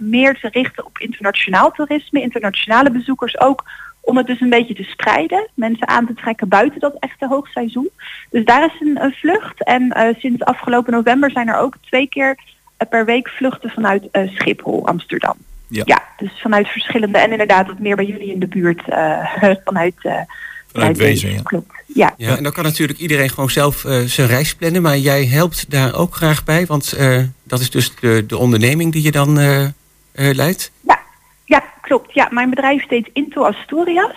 meer 0.00 0.38
te 0.40 0.48
richten 0.48 0.86
op 0.86 0.98
internationaal 0.98 1.70
toerisme, 1.70 2.20
internationale 2.20 2.90
bezoekers 2.90 3.40
ook, 3.40 3.64
om 4.04 4.16
het 4.16 4.26
dus 4.26 4.40
een 4.40 4.50
beetje 4.50 4.74
te 4.74 4.82
spreiden, 4.82 5.48
mensen 5.54 5.88
aan 5.88 6.06
te 6.06 6.14
trekken 6.14 6.48
buiten 6.48 6.80
dat 6.80 6.96
echte 6.98 7.26
hoogseizoen. 7.26 7.90
Dus 8.30 8.44
daar 8.44 8.64
is 8.64 8.80
een, 8.80 9.02
een 9.02 9.12
vlucht 9.12 9.64
en 9.64 9.92
eh, 9.92 10.14
sinds 10.18 10.42
afgelopen 10.42 10.92
november 10.92 11.30
zijn 11.30 11.48
er 11.48 11.58
ook 11.58 11.76
twee 11.80 12.08
keer 12.08 12.38
eh, 12.76 12.88
per 12.88 13.04
week 13.04 13.28
vluchten 13.28 13.70
vanuit 13.70 14.08
eh, 14.10 14.28
Schiphol, 14.34 14.86
Amsterdam. 14.86 15.36
Ja. 15.68 16.02
dus 16.16 16.40
vanuit 16.40 16.68
verschillende 16.68 17.18
en 17.18 17.30
inderdaad 17.30 17.66
wat 17.66 17.78
meer 17.78 17.96
bij 17.96 18.04
jullie 18.04 18.32
in 18.32 18.38
de 18.38 18.46
buurt 18.46 18.82
vanuit, 19.64 19.94
Vanuit 20.74 20.96
Wezen, 20.96 21.32
ja. 21.32 21.42
Klopt. 21.42 21.72
Ja. 21.86 22.14
Ja, 22.16 22.36
en 22.36 22.42
dan 22.42 22.52
kan 22.52 22.64
natuurlijk 22.64 22.98
iedereen 22.98 23.30
gewoon 23.30 23.50
zelf 23.50 23.84
eh, 23.84 24.00
zijn 24.00 24.28
reis 24.28 24.54
plannen. 24.54 24.82
Maar 24.82 24.98
jij 24.98 25.26
helpt 25.26 25.70
daar 25.70 25.94
ook 25.94 26.14
graag 26.14 26.44
bij. 26.44 26.66
Want 26.66 26.92
eh, 26.92 27.22
dat 27.42 27.60
is 27.60 27.70
dus 27.70 27.94
de, 28.00 28.24
de 28.26 28.38
onderneming 28.38 28.92
die 28.92 29.02
je 29.02 29.10
dan 29.10 29.38
eh, 29.38 29.64
eh, 29.64 29.70
leidt. 30.12 30.72
Ja, 31.44 31.62
klopt. 31.80 32.14
Ja, 32.14 32.28
mijn 32.30 32.50
bedrijf 32.50 32.88
heet 32.88 33.10
Into 33.12 33.42
Asturias. 33.44 34.16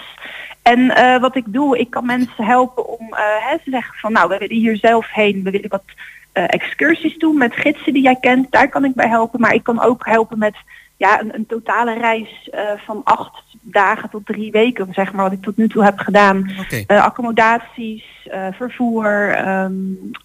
En 0.62 0.96
eh, 0.96 1.22
wat 1.22 1.36
ik 1.36 1.44
doe, 1.48 1.80
ik 1.80 1.90
kan 1.90 2.06
mensen 2.06 2.46
helpen 2.46 2.88
om 3.00 3.14
eh, 3.14 3.20
hè, 3.50 3.58
te 3.64 3.70
zeggen 3.70 3.94
van 4.00 4.12
nou, 4.12 4.30
we 4.30 4.38
willen 4.38 4.56
hier 4.56 4.78
zelf 4.78 5.12
heen, 5.12 5.44
we 5.44 5.52
willen 5.52 5.70
wat 5.70 5.84
eh, 6.32 6.44
excursies 6.48 7.18
doen 7.18 7.38
met 7.38 7.54
gidsen 7.54 7.94
die 7.94 8.02
jij 8.04 8.18
kent. 8.22 8.52
Daar 8.52 8.70
kan 8.70 8.86
ik 8.86 8.94
bij 8.94 9.08
helpen. 9.08 9.40
Maar 9.40 9.54
ik 9.54 9.64
kan 9.64 9.82
ook 9.82 10.06
helpen 10.06 10.38
met 10.38 10.56
ja, 10.98 11.20
een, 11.20 11.36
een 11.36 11.46
totale 11.46 11.94
reis 11.94 12.50
eh, 12.52 12.62
van 12.86 13.02
acht 13.04 13.48
dagen 13.72 14.10
tot 14.10 14.26
drie 14.26 14.52
weken, 14.52 14.88
zeg 14.92 15.14
maar, 15.14 15.24
wat 15.24 15.34
ik 15.34 15.42
tot 15.42 15.58
nu 15.58 15.68
toe 15.68 15.84
heb 15.84 16.00
gedaan. 16.00 16.52
Eh, 16.88 17.04
accommodaties, 17.04 18.04
eh, 18.26 18.48
vervoer, 18.52 19.30
ehm, 19.30 19.72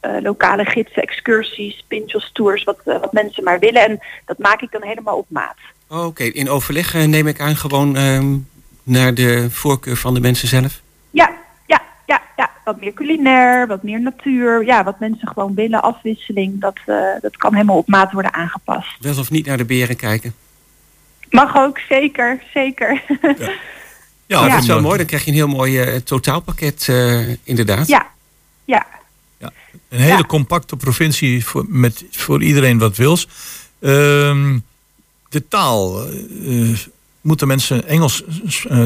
eh, 0.01 0.23
lokale 0.23 0.64
gidsen, 0.64 1.03
excursies, 1.03 1.85
pinchos 1.89 2.31
tours, 2.33 2.64
wat, 2.64 2.79
wat 2.85 3.12
mensen 3.12 3.45
maar 3.45 3.59
willen. 3.59 3.83
En 3.83 4.01
dat 4.25 4.39
maak 4.39 4.61
ik 4.61 4.70
dan 4.70 4.83
helemaal 4.83 5.16
op 5.16 5.27
maat. 5.29 5.57
Oké, 5.89 6.25
in 6.25 6.49
overleg 6.49 7.07
neem 7.07 7.27
ik 7.27 7.41
aan 7.41 7.57
gewoon 7.57 7.97
ehm, 7.97 8.37
naar 8.83 9.14
de 9.14 9.51
voorkeur 9.51 9.97
van 9.97 10.14
de 10.14 10.20
mensen 10.20 10.49
zelf. 10.49 10.81
Ja, 11.11 11.33
ja, 11.66 11.83
ja, 12.07 12.23
ja. 12.37 12.51
Wat 12.64 12.81
meer 12.81 12.93
culinair, 12.93 13.66
wat 13.66 13.83
meer 13.83 14.01
natuur. 14.01 14.64
Ja, 14.64 14.85
wat 14.85 15.01
mensen 15.01 15.29
gewoon 15.29 15.55
willen, 15.55 15.83
afwisseling. 15.83 16.61
Dat, 16.61 16.79
dat 17.20 17.37
kan 17.37 17.55
helemaal 17.55 17.77
op 17.77 17.89
maat 17.89 18.12
worden 18.12 18.33
aangepast. 18.33 18.97
Wel 19.01 19.18
of 19.18 19.31
niet 19.31 19.47
naar 19.47 19.57
de 19.57 19.64
beren 19.64 19.97
kijken. 19.97 20.35
Mag 21.33 21.57
ook, 21.57 21.78
zeker, 21.89 22.43
zeker. 22.55 23.03
Ja, 24.26 24.39
Nou, 24.41 24.51
dat 24.51 24.61
is 24.61 24.66
wel 24.66 24.80
mooi. 24.80 24.97
Dan 24.97 25.07
krijg 25.07 25.24
je 25.24 25.30
een 25.30 25.37
heel 25.37 25.49
mooi 25.49 25.80
eh, 25.80 25.97
totaalpakket 25.97 26.87
eh, 26.89 27.28
inderdaad. 27.45 27.87
Ja, 27.89 28.07
ja. 28.64 28.87
Een 29.89 30.01
hele 30.01 30.16
Ja. 30.16 30.22
compacte 30.26 30.76
provincie 30.76 31.47
voor, 31.47 31.64
met, 31.68 32.05
voor 32.11 32.43
iedereen 32.43 32.78
wat 32.78 32.97
wils. 32.97 33.28
Ehm, 33.80 34.59
de 35.28 35.49
taal. 35.49 36.07
eh, 36.09 36.78
moeten 37.20 37.47
mensen 37.47 37.87
Engels 37.89 38.24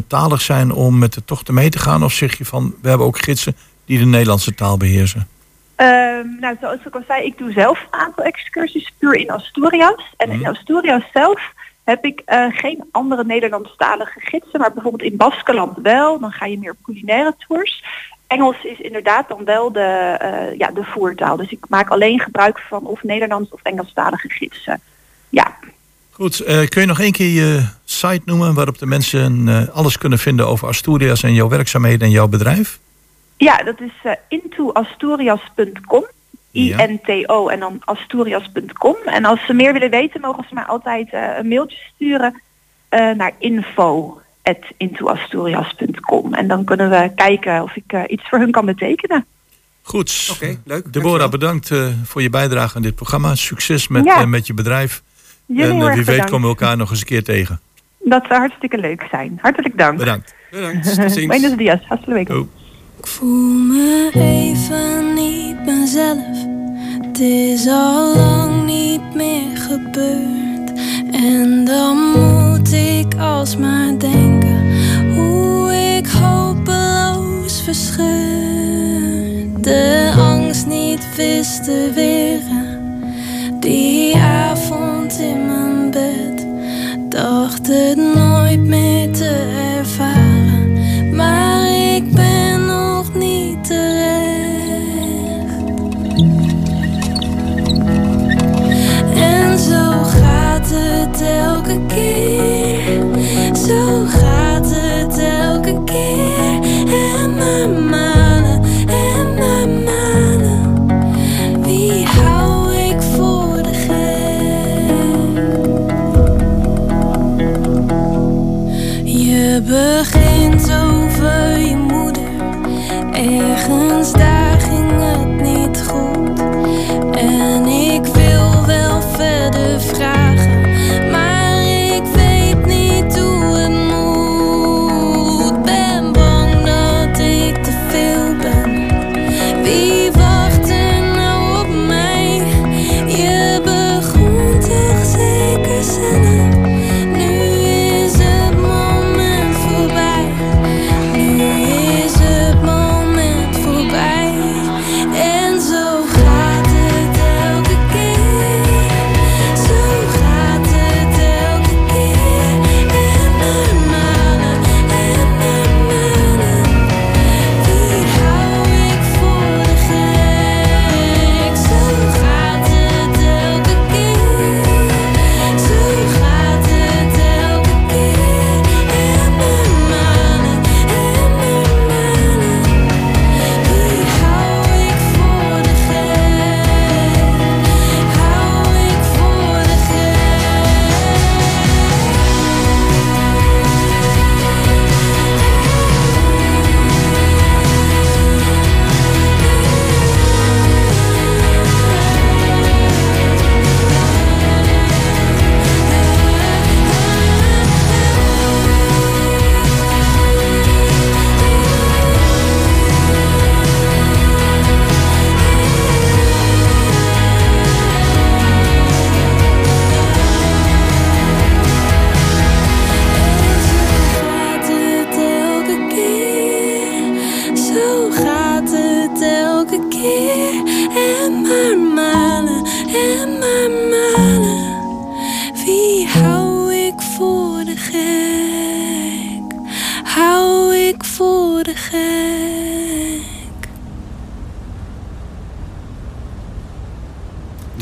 talig 0.07 0.41
zijn 0.41 0.73
om 0.73 0.99
met 0.99 1.13
de 1.13 1.25
tochten 1.25 1.55
mee 1.55 1.69
te 1.71 1.79
gaan? 1.79 2.05
Of 2.05 2.13
zeg 2.13 2.39
je 2.39 2.45
van, 2.45 2.75
we 2.83 2.89
hebben 2.89 3.07
ook 3.07 3.19
gidsen 3.19 3.57
die 3.85 3.99
de 3.99 4.05
Nederlandse 4.07 4.55
taal 4.55 4.77
beheersen? 4.77 5.29
Ehm, 5.77 6.27
nou, 6.41 6.57
zoals 6.61 6.79
ik 6.87 6.95
al 6.95 7.03
zei, 7.09 7.25
ik 7.25 7.39
doe 7.39 7.53
zelf 7.53 7.81
een 7.91 8.01
aantal 8.01 8.25
excursies 8.25 8.93
puur 8.99 9.15
in 9.15 9.31
Asturias. 9.31 10.15
En 10.17 10.29
Mhm. 10.29 10.39
in 10.41 10.47
Asturias 10.47 11.03
zelf 11.13 11.41
heb 11.87 12.05
ik 12.05 12.23
eh, 12.25 12.47
geen 12.49 12.85
andere 12.91 13.25
Nederlandstalige 13.25 14.21
gidsen, 14.21 14.61
maar 14.61 14.73
bijvoorbeeld 14.73 15.11
in 15.11 15.17
Baskeland 15.17 15.79
wel. 15.83 16.19
Dan 16.19 16.33
ga 16.33 16.47
je 16.47 16.59
meer 16.59 16.71
op 16.71 16.83
culinaire 16.83 17.35
tours. 17.49 17.85
Engels 18.27 18.65
is 18.65 18.81
inderdaad 18.81 19.29
dan 19.29 19.45
wel 19.45 19.73
de, 19.73 20.17
eh, 20.21 20.59
ja, 20.59 20.71
de 20.71 20.85
voertaal. 20.85 21.37
Dus 21.37 21.51
ik 21.51 21.65
maak 21.69 21.89
alleen 21.89 22.21
gebruik 22.21 22.59
van 22.59 22.87
of 22.87 23.03
Nederlands 23.03 23.51
of 23.51 23.61
Engelstalige 23.63 24.29
gidsen. 24.29 24.81
Ja, 25.29 25.57
Goed, 26.11 26.41
eh, 26.41 26.67
kun 26.67 26.81
je 26.81 26.87
nog 26.87 27.01
één 27.01 27.13
keer 27.13 27.45
je 27.45 27.67
site 27.85 28.23
noemen 28.25 28.55
waarop 28.55 28.79
de 28.79 28.87
mensen 28.87 29.49
alles 29.73 29.99
kunnen 29.99 30.19
vinden 30.19 30.47
over 30.47 30.69
Asturias 30.69 31.23
en 31.23 31.35
jouw 31.35 31.49
werkzaamheden 31.49 32.01
en 32.01 32.11
jouw 32.11 32.29
bedrijf? 32.29 32.79
ja 33.37 33.63
dat 33.63 33.81
is 33.81 34.17
intoasturias.com. 34.29 36.05
I-N-T-O 36.57 37.49
en 37.49 37.61
dan 37.61 37.79
asturias.com. 37.85 38.97
En 39.05 39.25
als 39.25 39.45
ze 39.47 39.53
meer 39.53 39.73
willen 39.73 39.91
weten, 39.91 40.21
mogen 40.21 40.45
ze 40.49 40.55
mij 40.55 40.65
altijd 40.65 41.13
eh, 41.13 41.23
een 41.39 41.49
mailtje 41.49 41.79
sturen 41.95 42.41
eh, 42.89 43.11
naar 43.11 43.33
info.intoasturias.com. 43.39 46.35
En 46.35 46.49
dan 46.49 46.65
kunnen 46.65 46.91
we 46.91 47.11
kijken 47.15 47.63
of 47.63 47.77
ik 47.77 47.93
eh, 47.93 48.03
iets 48.07 48.29
voor 48.29 48.39
hun 48.39 48.51
kan 48.51 48.65
betekenen. 48.65 49.27
Goed. 49.83 50.29
Oké, 50.33 50.47
leuk. 50.65 50.93
Deborah, 50.93 50.93
dankjewel. 50.93 51.29
bedankt 51.29 51.71
eh, 51.71 51.87
voor 52.05 52.23
je 52.23 52.31
bijdrage 52.31 52.77
aan 52.77 52.83
dit 52.83 52.95
programma. 52.95 53.35
Succes 53.35 53.89
met, 53.89 54.05
Ja. 54.05 54.27
met 54.27 54.47
je 54.47 54.55
bedrijf. 54.55 55.03
Jullie 55.47 55.73
en 55.73 55.79
wie 55.79 55.87
weet 55.89 56.05
bedankt. 56.05 56.31
komen 56.31 56.49
we 56.51 56.57
elkaar 56.57 56.77
nog 56.77 56.91
eens 56.91 57.01
een 57.01 57.07
keer 57.07 57.25
tegen. 57.25 57.61
Dat 57.99 58.25
zou 58.29 58.39
hartstikke 58.41 58.79
leuk 58.79 59.07
zijn. 59.11 59.39
Hartelijk 59.43 59.79
dank. 59.79 59.99
Bedankt. 59.99 60.35
Bedankt. 60.51 60.85
Tot 60.97 61.13
ziens. 61.13 61.27
Buenos 61.27 61.57
dias. 61.57 61.81
Hasta 61.89 62.13
luego. 62.13 62.49
Voel 63.07 63.59
me 63.59 64.11
even 64.15 65.15
niet 65.15 65.65
mezelf. 65.65 66.47
Het 67.07 67.21
is 67.21 67.69
al 67.69 68.17
lang 68.17 68.65
niet 68.65 69.15
meer 69.15 69.57
gebeurd. 69.57 70.73
En 71.13 71.65
dan 71.65 71.97
moet 71.97 72.73
ik 72.73 73.15
alsmaar 73.19 73.99
denken 73.99 74.75
hoe 75.15 75.73
ik 75.97 76.07
hopeloos 76.07 77.61
verscheur. 77.61 79.47
De 79.61 80.13
angst 80.19 80.67
niet 80.67 81.15
wist 81.17 81.65
te 81.65 81.91
weren. 81.95 83.03
Die 83.61 84.17
avond 84.17 85.19
in 85.19 85.47
mijn 85.47 85.91
bed 85.91 86.47
dacht 87.09 87.67
het 87.67 88.15
nooit 88.15 88.61
meer 88.61 89.13
te 89.13 89.53
ervaren. 89.79 90.36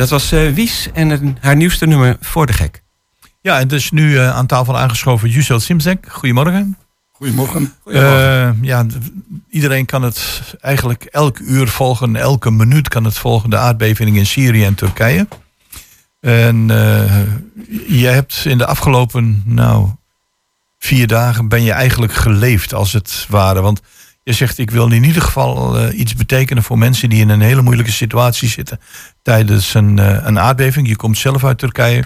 Dat 0.05 0.13
was 0.13 0.33
eh, 0.33 0.53
Wies 0.53 0.89
en 0.93 1.11
een- 1.11 1.37
haar 1.41 1.57
nieuwste 1.57 1.87
nummer 1.87 2.17
Voor 2.21 2.47
de 2.47 2.53
Gek. 2.53 2.83
Ja, 3.41 3.59
en 3.59 3.69
dus 3.69 3.91
nu 3.91 4.19
eh, 4.19 4.37
aan 4.37 4.47
tafel 4.47 4.79
aangeschoven 4.79 5.29
Jusel 5.29 5.61
Simzek. 5.61 6.07
Goedemorgen. 6.09 6.77
Goedemorgen. 7.13 7.73
Eh, 7.85 8.51
ja, 8.63 8.87
iedereen 9.51 9.87
kan 9.87 10.03
het 10.03 10.41
eigenlijk 10.61 11.05
elk 11.05 11.39
uur 11.39 11.69
volgen, 11.69 12.17
elke 12.17 12.51
minuut 12.51 12.89
kan 12.89 13.05
het 13.05 13.19
volgen, 13.19 13.51
de 13.51 13.57
aardbeving 13.57 14.17
in 14.17 14.27
Syrië 14.27 14.65
en 14.65 14.75
Turkije. 14.75 15.29
En 16.21 16.71
eh 16.71 17.23
je 17.89 18.07
hebt 18.07 18.43
in 18.45 18.59
de 18.59 18.67
afgelopen, 18.67 19.43
nou, 19.47 19.89
vier 20.79 21.07
dagen 21.07 21.49
ben 21.49 21.63
je 21.63 21.73
eigenlijk 21.73 22.13
geleefd 22.13 22.75
als 22.75 22.93
het 22.93 23.27
ware. 23.29 23.61
Want 23.61 23.81
je 24.25 24.33
zegt, 24.33 24.59
ik 24.59 24.71
wil 24.71 24.93
in 24.93 25.05
ieder 25.05 25.23
geval 25.23 25.79
eh, 25.79 25.99
iets 25.99 26.15
betekenen 26.15 26.63
voor 26.63 26.79
mensen 26.79 27.09
die 27.09 27.21
in 27.21 27.29
een 27.29 27.41
hele 27.41 27.63
moeilijke 27.63 27.93
situatie 27.93 28.49
zitten 28.49 28.81
tijdens 29.23 29.75
een, 29.75 29.99
eh, 29.99 30.19
een 30.23 30.39
aardbeving. 30.39 30.89
Je 30.89 30.97
komt 30.97 31.19
zelf 31.19 31.45
uit 31.45 31.59
Turkije. 31.59 32.05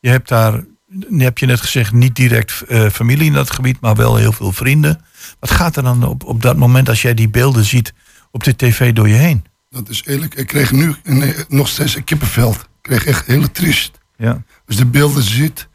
Je 0.00 0.08
hebt 0.08 0.28
daar, 0.28 0.64
heb 1.08 1.38
je 1.38 1.46
net 1.46 1.60
gezegd, 1.60 1.92
niet 1.92 2.16
direct 2.16 2.62
eh, 2.62 2.88
familie 2.88 3.26
in 3.26 3.32
dat 3.32 3.50
gebied, 3.50 3.80
maar 3.80 3.94
wel 3.94 4.16
heel 4.16 4.32
veel 4.32 4.52
vrienden. 4.52 5.00
Wat 5.40 5.50
gaat 5.50 5.76
er 5.76 5.82
dan 5.82 6.04
op, 6.04 6.24
op 6.24 6.42
dat 6.42 6.56
moment 6.56 6.88
als 6.88 7.02
jij 7.02 7.14
die 7.14 7.28
beelden 7.28 7.64
ziet 7.64 7.92
op 8.30 8.44
de 8.44 8.56
tv 8.56 8.92
door 8.92 9.08
je 9.08 9.14
heen? 9.14 9.44
Dat 9.70 9.88
is 9.88 10.02
eerlijk. 10.04 10.34
Ik 10.34 10.46
kreeg 10.46 10.72
nu 10.72 10.94
een, 11.02 11.34
nog 11.48 11.68
steeds 11.68 11.96
een 11.96 12.04
kippenveld. 12.04 12.56
Ik 12.56 12.82
kreeg 12.82 13.06
echt 13.06 13.26
heel 13.26 13.52
triest. 13.52 13.98
Ja. 14.16 14.42
Als 14.66 14.76
je 14.76 14.84
de 14.84 14.86
beelden 14.86 15.22
ziet, 15.22 15.68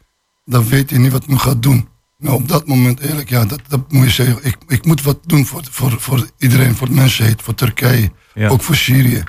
dan 0.44 0.68
weet 0.68 0.90
je 0.90 0.98
niet 0.98 1.12
wat 1.12 1.26
men 1.26 1.40
gaat 1.40 1.62
doen. 1.62 1.88
Nou, 2.22 2.36
op 2.36 2.48
dat 2.48 2.66
moment 2.66 3.00
eerlijk, 3.00 3.28
ja, 3.28 3.44
dat, 3.44 3.60
dat 3.68 3.92
moet 3.92 4.04
je 4.04 4.10
zeggen. 4.10 4.38
Ik, 4.42 4.56
ik 4.68 4.84
moet 4.84 5.02
wat 5.02 5.18
doen 5.26 5.46
voor, 5.46 5.62
voor, 5.70 6.00
voor 6.00 6.26
iedereen, 6.38 6.76
voor 6.76 6.86
de 6.88 6.94
mensheid, 6.94 7.42
voor 7.42 7.54
Turkije, 7.54 8.12
Ja. 8.34 8.48
ook 8.48 8.62
voor 8.62 8.76
Syrië. 8.76 9.22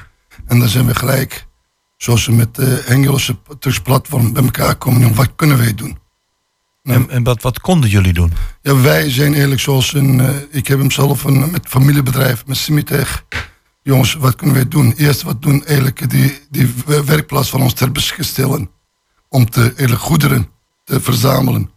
En 0.46 0.60
dan 0.60 0.68
zijn 0.70 0.86
we 0.86 0.96
gelijk, 0.96 1.46
zoals 1.98 2.26
we 2.26 2.32
met 2.32 2.56
de 2.56 2.76
Engelse 2.80 3.38
Turks 3.60 3.80
platform 3.80 4.34
bij 4.34 4.44
elkaar 4.44 4.76
komen. 4.76 5.02
Nou, 5.02 5.14
wat 5.14 5.36
kunnen 5.36 5.58
wij 5.58 5.74
doen? 5.76 5.98
En, 6.84 7.10
en 7.10 7.24
wat, 7.24 7.42
wat 7.42 7.60
konden 7.60 7.90
jullie 7.90 8.14
doen? 8.14 8.34
Ja, 8.62 8.76
wij 8.82 9.10
zijn 9.12 9.32
eigenlijk 9.32 9.62
zoals 9.62 9.94
een. 9.94 10.20
eh, 10.20 10.30
ik 10.52 10.68
heb 10.68 10.80
hem 10.80 10.92
zelf 10.92 11.24
een, 11.24 11.52
met 11.52 11.68
familiebedrijf, 11.68 12.46
met 12.46 12.58
Simitech. 12.58 13.26
Jongens, 13.82 14.14
wat 14.14 14.36
kunnen 14.36 14.56
wij 14.56 14.68
doen? 14.68 14.94
Eerst 14.98 15.22
wat 15.22 15.42
doen, 15.42 15.66
eigenlijk 15.66 16.10
die, 16.10 16.40
die 16.50 16.74
wer- 16.86 17.06
werkplaats 17.06 17.50
van 17.50 17.62
ons 17.62 17.74
ter 17.74 17.92
beschikking 17.92 18.28
stellen. 18.28 18.70
Om 19.30 19.50
te, 19.50 19.62
eigenlijk 19.62 20.02
goederen 20.02 20.48
te 20.84 21.02
verzamelen. 21.02 21.70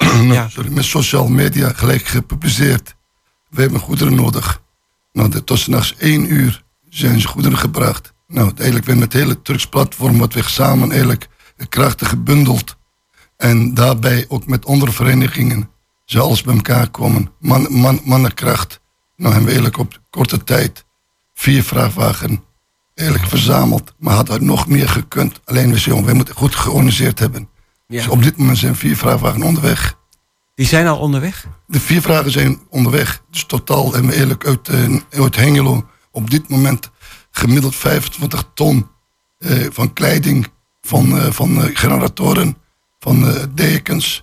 nou, 0.22 0.50
sorry, 0.50 0.72
met 0.72 0.84
sociale 0.84 1.30
media 1.30 1.72
gelijk 1.72 2.04
gepubliceerd. 2.06 2.94
We 3.48 3.60
hebben 3.60 3.80
goederen 3.80 4.14
nodig. 4.14 4.62
Nou, 5.12 5.28
de- 5.28 5.44
tot 5.44 5.58
s'nachts 5.58 5.96
één 5.96 6.32
uur 6.32 6.62
zijn 6.88 7.20
ze 7.20 7.28
goederen 7.28 7.58
gebracht. 7.58 8.12
Nou, 8.26 8.52
eigenlijk 8.56 8.86
met 8.86 9.00
het 9.00 9.12
hele 9.12 9.42
Turks 9.42 9.66
platform 9.66 10.18
wat 10.18 10.32
we 10.32 10.42
samen 10.42 10.90
eigenlijk 10.90 11.28
krachten 11.68 12.06
gebundeld. 12.06 12.76
En 13.36 13.74
daarbij 13.74 14.24
ook 14.28 14.46
met 14.46 14.66
andere 14.66 14.92
verenigingen. 14.92 15.70
Ze 16.04 16.20
alles 16.20 16.42
bij 16.42 16.54
elkaar 16.54 16.88
komen. 16.90 17.30
Man, 17.40 17.66
man, 17.70 18.00
mannenkracht. 18.04 18.80
Nou 19.16 19.32
hebben 19.34 19.52
we 19.52 19.60
eigenlijk 19.60 19.78
op 19.78 20.00
korte 20.10 20.44
tijd 20.44 20.84
vier 21.34 21.62
vrachtwagen 21.62 22.44
eigenlijk 22.94 23.28
verzameld. 23.28 23.94
Maar 23.98 24.14
had 24.14 24.28
er 24.28 24.42
nog 24.42 24.66
meer 24.66 24.88
gekund. 24.88 25.40
Alleen 25.44 25.70
we 25.70 25.78
zeggen, 25.78 26.04
we 26.04 26.12
moeten 26.12 26.34
goed 26.34 26.54
georganiseerd 26.54 27.18
hebben. 27.18 27.48
Dus 27.90 28.08
op 28.08 28.22
dit 28.22 28.36
moment 28.36 28.58
zijn 28.58 28.76
vier 28.76 28.96
vrachtwagen 28.96 29.42
onderweg. 29.42 29.98
Die 30.54 30.66
zijn 30.66 30.86
al 30.86 30.98
onderweg? 30.98 31.46
De 31.66 31.80
vier 31.80 32.02
vragen 32.02 32.30
zijn 32.30 32.60
onderweg. 32.68 33.22
Dus 33.30 33.44
totaal 33.44 33.92
we 33.92 34.08
eigenlijk 34.10 34.46
uit, 34.46 34.68
eh, 34.68 34.96
uit 35.10 35.36
Hengelo 35.36 35.86
op 36.10 36.30
dit 36.30 36.48
moment 36.48 36.90
gemiddeld 37.30 37.76
25 37.76 38.44
ton 38.54 38.88
eh, 39.38 39.66
van 39.70 39.92
kleding, 39.92 40.46
van, 40.82 41.18
eh, 41.18 41.30
van 41.30 41.70
generatoren, 41.74 42.56
van 42.98 43.48
dekens. 43.54 44.22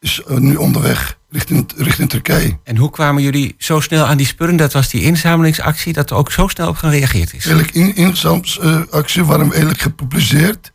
Is 0.00 0.22
nu 0.38 0.56
onderweg 0.56 1.18
richting, 1.30 1.72
richting 1.76 2.08
Turkije. 2.08 2.58
En 2.64 2.76
hoe 2.76 2.90
kwamen 2.90 3.22
jullie 3.22 3.54
zo 3.58 3.80
snel 3.80 4.04
aan 4.04 4.16
die 4.16 4.26
spullen? 4.26 4.56
Dat 4.56 4.72
was 4.72 4.90
die 4.90 5.02
inzamelingsactie, 5.02 5.92
dat 5.92 6.10
er 6.10 6.16
ook 6.16 6.32
zo 6.32 6.48
snel 6.48 6.68
op 6.68 6.76
gereageerd 6.76 7.34
is. 7.34 7.46
Eigenlijk 7.46 7.74
in 7.74 7.94
inzamelingsactie 7.94 9.24
waren 9.24 9.46
we 9.46 9.52
eigenlijk 9.52 9.82
gepubliceerd. 9.82 10.72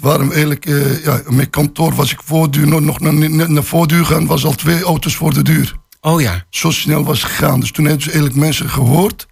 Waarom 0.00 0.30
eigenlijk, 0.30 0.66
eh, 0.66 1.04
ja, 1.04 1.22
mijn 1.28 1.50
kantoor 1.50 1.94
was 1.94 2.12
ik 2.12 2.20
voortduur, 2.24 2.66
nog, 2.66 2.80
nog 2.80 3.00
naar, 3.00 3.50
naar, 3.50 3.64
voortduur 3.64 4.04
gaan, 4.04 4.26
was 4.26 4.44
al 4.44 4.54
twee 4.54 4.82
auto's 4.82 5.14
voor 5.16 5.34
de 5.34 5.42
deur. 5.42 5.76
Oh 6.00 6.20
ja. 6.20 6.44
Zo 6.50 6.70
snel 6.70 7.04
was 7.04 7.22
het 7.22 7.30
gegaan. 7.30 7.60
Dus 7.60 7.70
toen 7.70 7.84
hebben 7.84 8.02
ze 8.02 8.10
eigenlijk 8.10 8.40
mensen 8.40 8.68
gehoord 8.70 9.26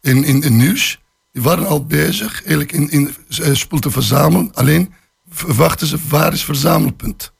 in, 0.00 0.24
in, 0.24 0.42
in 0.42 0.56
nieuws. 0.56 1.00
Die 1.32 1.42
waren 1.42 1.66
al 1.66 1.84
bezig 1.84 2.32
eigenlijk 2.32 2.72
in, 2.72 2.90
in 2.90 3.14
spul 3.56 3.78
te 3.78 3.90
verzamelen. 3.90 4.50
Alleen 4.54 4.94
v- 5.30 5.42
wachten 5.46 5.86
ze, 5.86 5.98
waar 6.08 6.32
is 6.32 6.44
verzamelpunt? 6.44 7.32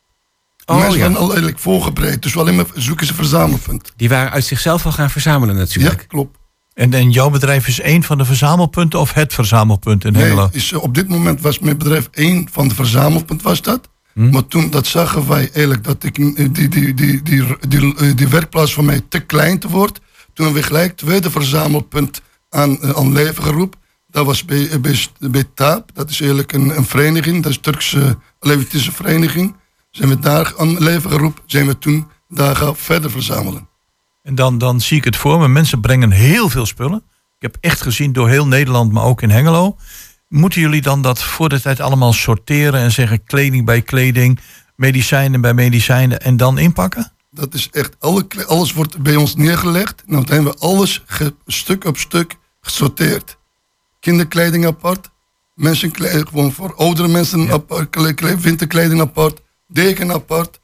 Oh, 0.67 0.77
mensen 0.79 0.99
ja. 0.99 1.05
waren 1.05 1.17
al 1.21 1.29
eigenlijk 1.29 1.59
voorbereid. 1.59 2.23
Dus 2.23 2.37
alleen 2.37 2.57
maar 2.57 2.67
zoeken 2.75 3.07
ze 3.07 3.15
verzamelpunt. 3.15 3.93
Die 3.97 4.09
waren 4.09 4.31
uit 4.31 4.45
zichzelf 4.45 4.87
al 4.87 4.93
gaan 4.93 5.11
verzamelen 5.11 5.57
natuurlijk. 5.57 6.01
Ja, 6.01 6.07
klopt. 6.07 6.39
En, 6.75 6.95
en 6.95 7.11
jouw 7.11 7.31
bedrijf 7.31 7.69
is 7.69 7.81
één 7.81 8.03
van 8.03 8.19
de 8.19 8.25
verzamelpunten 8.25 9.01
of 9.01 9.13
het 9.13 9.35
verzamelpunt 9.35 10.05
in 10.05 10.15
Hengelo? 10.15 10.43
Nee, 10.43 10.49
is, 10.53 10.73
op 10.73 10.95
dit 10.95 11.09
moment 11.09 11.41
was 11.41 11.59
mijn 11.59 11.79
bedrijf 11.79 12.09
één 12.13 12.49
van 12.53 12.69
de 12.69 12.75
verzamelpunt 12.75 13.43
was 13.43 13.63
dat. 13.63 13.89
Hm? 14.13 14.31
Maar 14.31 14.47
toen 14.47 14.71
dat 14.71 14.87
zagen 14.87 15.29
wij 15.29 15.51
eigenlijk 15.53 15.85
dat 15.85 16.05
ik, 16.05 16.19
eh, 16.19 16.25
die, 16.35 16.69
die, 16.69 16.95
die, 16.95 17.23
die, 17.23 17.53
die, 17.69 17.97
eh, 17.97 18.17
die 18.17 18.29
werkplaats 18.29 18.75
van 18.75 18.85
mij 18.85 19.01
te 19.09 19.21
klein 19.21 19.59
te 19.59 19.69
wordt. 19.69 20.01
Toen 20.33 20.45
hebben 20.45 20.63
we 20.63 20.69
gelijk 20.69 20.97
tweede 20.97 21.31
verzamelpunt 21.31 22.23
aan, 22.51 22.83
eh, 22.83 22.91
aan 22.91 23.13
leven 23.13 23.43
geroepen. 23.43 23.81
Dat 24.07 24.27
was 24.27 24.45
bij, 24.45 24.81
bij, 24.81 25.07
bij 25.19 25.45
TAAP. 25.55 25.91
Dat 25.95 26.11
is 26.11 26.21
eigenlijk 26.21 26.53
een, 26.53 26.77
een 26.77 26.85
vereniging. 26.85 27.43
Dat 27.43 27.51
is 27.51 27.57
een 27.57 27.63
Turkse 27.63 28.19
Levitische 28.41 28.93
vereniging. 28.93 29.55
Zijn 29.91 30.09
we 30.09 30.19
daar 30.19 30.55
aan 30.59 30.79
leven 30.79 31.11
geroepen. 31.11 31.43
Zijn 31.47 31.67
we 31.67 31.79
toen 31.79 32.07
daar 32.29 32.57
gaan 32.57 32.77
verder 32.77 33.11
verzamelen. 33.11 33.69
En 34.25 34.35
dan, 34.35 34.59
dan 34.59 34.81
zie 34.81 34.97
ik 34.97 35.05
het 35.05 35.17
voor 35.17 35.39
me. 35.39 35.49
Mensen 35.49 35.81
brengen 35.81 36.11
heel 36.11 36.49
veel 36.49 36.67
spullen. 36.67 37.03
Ik 37.39 37.53
heb 37.53 37.57
echt 37.61 37.81
gezien 37.83 38.13
door 38.13 38.29
heel 38.29 38.47
Nederland, 38.47 38.93
maar 38.93 39.05
ook 39.05 39.23
in 39.23 39.31
Hengelo. 39.31 39.77
Moeten 40.29 40.61
jullie 40.61 40.83
dan 40.83 41.03
dat 41.03 41.23
voor 41.23 41.49
de 41.49 41.61
tijd 41.61 41.81
allemaal 41.81 42.13
sorteren 42.13 42.81
en 42.81 42.93
zeggen 42.93 43.25
kleding 43.25 43.65
bij 43.65 43.83
kleding, 43.83 44.41
medicijnen 44.77 45.41
bij 45.41 45.55
medicijnen 45.55 46.21
en 46.21 46.37
dan 46.37 46.59
inpakken? 46.59 47.13
Dat 47.31 47.55
is 47.55 47.69
echt, 47.71 47.97
alle, 47.99 48.27
alles 48.47 48.73
wordt 48.73 48.99
bij 49.03 49.17
ons 49.17 49.35
neergelegd. 49.37 50.03
Nou, 50.07 50.25
dan 50.25 50.35
hebben 50.35 50.53
we 50.53 50.59
alles 50.59 51.03
ge- 51.07 51.35
stuk 51.47 51.85
op 51.85 51.99
stuk 51.99 52.37
gesorteerd. 52.61 53.37
Kinderkleding 54.01 54.67
apart, 54.67 55.11
mensenkleding, 55.55 56.29
gewoon 56.29 56.53
voor 56.53 56.75
oudere 56.75 57.09
mensen 57.09 57.51
apart, 57.51 57.91
kle- 57.91 58.13
kle- 58.15 58.37
winterkleding 58.39 59.01
apart, 59.01 59.41
deken 59.69 60.13
apart, 60.13 60.61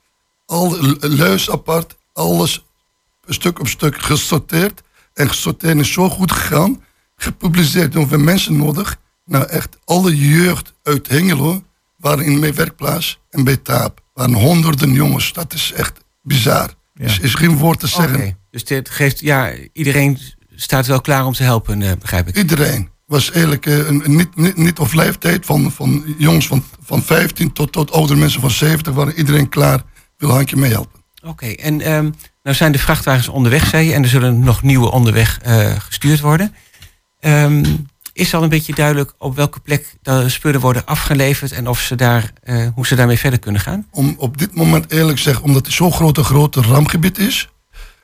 al, 0.47 0.77
luis 1.01 1.51
apart, 1.51 1.97
alles 2.13 2.65
stuk 3.35 3.59
op 3.61 3.69
stuk 3.69 4.03
gesorteerd. 4.03 4.83
En 5.15 5.29
gesorteerd 5.29 5.79
is 5.79 5.93
zo 5.93 6.09
goed 6.09 6.33
gegaan, 6.33 6.83
gepubliceerd. 7.17 8.09
We 8.09 8.17
mensen 8.17 8.57
nodig. 8.57 8.99
Nou 9.25 9.45
echt, 9.45 9.77
alle 9.85 10.17
jeugd 10.17 10.75
uit 10.83 11.09
Hengelo 11.09 11.63
waren 11.97 12.25
in 12.25 12.39
mijn 12.39 12.55
werkplaats 12.55 13.21
en 13.31 13.45
bij 13.45 13.57
Taap. 13.57 14.01
waren 14.15 14.35
honderden 14.35 14.93
jongens. 14.93 15.33
Dat 15.33 15.53
is 15.53 15.73
echt 15.73 16.01
bizar. 16.23 16.75
Is, 16.95 17.19
is 17.19 17.35
geen 17.35 17.57
woord 17.57 17.81
te 17.81 17.87
zeggen. 17.87 18.15
Oké, 18.15 18.37
Dus 18.51 18.65
dit 18.65 18.91
geeft, 18.91 19.21
ja, 19.21 19.53
iedereen 19.73 20.19
staat 20.55 20.87
wel 20.87 21.01
klaar 21.01 21.27
om 21.27 21.33
te 21.33 21.43
helpen, 21.43 21.83
eh, 21.83 21.93
begrijp 22.01 22.29
ik. 22.29 22.37
Iedereen 22.37 22.91
was 23.07 23.31
eigenlijk 23.31 23.67
eh, 23.67 23.89
een, 23.89 24.03
niet, 24.07 24.37
niet, 24.37 24.57
niet 24.57 24.79
of 24.79 24.93
leeftijd 24.93 25.47
van, 25.47 25.73
van 25.73 26.15
jongens 26.19 26.47
van, 26.47 26.65
van 26.83 27.03
15 27.03 27.53
tot, 27.53 27.73
tot 27.73 27.93
oudere 27.93 28.19
mensen 28.19 28.41
van 28.41 28.51
70 28.51 28.95
waren 28.95 29.15
iedereen 29.15 29.49
klaar. 29.49 29.83
Wil 30.17 30.31
handje 30.31 30.57
meehelpen. 30.57 31.01
Oké, 31.23 31.47
en 31.47 31.81
ehm, 31.81 32.11
nou 32.43 32.57
zijn 32.57 32.73
de 32.73 32.79
vrachtwagens 32.79 33.29
onderweg, 33.29 33.67
zei 33.67 33.87
je, 33.87 33.93
en 33.93 34.03
er 34.03 34.09
zullen 34.09 34.39
nog 34.39 34.63
nieuwe 34.63 34.91
onderweg 34.91 35.39
eh, 35.43 35.73
gestuurd 35.79 36.21
worden. 36.21 36.55
Ehm, 37.21 37.65
is 38.13 38.35
al 38.35 38.43
een 38.43 38.49
beetje 38.49 38.75
duidelijk 38.75 39.13
op 39.19 39.37
welke 39.37 39.61
plek 39.61 39.95
de 40.03 40.29
spullen 40.29 40.61
worden 40.61 40.87
afgeleverd 40.87 41.53
en 41.53 41.69
of 41.69 41.81
ze 41.81 41.95
daar, 41.95 42.33
eh, 42.43 42.67
hoe 42.75 42.87
ze 42.87 42.95
daarmee 42.95 43.19
verder 43.19 43.39
kunnen 43.39 43.61
gaan? 43.61 43.87
Om 43.91 44.15
op 44.19 44.39
dit 44.39 44.55
moment 44.55 44.93
eerlijk 44.93 45.17
te 45.17 45.23
zeggen, 45.23 45.45
omdat 45.45 45.67
het 45.67 45.75
zo'n 45.75 45.93
grote, 45.93 46.25
grote 46.25 46.61
rampgebied 46.61 47.19
is. 47.19 47.49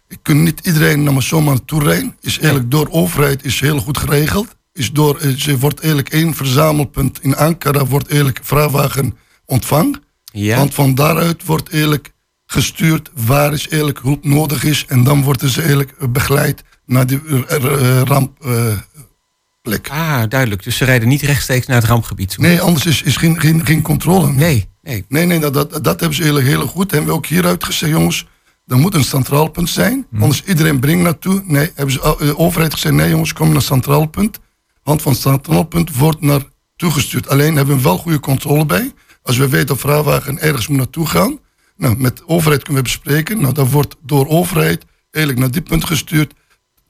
Ik 0.08 0.18
kan 0.22 0.42
niet 0.42 0.60
iedereen 0.66 1.02
naar 1.02 1.12
me 1.12 1.20
zomaar 1.20 1.54
naartoe 1.54 1.82
rijden. 1.82 2.16
Is 2.20 2.38
eigenlijk 2.38 2.70
door 2.70 2.84
de 2.84 2.92
overheid 2.92 3.44
is 3.44 3.60
heel 3.60 3.78
goed 3.78 3.98
geregeld. 3.98 4.56
Is 4.72 4.92
door, 4.92 5.18
eh, 5.18 5.30
ze 5.30 5.58
wordt 5.58 5.80
eigenlijk 5.80 6.12
één 6.12 6.34
verzamelpunt 6.34 7.22
in 7.22 7.36
Ankara 7.36 7.86
wordt 7.86 8.08
eigenlijk 8.08 8.38
vrachtwagen 8.42 9.18
ontvangen. 9.44 10.02
Ja. 10.24 10.56
Want 10.56 10.74
van 10.74 10.94
daaruit 10.94 11.44
wordt 11.44 11.72
eigenlijk 11.72 12.12
gestuurd 12.46 13.10
waar 13.14 13.52
is 13.52 13.68
eigenlijk 13.68 14.00
hulp 14.02 14.24
nodig 14.24 14.64
is. 14.64 14.84
En 14.88 15.04
dan 15.04 15.22
worden 15.22 15.48
ze 15.48 15.60
eigenlijk 15.60 15.94
eh, 15.98 16.08
begeleid 16.08 16.62
naar 16.86 17.06
die 17.06 17.20
eh, 17.46 17.64
eh, 17.64 18.02
rampplek. 18.02 19.88
Ah, 19.88 20.22
duidelijk. 20.28 20.62
Dus 20.62 20.76
ze 20.76 20.84
rijden 20.84 21.08
niet 21.08 21.22
rechtstreeks 21.22 21.66
naar 21.66 21.76
het 21.76 21.86
rampgebied 21.86 22.30
toe. 22.30 22.44
Nee, 22.44 22.60
anders 22.60 22.86
is, 22.86 23.02
is 23.02 23.16
geen, 23.16 23.40
geen, 23.40 23.66
geen 23.66 23.82
controle. 23.82 24.32
Nee, 24.32 24.68
nee. 24.82 25.04
Nee, 25.08 25.26
nee 25.26 25.38
dat, 25.38 25.54
dat, 25.54 25.84
dat 25.84 26.00
hebben 26.00 26.14
ze 26.14 26.22
heel, 26.22 26.36
heel 26.36 26.66
goed. 26.66 26.90
Hebben 26.90 27.10
we 27.10 27.16
ook 27.16 27.26
hieruit 27.26 27.64
gezegd, 27.64 27.92
jongens. 27.92 28.26
Er 28.66 28.76
moet 28.76 28.94
een 28.94 29.04
centraal 29.04 29.48
punt 29.48 29.68
zijn, 29.68 30.06
anders 30.18 30.42
iedereen 30.44 30.80
brengt 30.80 31.02
naartoe. 31.02 31.42
Nee, 31.44 31.70
hebben 31.74 31.94
ze, 31.94 32.16
de 32.18 32.38
overheid 32.38 32.72
gezegd, 32.72 32.94
nee 32.94 33.10
jongens, 33.10 33.32
kom 33.32 33.46
naar 33.46 33.56
het 33.56 33.64
centraal 33.64 34.06
punt. 34.06 34.38
Want 34.82 35.02
van 35.02 35.12
het 35.12 35.20
centraal 35.20 35.62
punt 35.62 35.96
wordt 35.96 36.20
naar 36.20 36.42
toegestuurd. 36.76 37.28
Alleen 37.28 37.56
hebben 37.56 37.76
we 37.76 37.82
wel 37.82 37.98
goede 37.98 38.20
controle 38.20 38.66
bij. 38.66 38.92
Als 39.22 39.36
we 39.36 39.48
weten 39.48 39.66
dat 39.66 39.78
vrachtwagen 39.78 40.38
ergens 40.38 40.68
moet 40.68 40.76
naartoe 40.76 41.06
gaan, 41.06 41.38
nou, 41.76 41.96
met 41.96 42.16
de 42.16 42.28
overheid 42.28 42.62
kunnen 42.62 42.82
we 42.82 42.88
bespreken. 42.88 43.40
Nou, 43.40 43.54
dat 43.54 43.70
wordt 43.70 43.96
door 44.02 44.28
overheid 44.28 44.84
eigenlijk 45.10 45.44
naar 45.44 45.52
die 45.52 45.62
punt 45.70 45.84
gestuurd. 45.84 46.34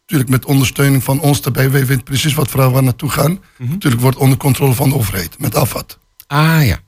Natuurlijk 0.00 0.30
met 0.30 0.44
ondersteuning 0.44 1.04
van 1.04 1.20
ons 1.20 1.40
erbij. 1.40 1.70
Wij 1.70 1.86
weten 1.86 2.02
precies 2.02 2.34
wat 2.34 2.50
vrachtwagen 2.50 2.84
naartoe 2.84 3.10
gaan. 3.10 3.40
Natuurlijk 3.58 4.02
wordt 4.02 4.16
onder 4.16 4.38
controle 4.38 4.74
van 4.74 4.88
de 4.88 4.94
overheid, 4.94 5.38
met 5.38 5.54
afvat. 5.54 5.98
Ah 6.26 6.66
ja. 6.66 6.78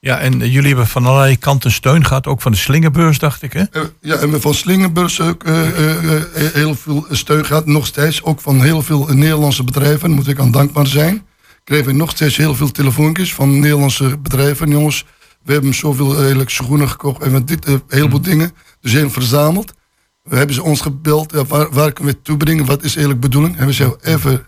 Ja, 0.00 0.18
en 0.18 0.42
eh, 0.42 0.52
jullie 0.52 0.68
hebben 0.68 0.86
van 0.86 1.06
allerlei 1.06 1.38
kanten 1.38 1.70
steun 1.72 2.04
gehad, 2.04 2.26
ook 2.26 2.40
van 2.40 2.52
de 2.52 2.58
slingerbeurs, 2.58 3.18
dacht 3.18 3.42
ik, 3.42 3.52
hè? 3.52 3.62
Eh, 3.62 3.82
ja, 4.00 4.16
en 4.16 4.30
we 4.30 4.40
van 4.40 4.54
Slingerbeurs 4.54 5.20
ook 5.20 5.44
eh, 5.44 5.68
eh, 5.68 6.14
eh, 6.16 6.52
heel 6.52 6.74
veel 6.74 7.06
steun 7.10 7.44
gehad. 7.46 7.66
Nog 7.66 7.86
steeds 7.86 8.22
ook 8.22 8.40
van 8.40 8.62
heel 8.62 8.82
veel 8.82 9.06
Nederlandse 9.06 9.64
bedrijven. 9.64 10.00
Daar 10.00 10.16
moet 10.16 10.28
ik 10.28 10.38
aan 10.38 10.50
dankbaar 10.50 10.86
zijn. 10.86 11.26
Kregen 11.64 11.86
we 11.86 11.92
nog 11.92 12.10
steeds 12.10 12.36
heel 12.36 12.54
veel 12.54 12.70
telefoontjes 12.70 13.34
van 13.34 13.58
Nederlandse 13.58 14.18
bedrijven. 14.18 14.70
Jongens, 14.70 15.04
we 15.44 15.52
hebben 15.52 15.74
zoveel 15.74 16.18
eigenlijk 16.18 16.50
schoenen 16.50 16.88
gekocht. 16.88 17.22
En 17.22 17.44
dit, 17.44 17.64
eh, 17.64 17.74
heel 17.88 18.08
veel 18.08 18.20
dingen. 18.20 18.52
Dus 18.80 18.92
heel 18.92 19.10
verzameld. 19.10 19.72
We 20.22 20.36
hebben 20.36 20.54
ze 20.54 20.62
ons 20.62 20.80
gebeld. 20.80 21.32
Ja, 21.32 21.44
waar, 21.44 21.70
waar 21.70 21.92
kunnen 21.92 22.12
we 22.12 22.18
het 22.18 22.24
toebrengen? 22.24 22.64
Wat 22.64 22.84
is 22.84 22.96
eigenlijk 22.96 23.22
de 23.22 23.28
bedoeling? 23.28 23.56
En 23.56 23.66
we 23.66 23.72
zeggen 23.72 23.96
even 24.02 24.46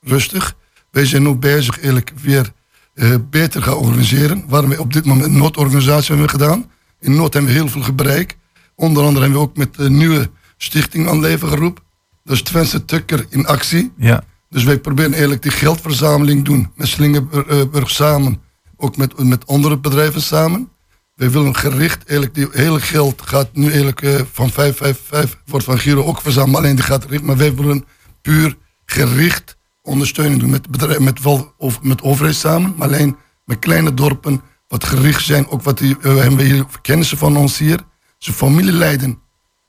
rustig. 0.00 0.54
Wij 0.90 1.06
zijn 1.06 1.22
nu 1.22 1.34
bezig 1.34 1.76
eigenlijk 1.76 2.12
weer 2.22 2.52
eh, 2.94 3.14
beter 3.30 3.62
gaan 3.62 3.74
organiseren. 3.74 4.44
Waarom 4.48 4.70
we 4.70 4.80
op 4.80 4.92
dit 4.92 5.04
moment 5.04 5.26
een 5.26 5.38
noodorganisatie 5.38 6.10
hebben 6.10 6.30
gedaan. 6.30 6.70
In 7.00 7.16
Noord 7.16 7.32
hebben 7.32 7.52
we 7.52 7.58
heel 7.58 7.68
veel 7.68 7.82
gebruik. 7.82 8.36
Onder 8.74 9.02
andere 9.02 9.24
hebben 9.24 9.40
we 9.40 9.46
ook 9.46 9.56
met 9.56 9.74
de 9.74 9.90
nieuwe 9.90 10.30
stichting 10.56 11.08
aan 11.08 11.20
leven 11.20 11.48
geroepen. 11.48 11.82
Dat 12.24 12.34
is 12.34 12.42
Twentse 12.42 12.84
Tukker 12.84 13.26
in 13.28 13.46
actie. 13.46 13.92
Ja. 13.96 14.24
Dus 14.48 14.64
wij 14.64 14.78
proberen 14.78 15.12
eigenlijk 15.12 15.42
die 15.42 15.50
geldverzameling 15.50 16.44
doen. 16.44 16.70
Met 16.74 16.88
Slingerburg 16.88 17.90
samen. 17.90 18.40
Ook 18.80 18.96
met, 18.96 19.24
met 19.24 19.46
andere 19.46 19.78
bedrijven 19.78 20.22
samen. 20.22 20.68
Wij 21.14 21.30
willen 21.30 21.56
gericht, 21.56 22.04
eigenlijk 22.04 22.34
die 22.34 22.62
hele 22.62 22.80
geld 22.80 23.22
gaat 23.22 23.48
nu 23.52 23.66
eigenlijk 23.66 24.02
eh, 24.02 24.14
van 24.32 24.50
555, 24.50 25.40
wordt 25.46 25.64
van 25.64 25.78
Giro 25.78 26.04
ook 26.04 26.20
verzameld. 26.20 26.56
Alleen 26.56 26.74
die 26.74 26.84
gaat 26.84 27.02
gericht, 27.02 27.22
maar 27.22 27.36
wij 27.36 27.54
willen 27.54 27.84
puur 28.22 28.56
gericht 28.84 29.56
ondersteuning 29.82 30.40
doen 30.40 30.50
met 30.50 30.70
bedrijven, 30.70 31.04
met, 31.04 31.22
wel, 31.22 31.54
of, 31.56 31.82
met 31.82 32.02
overheid 32.02 32.36
samen. 32.36 32.74
Maar 32.76 32.88
alleen 32.88 33.16
met 33.44 33.58
kleine 33.58 33.94
dorpen, 33.94 34.42
wat 34.68 34.84
gericht 34.84 35.24
zijn. 35.24 35.48
Ook 35.48 35.62
wat 35.62 35.78
die, 35.78 35.96
eh, 36.00 36.16
hebben 36.16 36.36
we 36.36 36.42
hier 36.42 36.66
kennissen 36.82 37.18
van 37.18 37.36
ons 37.36 37.58
hier. 37.58 37.80
Ze 38.18 38.32
familieleiden, 38.32 39.18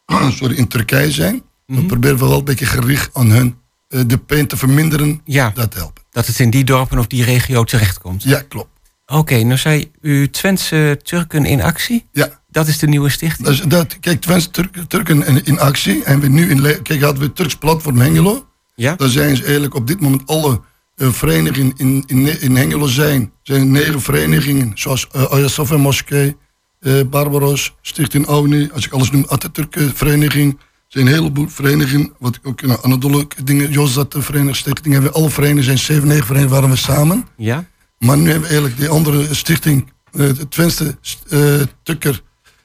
sorry, 0.37 0.55
in 0.55 0.67
Turkije 0.67 1.11
zijn. 1.11 1.43
Dan 1.65 1.85
proberen 1.85 2.17
we 2.17 2.27
wel 2.27 2.37
een 2.37 2.43
beetje 2.43 2.65
gericht 2.65 3.09
aan 3.13 3.29
hun 3.29 3.57
eh, 3.87 4.01
de 4.07 4.17
pijn 4.17 4.47
te 4.47 4.57
verminderen. 4.57 5.21
Ja. 5.23 5.51
Dat 5.55 5.73
helpt. 5.73 6.01
Dat 6.11 6.27
het 6.27 6.39
in 6.39 6.49
die 6.49 6.63
dorpen 6.63 6.99
of 6.99 7.07
die 7.07 7.23
regio 7.23 7.63
terechtkomt. 7.63 8.23
Ja, 8.23 8.41
klopt. 8.41 8.69
Oké, 9.11 9.43
nou 9.43 9.57
zei 9.57 9.91
u 10.01 10.29
Twentse 10.29 10.99
Turken 11.03 11.45
in 11.45 11.61
actie. 11.61 12.05
Ja. 12.11 12.39
Dat 12.49 12.67
is 12.67 12.79
de 12.79 12.87
nieuwe 12.87 13.09
stichting. 13.09 13.47
Dus 13.47 13.61
dat, 13.61 13.99
kijk, 13.99 14.21
Twentse 14.21 14.49
Turk- 14.51 14.77
Turken 14.87 15.25
in, 15.25 15.45
in 15.45 15.59
actie. 15.59 16.03
En 16.03 16.19
we 16.19 16.27
nu 16.27 16.49
in, 16.49 16.61
kijk, 16.81 17.01
hadden 17.01 17.19
we 17.19 17.25
het 17.25 17.35
Turks 17.35 17.55
platform 17.55 17.97
Hengelo. 17.99 18.45
Ja. 18.75 18.95
Daar 18.95 19.09
zijn 19.09 19.35
ze 19.35 19.43
eigenlijk 19.43 19.75
op 19.75 19.87
dit 19.87 19.99
moment 20.01 20.21
alle 20.27 20.61
eh, 20.95 21.11
verenigingen 21.11 21.73
in, 21.77 22.03
in, 22.07 22.41
in 22.41 22.55
Hengelo 22.55 22.87
zijn. 22.87 23.31
zijn 23.41 23.71
negen 23.71 24.01
verenigingen, 24.01 24.71
zoals 24.73 25.07
uh, 25.15 25.23
Ayasofya 25.31 25.77
Moskee, 25.77 26.37
eh, 26.79 26.93
Barbaros, 27.09 27.75
Stichting 27.81 28.25
Auni, 28.27 28.69
als 28.73 28.85
ik 28.85 28.91
alles 28.91 29.11
noem, 29.11 29.25
Atatürk 29.27 29.75
eh, 29.75 29.87
vereniging. 29.93 30.51
Er 30.53 30.57
zijn 30.87 31.07
een 31.07 31.13
heleboel 31.13 31.47
verenigingen, 31.47 32.13
wat 32.19 32.35
ik 32.35 32.47
ook 32.47 32.61
in 32.61 32.77
Anadolu 32.81 33.27
dingen, 33.43 33.71
Jozat 33.71 34.15
vereniging, 34.17 34.55
stichting, 34.55 34.93
hebben 34.93 35.11
we 35.11 35.17
alle 35.17 35.29
verenigingen, 35.29 35.63
zijn 35.63 35.77
zeven, 35.77 36.07
negen 36.07 36.25
verenigingen, 36.25 36.55
waren 36.61 36.75
we 36.75 36.81
samen. 36.81 37.25
Ja. 37.37 37.65
Maar 38.05 38.17
nu 38.17 38.23
hebben 38.23 38.41
we 38.41 38.47
eigenlijk 38.47 38.77
die 38.77 38.89
andere 38.89 39.35
stichting, 39.35 39.91
eh, 40.11 40.19
de 40.19 40.47
Twentse 40.47 40.97
eh, 41.29 41.61
Tukker, 41.83 42.21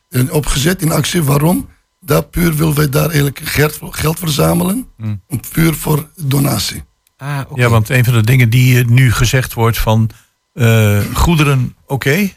eh, 0.09 0.33
opgezet 0.33 0.83
in 0.83 0.93
actie. 0.93 1.23
Waarom? 1.23 1.69
Daar 2.01 2.23
puur 2.23 2.55
willen 2.55 2.75
wij 2.75 2.89
daar 2.89 3.07
eigenlijk 3.07 3.41
geld, 3.45 3.79
geld 3.83 4.19
verzamelen. 4.19 4.89
Hmm. 4.97 5.21
Puur 5.53 5.75
voor 5.75 6.09
donatie. 6.17 6.85
Ah, 7.17 7.41
oké. 7.49 7.61
Ja, 7.61 7.69
want 7.69 7.89
een 7.89 8.05
van 8.05 8.15
de 8.15 8.23
dingen 8.23 8.51
die 8.51 8.85
nu 8.85 9.13
gezegd 9.13 9.53
wordt 9.55 9.79
van 9.79 10.11
eh, 10.57 11.01
goederen, 11.15 11.77
oké. 11.87 12.31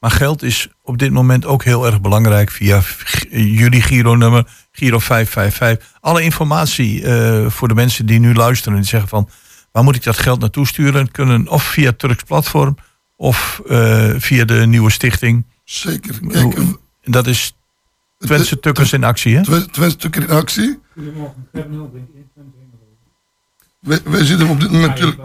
maar 0.00 0.10
geld 0.10 0.42
is 0.42 0.68
op 0.82 0.98
dit 0.98 1.12
moment 1.12 1.46
ook 1.46 1.64
heel 1.64 1.86
erg 1.86 2.00
belangrijk 2.00 2.50
via 2.50 2.82
jullie 3.30 3.82
Giro-nummer, 3.82 4.46
Giro 4.72 4.98
555. 4.98 5.96
Alle 6.00 6.22
informatie 6.22 7.02
eh, 7.02 7.50
voor 7.50 7.68
de 7.68 7.74
mensen 7.74 8.06
die 8.06 8.18
nu 8.18 8.34
luisteren 8.34 8.72
en 8.72 8.80
die 8.80 8.90
zeggen 8.90 9.08
van 9.08 9.28
waar 9.72 9.84
moet 9.84 9.94
ik 9.96 10.02
dat 10.04 10.18
geld 10.18 10.40
naartoe 10.40 10.66
sturen? 10.66 11.10
Kunnen 11.10 11.48
of 11.48 11.62
via 11.62 11.92
Turks 11.92 12.22
platform 12.22 12.76
of 13.16 13.62
eh, 13.68 14.10
via 14.16 14.44
de 14.44 14.66
nieuwe 14.66 14.90
stichting. 14.90 15.44
Zeker. 15.64 16.14
Kijk, 16.28 16.54
eh, 16.54 16.64
En 17.02 17.12
dat 17.12 17.26
is 17.26 17.56
Twentse 18.18 18.60
Tukkers 18.60 18.92
in 18.92 19.04
actie, 19.04 19.36
hè? 19.36 19.42
Twen- 19.42 19.70
Twentse 19.70 19.96
Tukker 19.96 20.22
in 20.22 20.30
actie. 20.30 20.78
Wij, 23.80 23.98
wij 24.04 24.24
zitten 24.24 24.48
op 24.48 24.60
dit 24.60 24.70
moment 24.70 24.88
natuurlijk... 24.88 25.20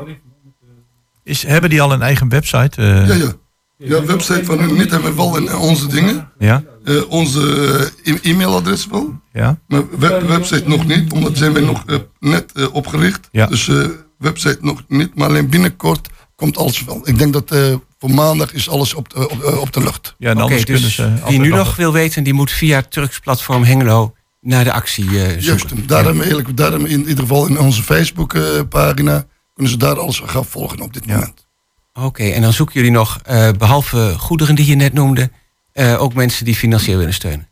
Is, 1.24 1.44
hebben 1.44 1.70
die 1.70 1.82
al 1.82 1.92
een 1.94 2.02
eigen 2.02 2.30
website? 2.30 2.82
eh? 2.82 3.08
Ja, 3.08 3.14
ja. 3.14 3.32
Ja, 3.78 4.06
website 4.06 4.46
van 4.46 4.60
hun 4.60 4.74
niet 4.74 4.92
hebben 4.92 5.10
we 5.10 5.16
wel 5.16 5.38
in 5.38 5.56
onze 5.56 5.88
dingen. 5.88 6.30
Ja? 6.40 6.64
Eh, 6.86 7.10
onze 7.10 7.92
eh, 8.04 8.14
e- 8.14 8.20
e-mailadres 8.32 8.88
wel. 8.88 9.22
Ja? 9.34 9.60
Maar 9.68 10.00
web, 10.00 10.22
website 10.22 10.68
nog 10.68 10.86
niet, 10.86 11.12
omdat 11.12 11.38
zijn 11.38 11.54
wij 11.54 11.62
nog 11.62 11.84
eh, 11.86 11.98
net 12.20 12.52
eh, 12.52 12.74
opgericht. 12.74 13.28
Ja. 13.32 13.46
Dus 13.48 13.68
eh, 13.68 13.88
website 14.24 14.58
nog 14.62 14.84
niet, 14.88 15.16
maar 15.16 15.28
alleen 15.28 15.50
binnenkort 15.50 16.08
komt 16.36 16.58
alles 16.58 16.84
wel. 16.84 17.02
Ik 17.08 17.18
denk 17.18 17.34
dat 17.34 17.52
eh, 17.52 17.76
voor 18.00 18.10
maandag 18.12 18.54
is 18.54 18.70
alles 18.70 18.94
op 18.94 19.10
de, 19.10 19.30
op, 19.30 19.44
eh, 19.44 19.60
op 19.60 19.74
de 19.74 19.80
lucht. 19.80 20.16
Ja, 20.18 20.30
en 20.30 20.42
Oké, 20.44 20.64
kunnen 20.64 20.82
dus 20.82 20.96
ze 20.96 21.14
wie 21.28 21.40
nu 21.40 21.50
nog- 21.50 21.76
wil 21.76 21.94
weten, 21.94 22.24
die 22.24 22.34
moet 22.34 22.52
via 22.52 22.82
Turks 22.82 23.20
platform 23.20 23.64
Hengelo 23.64 24.14
naar 24.42 24.64
de 24.64 24.72
actie 24.72 25.06
eh, 25.06 25.14
zoeken. 25.14 25.44
Juist, 25.44 25.88
daar 25.88 25.98
hebben 26.04 26.16
we 26.22 26.24
eigenlijk, 26.28 26.58
daar 26.58 26.70
hebben 26.72 26.88
we 26.88 26.94
in 26.94 27.00
ieder 27.08 27.18
geval 27.24 27.48
in 27.48 27.60
onze 27.60 27.84
Facebook 27.84 28.34
eh, 28.34 28.42
pagina, 28.70 29.26
kunnen 29.54 29.72
ze 29.72 29.78
daar 29.80 30.00
alles 30.00 30.22
gaan 30.26 30.46
volgen 30.46 30.80
op 30.82 30.94
dit 30.94 31.06
moment. 31.08 31.46
Oké, 31.94 32.24
en 32.24 32.42
dan 32.42 32.54
zoeken 32.54 32.76
jullie 32.76 32.92
nog, 32.92 33.20
eh, 33.24 33.50
behalve 33.58 34.16
goederen 34.18 34.56
die 34.56 34.66
je 34.66 34.76
net 34.76 34.94
noemde, 34.94 35.32
eh, 35.74 36.02
ook 36.02 36.14
mensen 36.14 36.46
die 36.46 36.56
financieel 36.56 36.98
willen 36.98 37.14
steunen. 37.14 37.48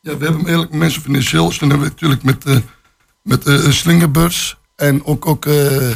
Ja, 0.00 0.16
we 0.16 0.24
hebben 0.24 0.42
eigenlijk 0.42 0.72
mensen 0.72 1.02
financieel 1.02 1.50
steunen 1.52 1.78
we 1.78 1.84
natuurlijk 1.84 2.22
met, 2.22 2.44
eh 2.44 2.56
met 3.22 3.46
eh 3.46 3.70
Slingerbeurs 3.70 4.56
en 4.76 5.04
ook, 5.04 5.26
ook 5.26 5.46
eh, 5.46 5.88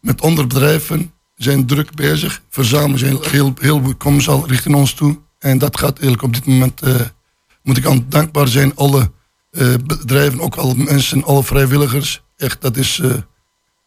met 0.00 0.22
andere 0.22 0.46
bedrijven 0.46 1.12
zijn 1.34 1.66
druk 1.66 1.94
bezig. 1.94 2.42
Verzamelen 2.48 2.98
zijn 2.98 3.18
heel, 3.20 3.52
heel 3.60 3.82
veel 3.82 3.94
komen 3.94 4.46
richting 4.46 4.74
ons 4.74 4.94
toe. 4.94 5.18
En 5.38 5.58
dat 5.58 5.78
gaat 5.78 5.98
eigenlijk 5.98 6.22
op 6.22 6.34
dit 6.34 6.46
moment, 6.46 6.82
eh, 6.82 6.94
moet 7.62 7.76
ik 7.76 7.86
aan 7.86 8.06
dankbaar 8.08 8.48
zijn, 8.48 8.76
alle 8.76 9.10
eh, 9.50 9.74
bedrijven, 9.84 10.40
ook 10.40 10.56
alle 10.56 10.74
mensen, 10.76 11.24
alle 11.24 11.44
vrijwilligers. 11.44 12.22
Echt, 12.36 12.60
dat 12.60 12.76
is 12.76 12.98
eh, 12.98 13.12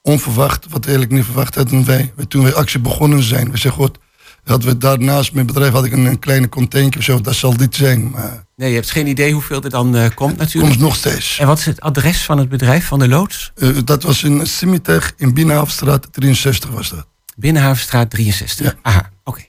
onverwacht, 0.01 0.65
wat 0.69 0.85
eigenlijk 0.85 1.15
niet 1.15 1.25
verwacht 1.25 1.55
hadden 1.55 1.85
wij. 1.85 2.13
Toen 2.27 2.43
wij 2.43 2.53
actie 2.53 2.79
begonnen 2.79 3.23
zijn, 3.23 3.51
we 3.51 3.57
zeggen, 3.57 3.81
goed, 3.81 3.97
hadden 4.43 4.69
we 4.69 4.77
daarnaast 4.77 5.33
mijn 5.33 5.45
bedrijf 5.45 5.71
had 5.73 5.85
ik 5.85 5.91
een, 5.91 6.05
een 6.05 6.19
kleine 6.19 6.49
container 6.49 6.97
of 6.97 7.03
zo, 7.03 7.21
dat 7.21 7.35
zal 7.35 7.57
dit 7.57 7.75
zijn. 7.75 8.09
Maar 8.09 8.45
Nee, 8.55 8.69
je 8.69 8.75
hebt 8.75 8.91
geen 8.91 9.07
idee 9.07 9.33
hoeveel 9.33 9.61
er 9.63 9.69
dan 9.69 9.95
eh, 9.95 10.09
komt 10.15 10.37
natuurlijk. 10.37 10.73
komt 10.73 10.83
nog 10.83 10.95
steeds. 10.95 11.39
En 11.39 11.47
wat 11.47 11.59
is 11.59 11.65
het 11.65 11.81
adres 11.81 12.23
van 12.23 12.37
het 12.37 12.49
bedrijf, 12.49 12.87
van 12.87 12.99
de 12.99 13.07
loods? 13.07 13.51
Eh, 13.55 13.69
dat 13.85 14.03
was 14.03 14.23
in 14.23 14.47
Simitech 14.47 15.13
in 15.17 15.33
Binnenhafstraat 15.33 16.07
63 16.11 16.69
was 16.69 16.89
dat. 16.89 17.07
Binnenhavenstraat 17.35 18.09
63. 18.09 18.75
Aha, 18.81 19.09
oké. 19.23 19.41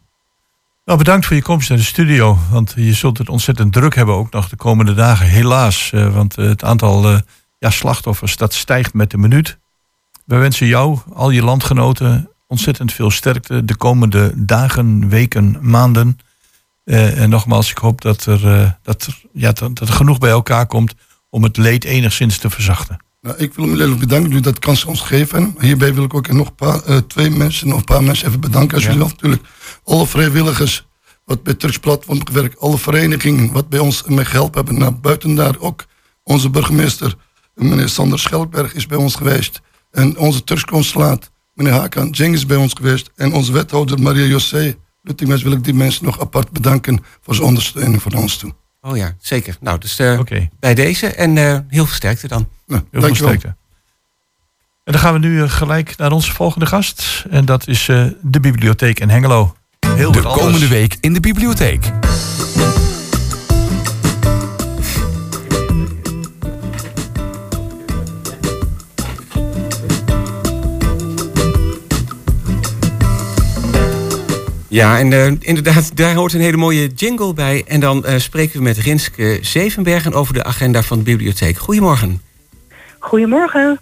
Nou, 0.85 0.99
bedankt 0.99 1.27
voor 1.27 1.37
je 1.37 1.43
komst 1.43 1.69
naar 1.69 1.79
de 1.79 1.85
studio. 1.85 2.39
Want 2.51 2.73
je 2.77 2.93
zult 2.93 3.19
het 3.19 3.29
ontzettend 3.29 3.73
druk 3.73 3.95
hebben 3.95 4.15
ook 4.15 4.33
nog 4.33 4.49
de 4.49 4.57
komende 4.57 4.95
dagen. 4.95 5.27
Helaas. 5.27 5.91
eh, 5.93 6.15
want 6.15 6.37
het 6.37 6.65
aantal 6.65 7.11
eh, 7.11 7.19
ja, 7.59 7.71
slachtoffers 7.71 8.37
dat 8.37 8.55
stijgt 8.55 8.95
met 8.95 9.11
de 9.11 9.19
minuut. 9.19 9.59
We 10.25 10.37
wensen 10.37 10.67
jou, 10.67 10.99
al 11.15 11.31
je 11.31 11.43
landgenoten, 11.43 12.31
ontzettend 12.55 12.93
veel 12.93 13.11
sterkte 13.11 13.65
de 13.65 13.77
komende 13.77 14.33
dagen, 14.37 15.09
weken, 15.09 15.57
maanden. 15.61 16.19
Eh, 16.85 17.21
en 17.21 17.31
nogmaals, 17.31 17.71
ik 17.71 17.79
hoop 17.79 18.01
dat 18.01 18.25
er, 18.25 18.47
eh, 18.61 18.71
dat, 18.83 19.03
er, 19.07 19.23
ja, 19.33 19.53
dat, 19.53 19.77
dat 19.77 19.89
er 19.89 19.95
genoeg 19.95 20.19
bij 20.19 20.31
elkaar 20.31 20.67
komt 20.67 20.95
om 21.31 21.43
het 21.43 21.57
leed 21.57 21.85
enigszins 21.85 22.39
te 22.39 22.51
verzachten. 22.51 22.97
Nou, 23.21 23.37
ik 23.37 23.55
wil 23.55 23.65
hem 23.65 23.77
heel 23.77 23.89
erg 23.89 23.99
bedanken 23.99 24.31
dat 24.31 24.39
u 24.39 24.43
dat 24.43 24.59
kans 24.59 24.85
ons 24.85 25.01
geven. 25.01 25.55
Hierbij 25.59 25.95
wil 25.95 26.05
ik 26.05 26.15
ook 26.15 26.33
nog 26.33 26.47
een 26.47 26.55
paar, 26.55 26.83
eh, 26.83 26.97
twee 26.97 27.31
mensen, 27.31 27.69
nog 27.69 27.79
een 27.79 27.85
paar 27.85 28.03
mensen 28.03 28.29
even 28.29 28.41
bedanken. 28.41 28.75
Als 28.75 28.83
Ja. 28.83 28.91
jullie 28.91 29.05
wel 29.05 29.15
natuurlijk 29.15 29.43
alle 29.85 30.07
vrijwilligers 30.07 30.87
wat 31.25 31.43
bij 31.43 31.55
Turks 31.55 31.79
Platform 31.79 32.27
gewerkt, 32.27 32.61
alle 32.61 32.79
verenigingen 32.79 33.53
wat 33.53 33.69
bij 33.69 33.79
ons 33.79 34.03
mee 34.07 34.25
geholpen 34.25 34.65
hebben. 34.65 34.79
Nou, 34.79 34.93
buiten 34.93 35.35
daar 35.35 35.55
ook 35.59 35.85
onze 36.23 36.51
burgemeester, 36.51 37.17
meneer 37.55 37.89
Sander 37.89 38.19
Schelkberg, 38.19 38.75
is 38.75 38.87
bij 38.87 38.99
ons 38.99 39.15
geweest. 39.15 39.61
En 39.91 40.19
onze 40.19 40.45
Turks 40.45 40.65
consulaat, 40.65 41.31
meneer 41.55 41.73
Hakan 41.73 42.11
Jeng 42.11 42.35
is 42.35 42.47
bij 42.47 42.57
ons 42.57 42.73
geweest. 42.73 43.11
En 43.17 43.33
onze 43.33 43.53
wethouder 43.53 44.01
Maria 44.03 44.25
José 44.25 44.75
Luttingmens 45.03 45.43
wil 45.43 45.53
ik 45.53 45.65
die 45.65 45.75
mensen 45.75 46.05
nog 46.05 46.21
apart 46.21 46.51
bedanken 46.51 47.05
voor 47.21 47.35
zijn 47.35 47.47
ondersteuning 47.47 48.03
voor 48.03 48.13
ons 48.13 48.37
toe. 48.37 48.55
Oh 48.81 48.97
ja, 48.97 49.17
zeker. 49.21 49.57
Nou, 49.61 49.79
dus 49.79 49.99
eh, 49.99 50.21
bij 50.61 50.75
deze 50.75 51.07
en 51.07 51.39
eh, 51.39 51.59
heel 51.69 51.87
veel 51.87 51.95
sterkte 51.95 52.29
dan. 52.29 52.49
Heel 52.67 52.83
veel 52.91 53.15
sterkte. 53.15 53.57
En 54.85 54.93
dan 54.93 55.01
gaan 55.01 55.13
we 55.13 55.19
nu 55.19 55.43
eh, 55.43 55.51
gelijk 55.51 55.97
naar 55.97 56.13
onze 56.13 56.33
volgende 56.33 56.67
gast. 56.67 57.25
En 57.31 57.45
dat 57.45 57.69
is 57.69 57.89
eh, 57.89 58.07
de 58.23 58.41
bibliotheek 58.41 59.01
in 59.01 59.09
Hengelo. 59.09 59.57
Heel 59.87 60.13
De 60.13 60.23
komende 60.23 60.69
week 60.69 60.97
in 61.01 61.13
de 61.13 61.21
bibliotheek. 61.21 61.91
Ja, 74.75 74.99
en 74.99 75.13
eh, 75.13 75.27
inderdaad, 75.27 75.97
daar 75.97 76.15
hoort 76.15 76.33
een 76.33 76.41
hele 76.41 76.57
mooie 76.57 76.87
jingle 76.87 77.35
bij. 77.35 77.65
En 77.67 77.81
dan 77.81 78.05
eh, 78.05 78.19
spreken 78.19 78.57
we 78.57 78.63
met 78.63 78.79
Rinske 78.79 79.39
Zevenbergen 79.41 80.13
over 80.13 80.35
de 80.35 80.45
agenda 80.45 80.83
van 80.83 80.99
de 80.99 81.05
bibliotheek. 81.05 81.59
Goedemorgen. 81.59 82.23
Goedemorgen. 82.99 83.81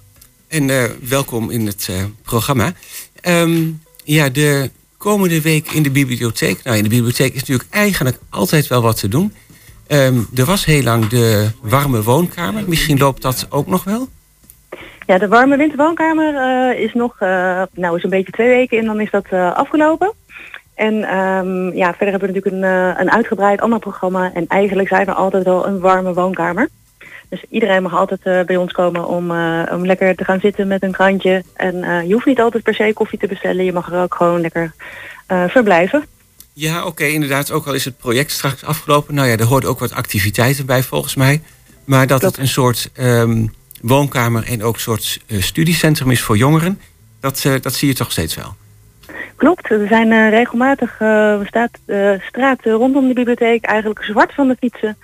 En 0.48 0.70
eh, 0.70 0.84
welkom 1.08 1.50
in 1.50 1.66
het 1.66 1.90
programma. 2.22 2.72
Ehm, 3.20 3.70
ja, 4.04 4.28
de 4.28 4.70
komende 4.96 5.40
week 5.40 5.70
in 5.70 5.82
de 5.82 5.90
bibliotheek. 5.90 6.62
Nou, 6.62 6.76
in 6.76 6.82
de 6.82 6.88
bibliotheek 6.88 7.34
is 7.34 7.40
natuurlijk 7.40 7.68
eigenlijk 7.70 8.18
altijd 8.30 8.66
wel 8.66 8.82
wat 8.82 8.98
te 8.98 9.08
doen. 9.08 9.34
Ehm, 9.86 10.18
er 10.34 10.44
was 10.44 10.64
heel 10.64 10.82
lang 10.82 11.06
de 11.06 11.50
warme 11.62 12.02
woonkamer. 12.02 12.62
Misschien 12.66 12.98
loopt 12.98 13.22
dat 13.22 13.46
ook 13.50 13.66
nog 13.66 13.84
wel? 13.84 14.08
Ja, 15.06 15.18
de 15.18 15.28
warme 15.28 15.56
winterwoonkamer 15.56 16.78
is 16.78 16.92
nog, 16.94 17.16
nou 17.72 17.96
is 17.96 18.02
een 18.02 18.10
beetje 18.10 18.32
twee 18.32 18.48
weken 18.48 18.78
en 18.78 18.84
dan 18.84 19.00
is 19.00 19.10
dat 19.10 19.32
afgelopen. 19.32 20.12
En 20.82 21.04
ehm, 21.04 21.76
ja, 21.76 21.88
verder 21.88 22.10
hebben 22.10 22.28
we 22.28 22.34
natuurlijk 22.34 22.54
een, 22.54 22.64
eh, 22.64 23.00
een 23.00 23.10
uitgebreid 23.10 23.60
ander 23.60 23.78
programma. 23.78 24.32
En 24.34 24.46
eigenlijk 24.46 24.88
zijn 24.88 25.06
we 25.06 25.12
altijd 25.12 25.44
wel 25.44 25.66
een 25.66 25.78
warme 25.78 26.14
woonkamer. 26.14 26.68
Dus 27.28 27.44
iedereen 27.48 27.82
mag 27.82 27.94
altijd 27.94 28.20
eh, 28.22 28.40
bij 28.40 28.56
ons 28.56 28.72
komen 28.72 29.06
om, 29.06 29.30
eh, 29.30 29.62
om 29.72 29.86
lekker 29.86 30.14
te 30.16 30.24
gaan 30.24 30.40
zitten 30.40 30.68
met 30.68 30.82
een 30.82 30.92
krantje. 30.92 31.44
En 31.54 32.06
je 32.06 32.12
hoeft 32.12 32.26
niet 32.26 32.40
altijd 32.40 32.62
per 32.62 32.74
se 32.74 32.90
koffie 32.94 33.18
te 33.18 33.26
bestellen. 33.26 33.64
Je 33.64 33.72
mag 33.72 33.92
er 33.92 34.02
ook 34.02 34.14
gewoon 34.14 34.40
lekker 34.40 34.72
verblijven. 35.26 36.04
Ja, 36.52 36.86
oké, 36.86 37.04
inderdaad. 37.04 37.50
Ook 37.50 37.66
al 37.66 37.74
is 37.74 37.84
het 37.84 37.98
project 37.98 38.30
straks 38.30 38.64
afgelopen. 38.64 39.14
Nou 39.14 39.28
ja, 39.28 39.36
er 39.36 39.44
hoort 39.44 39.64
ook 39.64 39.78
wat 39.78 39.92
activiteiten 39.92 40.66
bij 40.66 40.82
volgens 40.82 41.14
mij. 41.14 41.42
Maar 41.84 42.06
dat 42.06 42.22
het 42.22 42.38
een 42.38 42.48
soort 42.48 42.90
ehm, 42.94 43.46
woonkamer 43.80 44.44
en 44.44 44.62
ook 44.62 44.74
een 44.74 44.80
soort 44.80 45.20
studiecentrum 45.28 46.10
is 46.10 46.22
voor 46.22 46.36
jongeren. 46.36 46.80
Dat, 47.20 47.46
dat 47.60 47.74
zie 47.74 47.88
je 47.88 47.94
toch 47.94 48.12
steeds 48.12 48.34
wel. 48.34 48.56
Klopt, 49.36 49.70
er 49.70 49.86
zijn 49.86 50.12
eh, 50.12 50.30
regelmatig 50.30 51.00
uh, 51.00 51.40
staat, 51.44 51.70
uh, 51.86 52.10
straten 52.20 52.72
rondom 52.72 53.08
de 53.08 53.14
bibliotheek 53.14 53.64
eigenlijk 53.64 54.04
zwart 54.04 54.34
van 54.34 54.48
de 54.48 54.56
fietsen. 54.60 54.96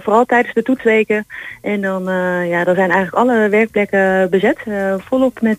Vooral 0.00 0.24
tijdens 0.24 0.54
de 0.54 0.62
toetsweken. 0.62 1.26
En 1.62 1.80
dan, 1.80 2.02
ja, 2.48 2.64
dan 2.64 2.74
zijn 2.74 2.90
eigenlijk 2.90 3.14
alle 3.14 3.48
werkplekken 3.48 4.30
bezet. 4.30 4.58
Volop 4.98 5.40
met 5.40 5.58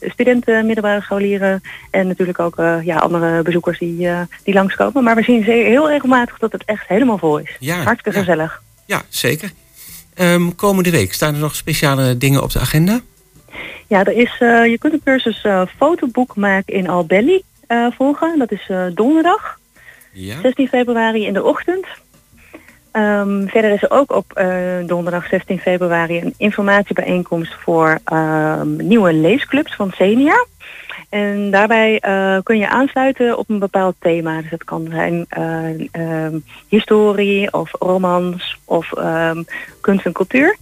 studenten, 0.00 0.66
middelbare 0.66 1.00
scholieren 1.00 1.60
en 1.90 2.06
natuurlijk 2.06 2.38
ook 2.38 2.54
ja, 2.82 2.96
andere 2.96 3.42
bezoekers 3.42 3.78
die, 3.78 4.08
die 4.44 4.54
langskomen. 4.54 5.04
Maar 5.04 5.14
we 5.14 5.22
zien 5.22 5.44
zeer, 5.44 5.64
heel 5.64 5.88
regelmatig 5.88 6.38
dat 6.38 6.52
het 6.52 6.64
echt 6.64 6.88
helemaal 6.88 7.18
vol 7.18 7.38
is. 7.38 7.56
Ja, 7.58 7.76
Hartstikke 7.76 8.18
ja. 8.18 8.24
gezellig. 8.24 8.62
Ja, 8.86 9.02
zeker. 9.08 9.50
Um, 10.20 10.54
komende 10.54 10.90
week 10.90 11.12
staan 11.12 11.34
er 11.34 11.40
nog 11.40 11.54
speciale 11.54 12.16
dingen 12.16 12.42
op 12.42 12.50
de 12.50 12.60
agenda? 12.60 13.00
Ja, 13.92 14.04
er 14.04 14.12
is, 14.12 14.40
uh, 14.40 14.66
je 14.66 14.78
kunt 14.78 14.92
een 14.92 15.02
cursus 15.04 15.44
uh, 15.44 15.62
fotoboek 15.76 16.36
maken 16.36 16.74
in 16.74 16.88
Albelli 16.88 17.42
uh, 17.68 17.86
volgen. 17.90 18.38
Dat 18.38 18.52
is 18.52 18.70
donderdag, 18.94 19.58
ja. 20.12 20.40
16 20.40 20.68
februari 20.68 21.26
in 21.26 21.32
de 21.32 21.42
ochtend. 21.42 21.86
Um, 22.92 23.48
verder 23.48 23.70
is 23.70 23.82
er 23.82 23.90
ook 23.90 24.12
op 24.12 24.42
donderdag 24.86 25.26
16 25.26 25.58
februari 25.58 26.20
een 26.20 26.34
informatiebijeenkomst 26.36 27.54
voor 27.54 27.98
um, 28.12 28.76
nieuwe 28.76 29.12
leesclubs 29.12 29.74
van 29.74 29.90
Senia. 29.90 30.46
En 31.12 31.50
daarbij 31.50 32.00
kun 32.42 32.58
je 32.58 32.68
aansluiten 32.68 33.38
op 33.38 33.50
een 33.50 33.58
bepaald 33.58 33.94
thema. 33.98 34.40
Dus 34.40 34.50
dat 34.50 34.64
kan 34.64 34.88
zijn 34.90 35.26
historie 36.68 37.52
of 37.52 37.70
romans 37.78 38.58
of 38.64 38.92
kunst 39.80 40.04
en 40.04 40.12
cultuur. 40.12 40.56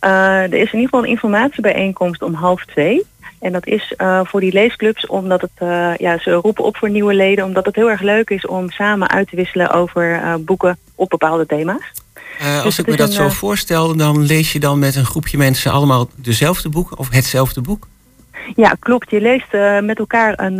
Uh, 0.00 0.42
er 0.42 0.54
is 0.54 0.72
in 0.72 0.78
ieder 0.78 0.82
geval 0.82 1.02
een 1.02 1.10
informatiebijeenkomst 1.10 2.22
om 2.22 2.34
half 2.34 2.64
twee. 2.64 3.06
En 3.40 3.52
dat 3.52 3.66
is 3.66 3.94
voor 4.22 4.40
die 4.40 4.52
leesclubs 4.52 5.06
omdat 5.06 5.40
het, 5.40 5.68
ja, 5.98 6.18
ze 6.18 6.32
roepen 6.32 6.64
op 6.64 6.76
voor 6.76 6.90
nieuwe 6.90 7.14
leden, 7.14 7.44
omdat 7.44 7.66
het 7.66 7.74
heel 7.74 7.90
erg 7.90 8.00
leuk 8.00 8.30
is 8.30 8.46
om 8.46 8.70
samen 8.70 9.10
uit 9.10 9.28
te 9.28 9.36
wisselen 9.36 9.70
over 9.70 10.20
boeken 10.40 10.78
op 10.94 11.08
bepaalde 11.08 11.46
thema's. 11.46 11.92
als 12.40 12.62
dus 12.62 12.78
ik 12.78 12.86
me 12.86 12.96
dat 12.96 13.08
een, 13.08 13.14
zo 13.14 13.28
voorstel, 13.28 13.96
dan 13.96 14.26
lees 14.26 14.52
je 14.52 14.60
dan 14.60 14.78
met 14.78 14.96
een 14.96 15.06
groepje 15.06 15.38
mensen 15.38 15.72
allemaal 15.72 16.08
dezelfde 16.16 16.68
boek 16.68 16.98
of 16.98 17.10
hetzelfde 17.10 17.60
boek? 17.60 17.86
Ja, 18.54 18.76
klopt. 18.78 19.10
Je 19.10 19.20
leest 19.20 19.52
met 19.82 19.98
elkaar 19.98 20.40
een, 20.40 20.58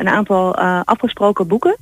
een 0.00 0.08
aantal 0.08 0.56
afgesproken 0.84 1.46
boeken. 1.46 1.76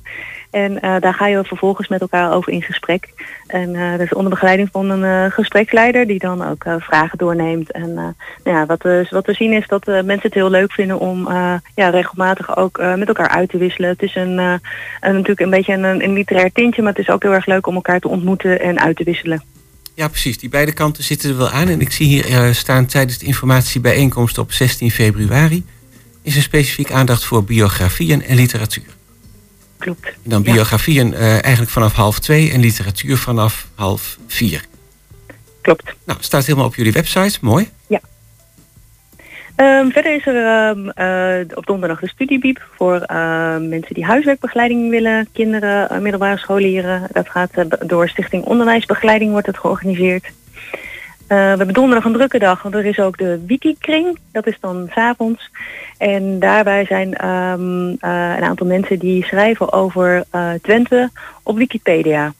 En 0.51 0.99
daar 0.99 1.13
ga 1.13 1.27
je 1.27 1.43
vervolgens 1.43 1.87
met 1.87 2.01
elkaar 2.01 2.33
over 2.33 2.51
in 2.51 2.61
gesprek. 2.61 3.09
En 3.47 3.73
dat 3.73 3.99
is 3.99 4.13
onder 4.13 4.29
begeleiding 4.29 4.69
van 4.71 4.89
een 4.89 5.31
gespreksleider 5.31 6.07
die 6.07 6.19
dan 6.19 6.45
ook 6.45 6.65
vragen 6.79 7.17
doorneemt. 7.17 7.71
En 7.71 7.93
nou 7.93 8.13
ja, 8.43 8.65
wat, 8.65 8.83
wat 9.09 9.25
we 9.25 9.33
zien 9.33 9.53
is 9.53 9.67
dat 9.67 9.85
mensen 9.85 10.21
het 10.21 10.33
heel 10.33 10.49
leuk 10.49 10.71
vinden 10.71 10.99
om 10.99 11.27
ja, 11.75 11.89
regelmatig 11.89 12.57
ook 12.57 12.77
met 12.77 13.07
elkaar 13.07 13.29
uit 13.29 13.49
te 13.49 13.57
wisselen. 13.57 13.89
Het 13.89 14.03
is 14.03 14.15
een, 14.15 14.37
een 14.37 14.59
natuurlijk 15.01 15.39
een 15.39 15.49
beetje 15.49 15.73
een, 15.73 16.03
een 16.03 16.13
literair 16.13 16.51
tintje, 16.51 16.81
maar 16.81 16.93
het 16.93 17.01
is 17.01 17.09
ook 17.09 17.23
heel 17.23 17.33
erg 17.33 17.45
leuk 17.45 17.67
om 17.67 17.75
elkaar 17.75 17.99
te 17.99 18.09
ontmoeten 18.09 18.59
en 18.59 18.79
uit 18.79 18.95
te 18.95 19.03
wisselen. 19.03 19.43
Ja, 19.99 20.07
precies. 20.07 20.37
Die 20.37 20.49
beide 20.49 20.71
kanten 20.71 21.03
zitten 21.03 21.29
er 21.29 21.37
wel 21.37 21.49
aan. 21.49 21.67
En 21.67 21.81
ik 21.81 21.91
zie 21.91 22.07
hier 22.07 22.55
staan 22.55 22.85
tijdens 22.85 23.17
de 23.17 23.25
informatiebijeenkomst 23.25 24.37
op 24.37 24.51
16 24.51 24.91
februari... 24.91 25.63
is 26.21 26.35
er 26.35 26.41
specifiek 26.41 26.91
aandacht 26.91 27.23
voor 27.23 27.43
biografieën 27.43 28.23
en 28.23 28.35
literatuur. 28.35 28.95
Klopt. 29.77 30.05
En 30.05 30.29
dan 30.29 30.43
biografieën 30.43 31.13
uh, 31.13 31.31
eigenlijk 31.31 31.69
vanaf 31.69 31.93
half 31.93 32.19
twee 32.19 32.51
en 32.51 32.59
literatuur 32.59 33.17
vanaf 33.17 33.67
half 33.75 34.17
vier. 34.27 34.65
Klopt. 35.61 35.83
Nou, 36.03 36.19
staat 36.21 36.45
helemaal 36.45 36.67
op 36.67 36.75
jullie 36.75 36.91
website. 36.91 37.37
Mooi. 37.41 37.69
Um, 39.61 39.91
verder 39.91 40.15
is 40.15 40.25
er 40.25 40.69
um, 40.69 40.91
uh, 40.95 41.57
op 41.57 41.65
donderdag 41.65 41.99
de 41.99 42.07
studiebiep 42.07 42.67
voor 42.75 43.03
uh, 43.07 43.57
mensen 43.57 43.93
die 43.93 44.05
huiswerkbegeleiding 44.05 44.89
willen, 44.89 45.27
kinderen, 45.33 46.01
middelbare 46.01 46.37
scholieren. 46.37 47.07
Dat 47.11 47.29
gaat 47.29 47.49
door 47.87 48.09
Stichting 48.09 48.43
Onderwijsbegeleiding 48.43 49.31
wordt 49.31 49.47
het 49.47 49.57
georganiseerd. 49.57 50.31
we 51.27 51.35
hebben 51.35 51.73
donderdag 51.73 52.05
een 52.05 52.13
drukke 52.13 52.39
dag, 52.39 52.61
want 52.61 52.75
er 52.75 52.85
is 52.85 52.99
ook 52.99 53.17
de 53.17 53.45
Wikikring. 53.45 54.19
Dat 54.31 54.47
is 54.47 54.57
dan 54.59 54.89
s'avonds. 54.91 55.51
En 55.97 56.39
daarbij 56.39 56.85
zijn 56.85 57.17
uh, 57.23 57.53
een 58.37 58.43
aantal 58.43 58.67
mensen 58.67 58.99
die 58.99 59.23
schrijven 59.23 59.73
over 59.73 60.23
uh, 60.35 60.51
Twente 60.61 61.09
op 61.43 61.57
Wikipedia. 61.57 62.33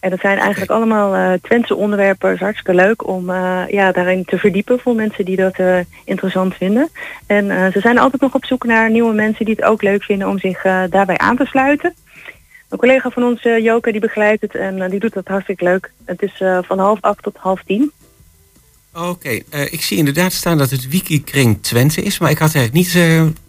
En 0.00 0.10
dat 0.10 0.20
zijn 0.20 0.38
eigenlijk 0.38 0.70
allemaal 0.70 1.14
uh, 1.14 1.32
Twentse 1.42 1.74
onderwerpen. 1.74 2.28
Het 2.28 2.38
is 2.38 2.44
hartstikke 2.44 2.74
leuk 2.74 3.06
om 3.06 3.30
ja, 3.68 3.92
daarin 3.92 4.24
te 4.24 4.38
verdiepen 4.38 4.80
voor 4.80 4.94
mensen 4.94 5.24
die 5.24 5.36
dat 5.36 5.56
interessant 6.04 6.54
vinden. 6.54 6.88
En 7.26 7.72
ze 7.72 7.80
zijn 7.80 7.98
altijd 7.98 8.22
nog 8.22 8.34
op 8.34 8.44
zoek 8.44 8.64
naar 8.64 8.90
nieuwe 8.90 9.14
mensen 9.14 9.44
die 9.44 9.54
het 9.54 9.64
ook 9.64 9.82
leuk 9.82 10.02
vinden 10.02 10.28
om 10.28 10.38
zich 10.38 10.62
daarbij 10.62 11.18
aan 11.18 11.36
te 11.36 11.44
sluiten. 11.44 11.94
Een 12.68 12.78
collega 12.78 13.10
van 13.10 13.22
ons, 13.22 13.42
Joke, 13.42 13.92
die 13.92 14.00
begeleidt 14.00 14.42
het 14.42 14.54
en 14.54 14.90
die 14.90 15.00
doet 15.00 15.12
dat 15.12 15.28
hartstikke 15.28 15.64
leuk. 15.64 15.92
Het 16.04 16.22
is 16.22 16.42
van 16.62 16.78
half 16.78 17.00
acht 17.00 17.22
tot 17.22 17.36
half 17.36 17.62
tien. 17.66 17.92
Oké, 18.94 19.06
okay. 19.06 19.44
ik 19.70 19.82
zie 19.82 19.98
inderdaad 19.98 20.32
staan 20.32 20.58
dat 20.58 20.70
het 20.70 20.88
Wikikring 20.88 21.62
Twente 21.62 22.02
is, 22.02 22.18
maar 22.18 22.30
ik 22.30 22.38
had 22.38 22.54
eigenlijk 22.54 22.86
niet 22.86 22.94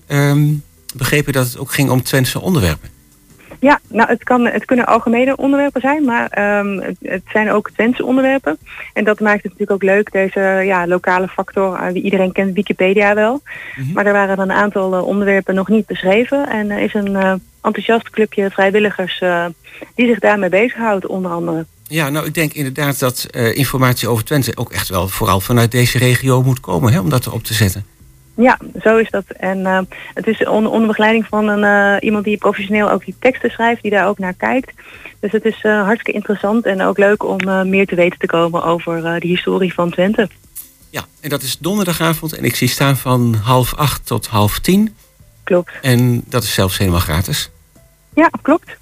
um, 0.08 0.64
begrepen 0.96 1.34
dat 1.34 1.46
het 1.46 1.58
ook 1.58 1.72
ging 1.72 1.90
om 1.90 2.04
Twentse 2.04 2.42
onderwerpen. 2.42 2.90
Ja, 3.62 3.80
nou 3.88 4.10
het, 4.10 4.24
kan, 4.24 4.46
het 4.46 4.66
kunnen 4.66 4.86
algemene 4.86 5.36
onderwerpen 5.36 5.82
zijn, 5.82 6.06
maar 6.06 6.58
um, 6.60 6.80
het, 6.80 6.98
het, 7.02 7.22
zijn 7.32 7.52
ook 7.52 7.70
Twentse 7.72 8.06
onderwerpen. 8.06 8.58
En 8.94 9.04
dat 9.04 9.20
maakt 9.20 9.44
het 9.44 9.52
natuurlijk 9.52 9.72
ook 9.72 9.84
leuk, 9.84 10.12
deze 10.12 10.40
ja, 10.66 10.88
lokale 10.88 11.28
factor. 11.28 11.80
Uh, 11.82 12.04
iedereen 12.04 12.32
kent 12.32 12.54
Wikipedia 12.54 13.14
wel. 13.14 13.34
Mm 13.34 13.84
-hmm. 13.84 13.94
Maar 13.94 14.06
er 14.06 14.14
waren 14.14 14.38
dan 14.38 14.50
een 14.50 14.56
aantal 14.56 14.94
uh, 14.94 15.08
onderwerpen 15.08 15.56
nog 15.56 15.68
niet 15.68 15.86
beschreven. 15.86 16.50
En 16.50 16.70
er 16.70 16.80
is 16.80 16.94
een 16.94 17.12
uh, 17.12 17.34
enthousiast 17.62 18.10
clubje 18.10 18.50
vrijwilligers 18.50 19.24
die 19.96 20.08
zich 20.08 20.20
daarmee 20.20 20.50
bezighoudt, 20.50 21.08
onder 21.08 21.32
andere. 21.32 21.66
Ja, 21.88 22.10
nou 22.10 22.26
ik 22.26 22.34
denk 22.34 22.54
inderdaad 22.54 23.00
dat 23.00 23.28
uh, 23.32 23.56
informatie 23.56 24.08
over 24.08 24.24
Twente 24.24 24.58
ook 24.58 24.72
echt 24.72 24.90
wel 24.90 25.08
vooral 25.08 25.40
vanuit 25.40 25.72
deze 25.72 25.98
regio 25.98 26.44
moet 26.44 26.60
komen, 26.60 26.94
hè, 26.94 27.00
om 27.00 27.10
dat 27.10 27.26
erop 27.26 27.44
te 27.44 27.54
zetten. 27.54 27.86
Ja, 28.42 28.58
zo 28.82 28.98
is 28.98 29.10
dat. 29.10 29.24
En 29.38 29.60
uh, 29.60 29.80
het 30.14 30.28
is 30.28 30.46
onder, 30.46 30.72
onder 30.72 30.88
begeleiding 30.88 31.26
van 31.26 31.48
een, 31.48 31.64
uh, 31.64 32.08
iemand 32.08 32.26
die 32.26 32.38
professioneel 32.38 32.92
ook 32.92 33.06
die 33.06 33.16
teksten 33.20 33.50
schrijft, 33.50 33.82
die 33.82 33.92
daar 33.92 34.08
ook 34.08 34.20
naar 34.20 34.34
kijkt. 34.34 34.72
Dus 35.20 35.32
het 35.32 35.46
is 35.46 35.62
hartstikke 35.62 36.12
interessant 36.12 36.66
en 36.66 36.82
ook 36.82 36.98
leuk 36.98 37.24
om 37.24 37.70
meer 37.70 37.88
te 37.88 37.96
weten 37.96 38.20
te 38.20 38.26
komen 38.26 38.64
over 38.64 39.20
de 39.20 39.28
historie 39.28 39.74
van 39.74 39.90
Twente. 39.90 40.30
Ja, 40.90 41.06
en 41.20 41.30
dat 41.30 41.42
is 41.42 41.58
donderdagavond 41.58 42.34
en 42.34 42.44
ik 42.44 42.56
zie 42.56 42.68
staan 42.68 42.98
van 42.98 43.34
half 43.44 43.76
acht 43.76 44.06
tot 44.06 44.28
half 44.28 44.60
tien. 44.60 44.96
Klopt. 45.44 45.72
En 45.82 46.24
dat 46.28 46.44
is 46.44 46.54
zelfs 46.54 46.78
helemaal 46.78 47.00
gratis. 47.00 47.52
Ja, 48.14 48.30
klopt. 48.42 48.78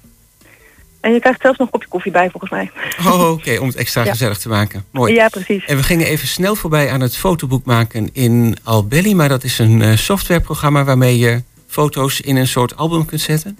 En 1.00 1.12
je 1.12 1.20
krijgt 1.20 1.40
zelfs 1.40 1.58
nog 1.58 1.66
een 1.66 1.72
kopje 1.72 1.88
koffie 1.88 2.12
bij, 2.12 2.30
volgens 2.30 2.50
mij. 2.50 2.70
Oh, 3.06 3.30
oké, 3.30 3.58
om 3.58 3.66
het 3.66 3.76
extra 3.76 4.04
Ja. 4.04 4.10
gezellig 4.10 4.38
te 4.38 4.48
maken. 4.48 4.84
Mooi. 4.90 5.14
Ja, 5.14 5.28
precies. 5.28 5.64
En 5.64 5.76
we 5.76 5.82
gingen 5.82 6.06
even 6.06 6.28
snel 6.28 6.54
voorbij 6.54 6.90
aan 6.90 7.00
het 7.00 7.16
fotoboek 7.16 7.64
maken 7.64 8.10
in 8.12 8.56
Albelly. 8.64 9.12
Maar 9.12 9.28
dat 9.28 9.44
is 9.44 9.58
een 9.58 9.82
eh, 9.82 9.96
softwareprogramma 9.96 10.84
waarmee 10.84 11.18
je 11.18 11.42
foto's 11.66 12.20
in 12.20 12.36
een 12.36 12.46
soort 12.46 12.76
album 12.76 13.04
kunt 13.04 13.20
zetten. 13.20 13.58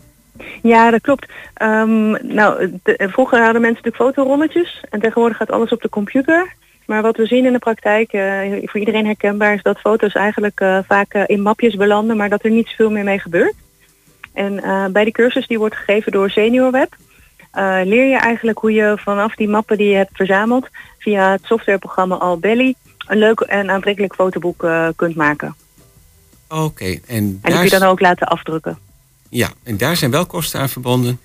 Ja, 0.63 0.91
dat 0.91 1.01
klopt. 1.01 1.27
Ehm, 1.55 2.11
nou, 2.35 2.79
de- 2.83 3.09
vroeger 3.13 3.43
hadden 3.43 3.61
mensen 3.63 3.83
natuurlijk 3.85 4.15
fotorolletjes. 4.17 4.81
En 4.91 5.01
tegenwoordig 5.01 5.37
gaat 5.37 5.51
alles 5.51 5.71
op 5.71 5.83
de 5.83 5.89
computer. 5.89 6.53
Maar 6.87 7.03
wat 7.03 7.17
we 7.17 7.27
zien 7.27 7.45
in 7.47 7.53
de 7.53 7.59
praktijk, 7.59 8.13
eh, 8.13 8.23
voor 8.63 8.81
iedereen 8.81 9.05
herkenbaar, 9.07 9.55
is 9.55 9.63
dat 9.63 9.79
foto's 9.81 10.13
eigenlijk 10.13 10.61
eh, 10.61 10.79
vaak 10.89 11.13
eh, 11.15 11.23
in 11.27 11.43
mapjes 11.43 11.75
belanden, 11.75 12.17
maar 12.17 12.29
dat 12.29 12.45
er 12.45 12.51
niet 12.51 12.69
veel 12.69 12.91
meer 12.91 13.05
mee 13.05 13.19
gebeurt. 13.19 13.55
En 14.35 14.63
eh, 14.63 14.87
bij 14.87 15.05
die 15.05 15.13
cursus 15.13 15.47
die 15.47 15.59
wordt 15.59 15.77
gegeven 15.77 16.13
door 16.13 16.31
SeniorWeb, 16.31 16.97
eh, 17.51 17.81
leer 17.85 18.09
je 18.09 18.17
eigenlijk 18.17 18.59
hoe 18.59 18.73
je 18.73 18.99
vanaf 18.99 19.35
die 19.35 19.49
mappen 19.49 19.77
die 19.77 19.89
je 19.89 19.97
hebt 19.97 20.17
verzameld, 20.17 20.69
via 20.99 21.31
het 21.31 21.41
softwareprogramma 21.45 22.15
Albelly, 22.15 22.75
een 23.07 23.19
leuk 23.19 23.41
en 23.41 23.71
aantrekkelijk 23.71 24.15
fotoboek 24.15 24.65
eh, 24.65 24.89
kunt 24.97 25.17
maken. 25.17 25.55
Oké, 26.49 26.85
en, 26.85 27.01
En 27.07 27.27
die 27.27 27.41
daar 27.41 27.53
kun 27.53 27.63
je 27.63 27.79
dan 27.79 27.89
ook 27.89 28.01
laten 28.01 28.27
afdrukken. 28.27 28.79
ja, 29.29 29.49
en 29.63 29.77
daar 29.77 29.97
zijn 29.97 30.11
wel 30.11 30.27
kosten 30.27 30.61
aan 30.61 30.69
verbonden. 30.69 31.21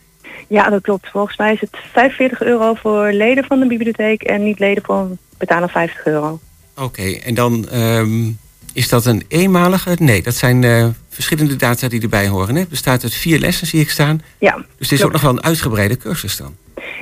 Ja, 0.47 0.69
dat 0.69 0.82
klopt. 0.82 1.09
Volgens 1.09 1.38
mij 1.38 1.53
is 1.53 1.61
het 1.61 1.78
45 1.91 2.41
euro 2.41 2.73
voor 2.73 3.11
leden 3.11 3.43
van 3.43 3.59
de 3.59 3.67
bibliotheek 3.67 4.23
en 4.23 4.43
niet 4.43 4.59
leden 4.59 4.84
van 4.84 5.17
betalen 5.38 5.69
50 5.69 6.05
euro. 6.05 6.39
Oké, 6.78 7.11
en 7.11 7.34
dan 7.34 7.69
ehm, 7.69 8.32
is 8.73 8.89
dat 8.89 9.05
een 9.05 9.23
eenmalige? 9.28 9.95
Nee, 9.99 10.23
dat 10.23 10.36
zijn 10.36 10.63
eh, 10.63 10.88
verschillende 11.16 11.55
data 11.55 11.88
die 11.88 12.01
erbij 12.01 12.28
horen. 12.28 12.53
Hè? 12.55 12.59
Het 12.59 12.70
bestaat 12.70 13.03
uit 13.03 13.13
vier 13.13 13.39
lessen, 13.39 13.68
zie 13.68 13.80
ik 13.82 13.89
staan. 13.89 14.22
Ja, 14.39 14.55
Dus 14.78 14.89
het 14.89 14.99
is 14.99 15.05
ook 15.05 15.11
nog 15.11 15.22
wel 15.22 15.32
een 15.32 15.43
uitgebreide 15.43 15.97
cursus 15.97 16.38
dan. 16.38 16.55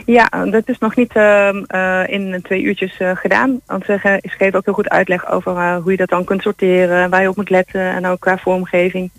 Ja, 0.05 0.30
dat 0.51 0.64
is 0.70 0.78
nog 0.80 0.95
niet 0.95 1.14
ehm, 1.14 1.64
eh, 1.68 2.01
in 2.07 2.39
twee 2.43 2.61
uurtjes 2.61 2.97
eh, 2.97 3.11
gedaan. 3.16 3.59
Want 3.66 3.86
ze, 3.86 3.97
ge- 3.99 4.20
ze 4.22 4.30
geven 4.30 4.57
ook 4.57 4.66
heel 4.66 4.74
goed 4.74 4.89
uitleg 4.89 5.32
over 5.32 5.55
eh, 5.57 5.78
hoe 5.82 5.91
je 5.91 5.97
dat 5.97 6.09
dan 6.09 6.24
kunt 6.24 6.41
sorteren, 6.41 7.09
waar 7.09 7.22
je 7.22 7.30
op 7.30 7.36
moet 7.36 7.49
letten 7.49 7.82
en 7.93 8.05
ook 8.07 8.20
qua 8.20 8.38
vormgeving. 8.38 9.09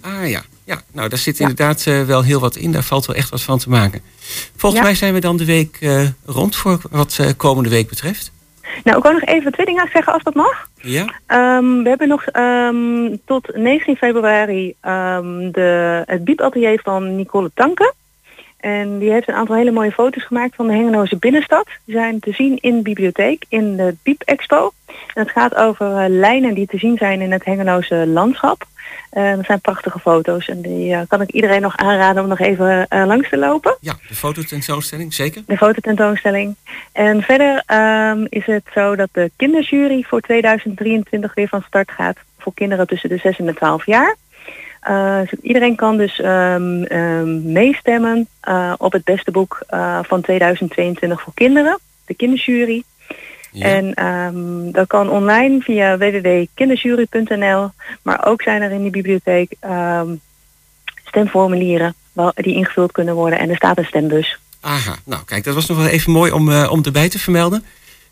Ah 0.00 0.28
ja, 0.28 0.42
ja. 0.64 0.80
nou 0.92 1.08
daar 1.08 1.18
zit 1.18 1.38
inderdaad 1.40 1.86
eh, 1.86 2.02
wel 2.04 2.22
heel 2.22 2.40
wat 2.40 2.56
in. 2.56 2.72
Daar 2.72 2.82
valt 2.82 3.06
wel 3.06 3.16
echt 3.16 3.30
wat 3.30 3.42
van 3.42 3.58
te 3.58 3.68
maken. 3.68 4.00
Volgens 4.56 4.80
Ja. 4.80 4.86
mij 4.86 4.96
zijn 4.96 5.14
we 5.14 5.20
dan 5.20 5.36
de 5.36 5.44
week 5.44 5.76
eh, 5.80 6.02
rond 6.24 6.56
voor 6.56 6.80
wat 6.90 7.16
eh, 7.20 7.26
komende 7.36 7.68
week 7.70 7.88
betreft. 7.88 8.32
Nou, 8.84 8.96
ik 8.96 9.02
wou 9.02 9.14
nog 9.14 9.24
even 9.24 9.52
twee 9.52 9.66
dingen 9.66 9.88
zeggen 9.92 10.12
als 10.12 10.22
dat 10.22 10.34
mag. 10.34 10.68
Ja? 10.74 11.04
Ehm, 11.26 11.82
we 11.82 11.88
hebben 11.88 12.08
nog 12.08 12.24
ehm, 12.24 13.16
tot 13.24 13.56
19 13.56 13.96
februari 13.96 14.74
ehm, 14.80 15.50
de, 15.50 16.02
het 16.06 16.24
biepatelier 16.24 16.80
van 16.82 17.16
Nicole 17.16 17.50
Tanke. 17.54 17.94
En 18.60 18.98
die 18.98 19.10
heeft 19.10 19.28
een 19.28 19.34
aantal 19.34 19.56
hele 19.56 19.70
mooie 19.70 19.92
foto's 19.92 20.24
gemaakt 20.24 20.54
van 20.54 20.66
de 20.66 20.72
Hengeloze 20.72 21.16
binnenstad. 21.16 21.68
Die 21.84 21.94
zijn 21.94 22.20
te 22.20 22.32
zien 22.32 22.58
in 22.60 22.76
de 22.76 22.82
bibliotheek, 22.82 23.44
in 23.48 23.76
de 23.76 23.94
Biep 24.02 24.22
Expo. 24.22 24.72
En 24.86 25.22
het 25.22 25.30
gaat 25.30 25.54
over 25.54 25.96
eh, 25.96 26.04
lijnen 26.08 26.54
die 26.54 26.66
te 26.66 26.78
zien 26.78 26.96
zijn 26.96 27.20
in 27.20 27.32
het 27.32 27.44
Hengeloze 27.44 28.06
landschap. 28.06 28.64
En 29.10 29.36
dat 29.36 29.44
zijn 29.44 29.60
prachtige 29.60 29.98
foto's 29.98 30.48
en 30.48 30.62
die 30.62 30.94
eh, 30.94 31.00
kan 31.08 31.20
ik 31.20 31.30
iedereen 31.30 31.60
nog 31.60 31.76
aanraden 31.76 32.22
om 32.22 32.28
nog 32.28 32.38
even 32.38 32.86
langs 32.88 33.28
te 33.28 33.38
lopen. 33.38 33.76
Ja, 33.80 33.94
de 34.08 34.14
fototentoonstelling, 34.14 35.14
zeker. 35.14 35.42
De 35.46 35.56
fototentoonstelling. 35.56 36.56
En 36.92 37.22
verder 37.22 37.62
ehm, 37.66 38.26
is 38.28 38.46
het 38.46 38.64
zo 38.74 38.96
dat 38.96 39.08
de 39.12 39.30
kinderjury 39.36 40.02
voor 40.02 40.20
2023 40.20 41.34
weer 41.34 41.48
van 41.48 41.62
start 41.66 41.90
gaat 41.90 42.16
voor 42.38 42.54
kinderen 42.54 42.86
tussen 42.86 43.08
de 43.08 43.16
6 43.16 43.38
en 43.38 43.46
de 43.46 43.54
12 43.54 43.86
jaar. 43.86 44.16
Eh, 44.80 45.20
iedereen 45.42 45.76
kan 45.76 45.96
dus 45.96 46.20
ehm, 46.20 46.82
ehm, 46.82 47.52
meestemmen 47.52 48.28
eh, 48.40 48.72
op 48.78 48.92
het 48.92 49.04
beste 49.04 49.30
boek 49.30 49.62
eh, 49.66 49.98
van 50.02 50.20
2022 50.20 51.22
voor 51.22 51.34
kinderen, 51.34 51.78
de 52.06 52.14
kinderjury. 52.14 52.82
En 53.58 53.94
ehm, 53.94 54.70
dat 54.70 54.86
kan 54.86 55.10
online 55.10 55.60
via 55.60 55.98
www.kinderjury.nl, 55.98 57.70
maar 58.02 58.26
ook 58.26 58.42
zijn 58.42 58.62
er 58.62 58.70
in 58.70 58.84
de 58.84 58.90
bibliotheek 58.90 59.54
ehm, 59.60 60.14
stemformulieren 61.04 61.94
die 62.34 62.54
ingevuld 62.54 62.92
kunnen 62.92 63.14
worden 63.14 63.38
en 63.38 63.50
er 63.50 63.56
staat 63.56 63.78
een 63.78 63.84
stembus. 63.84 64.38
Aha, 64.60 64.96
nou 65.04 65.24
kijk, 65.24 65.44
dat 65.44 65.54
was 65.54 65.66
nog 65.66 65.78
wel 65.78 65.86
even 65.86 66.12
mooi 66.12 66.32
om, 66.32 66.64
om 66.64 66.84
erbij 66.84 67.08
te 67.08 67.18
vermelden. 67.18 67.64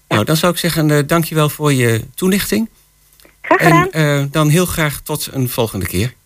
Nou, 0.09 0.25
dan 0.25 0.37
zou 0.37 0.53
ik 0.53 0.59
zeggen, 0.59 0.91
eh 0.91 0.99
dankjewel 1.07 1.49
voor 1.49 1.73
je 1.73 2.05
toelichting. 2.14 2.69
Graag 3.43 3.62
gedaan. 3.62 3.91
En 3.91 4.29
dan 4.31 4.49
heel 4.49 4.66
graag 4.66 5.01
tot 5.01 5.29
een 5.33 5.49
volgende 5.49 5.87
keer. 5.87 6.16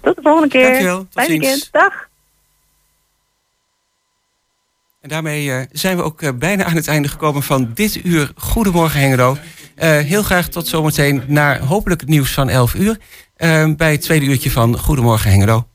Tot 0.00 0.16
de 0.16 0.22
volgende 0.22 0.48
keer. 0.48 0.62
Dankjewel, 0.62 0.98
tot 0.98 1.12
Fijn 1.12 1.26
ziens. 1.26 1.40
weekend. 1.40 1.68
Dag. 1.72 2.08
En 5.00 5.12
daarmee 5.12 5.52
eh, 5.52 5.66
zijn 5.72 5.96
we 5.96 6.02
ook 6.02 6.22
eh, 6.22 6.30
bijna 6.34 6.64
aan 6.64 6.76
het 6.76 6.88
einde 6.88 7.08
gekomen 7.08 7.42
van 7.42 7.70
dit 7.74 8.04
uur 8.04 8.32
Goedemorgen 8.36 9.00
Hengelo. 9.00 9.36
Eh, 9.74 9.98
heel 9.98 10.22
graag 10.22 10.48
tot 10.48 10.68
zometeen 10.68 11.22
naar 11.26 11.58
hopelijk 11.60 12.00
het 12.00 12.10
nieuws 12.10 12.32
van 12.32 12.48
11 12.48 12.74
uur. 12.74 12.98
bij 13.76 13.92
het 13.92 14.00
tweede 14.00 14.26
uurtje 14.26 14.50
van 14.50 14.78
Goedemorgen 14.78 15.30
Hengelo. 15.30 15.66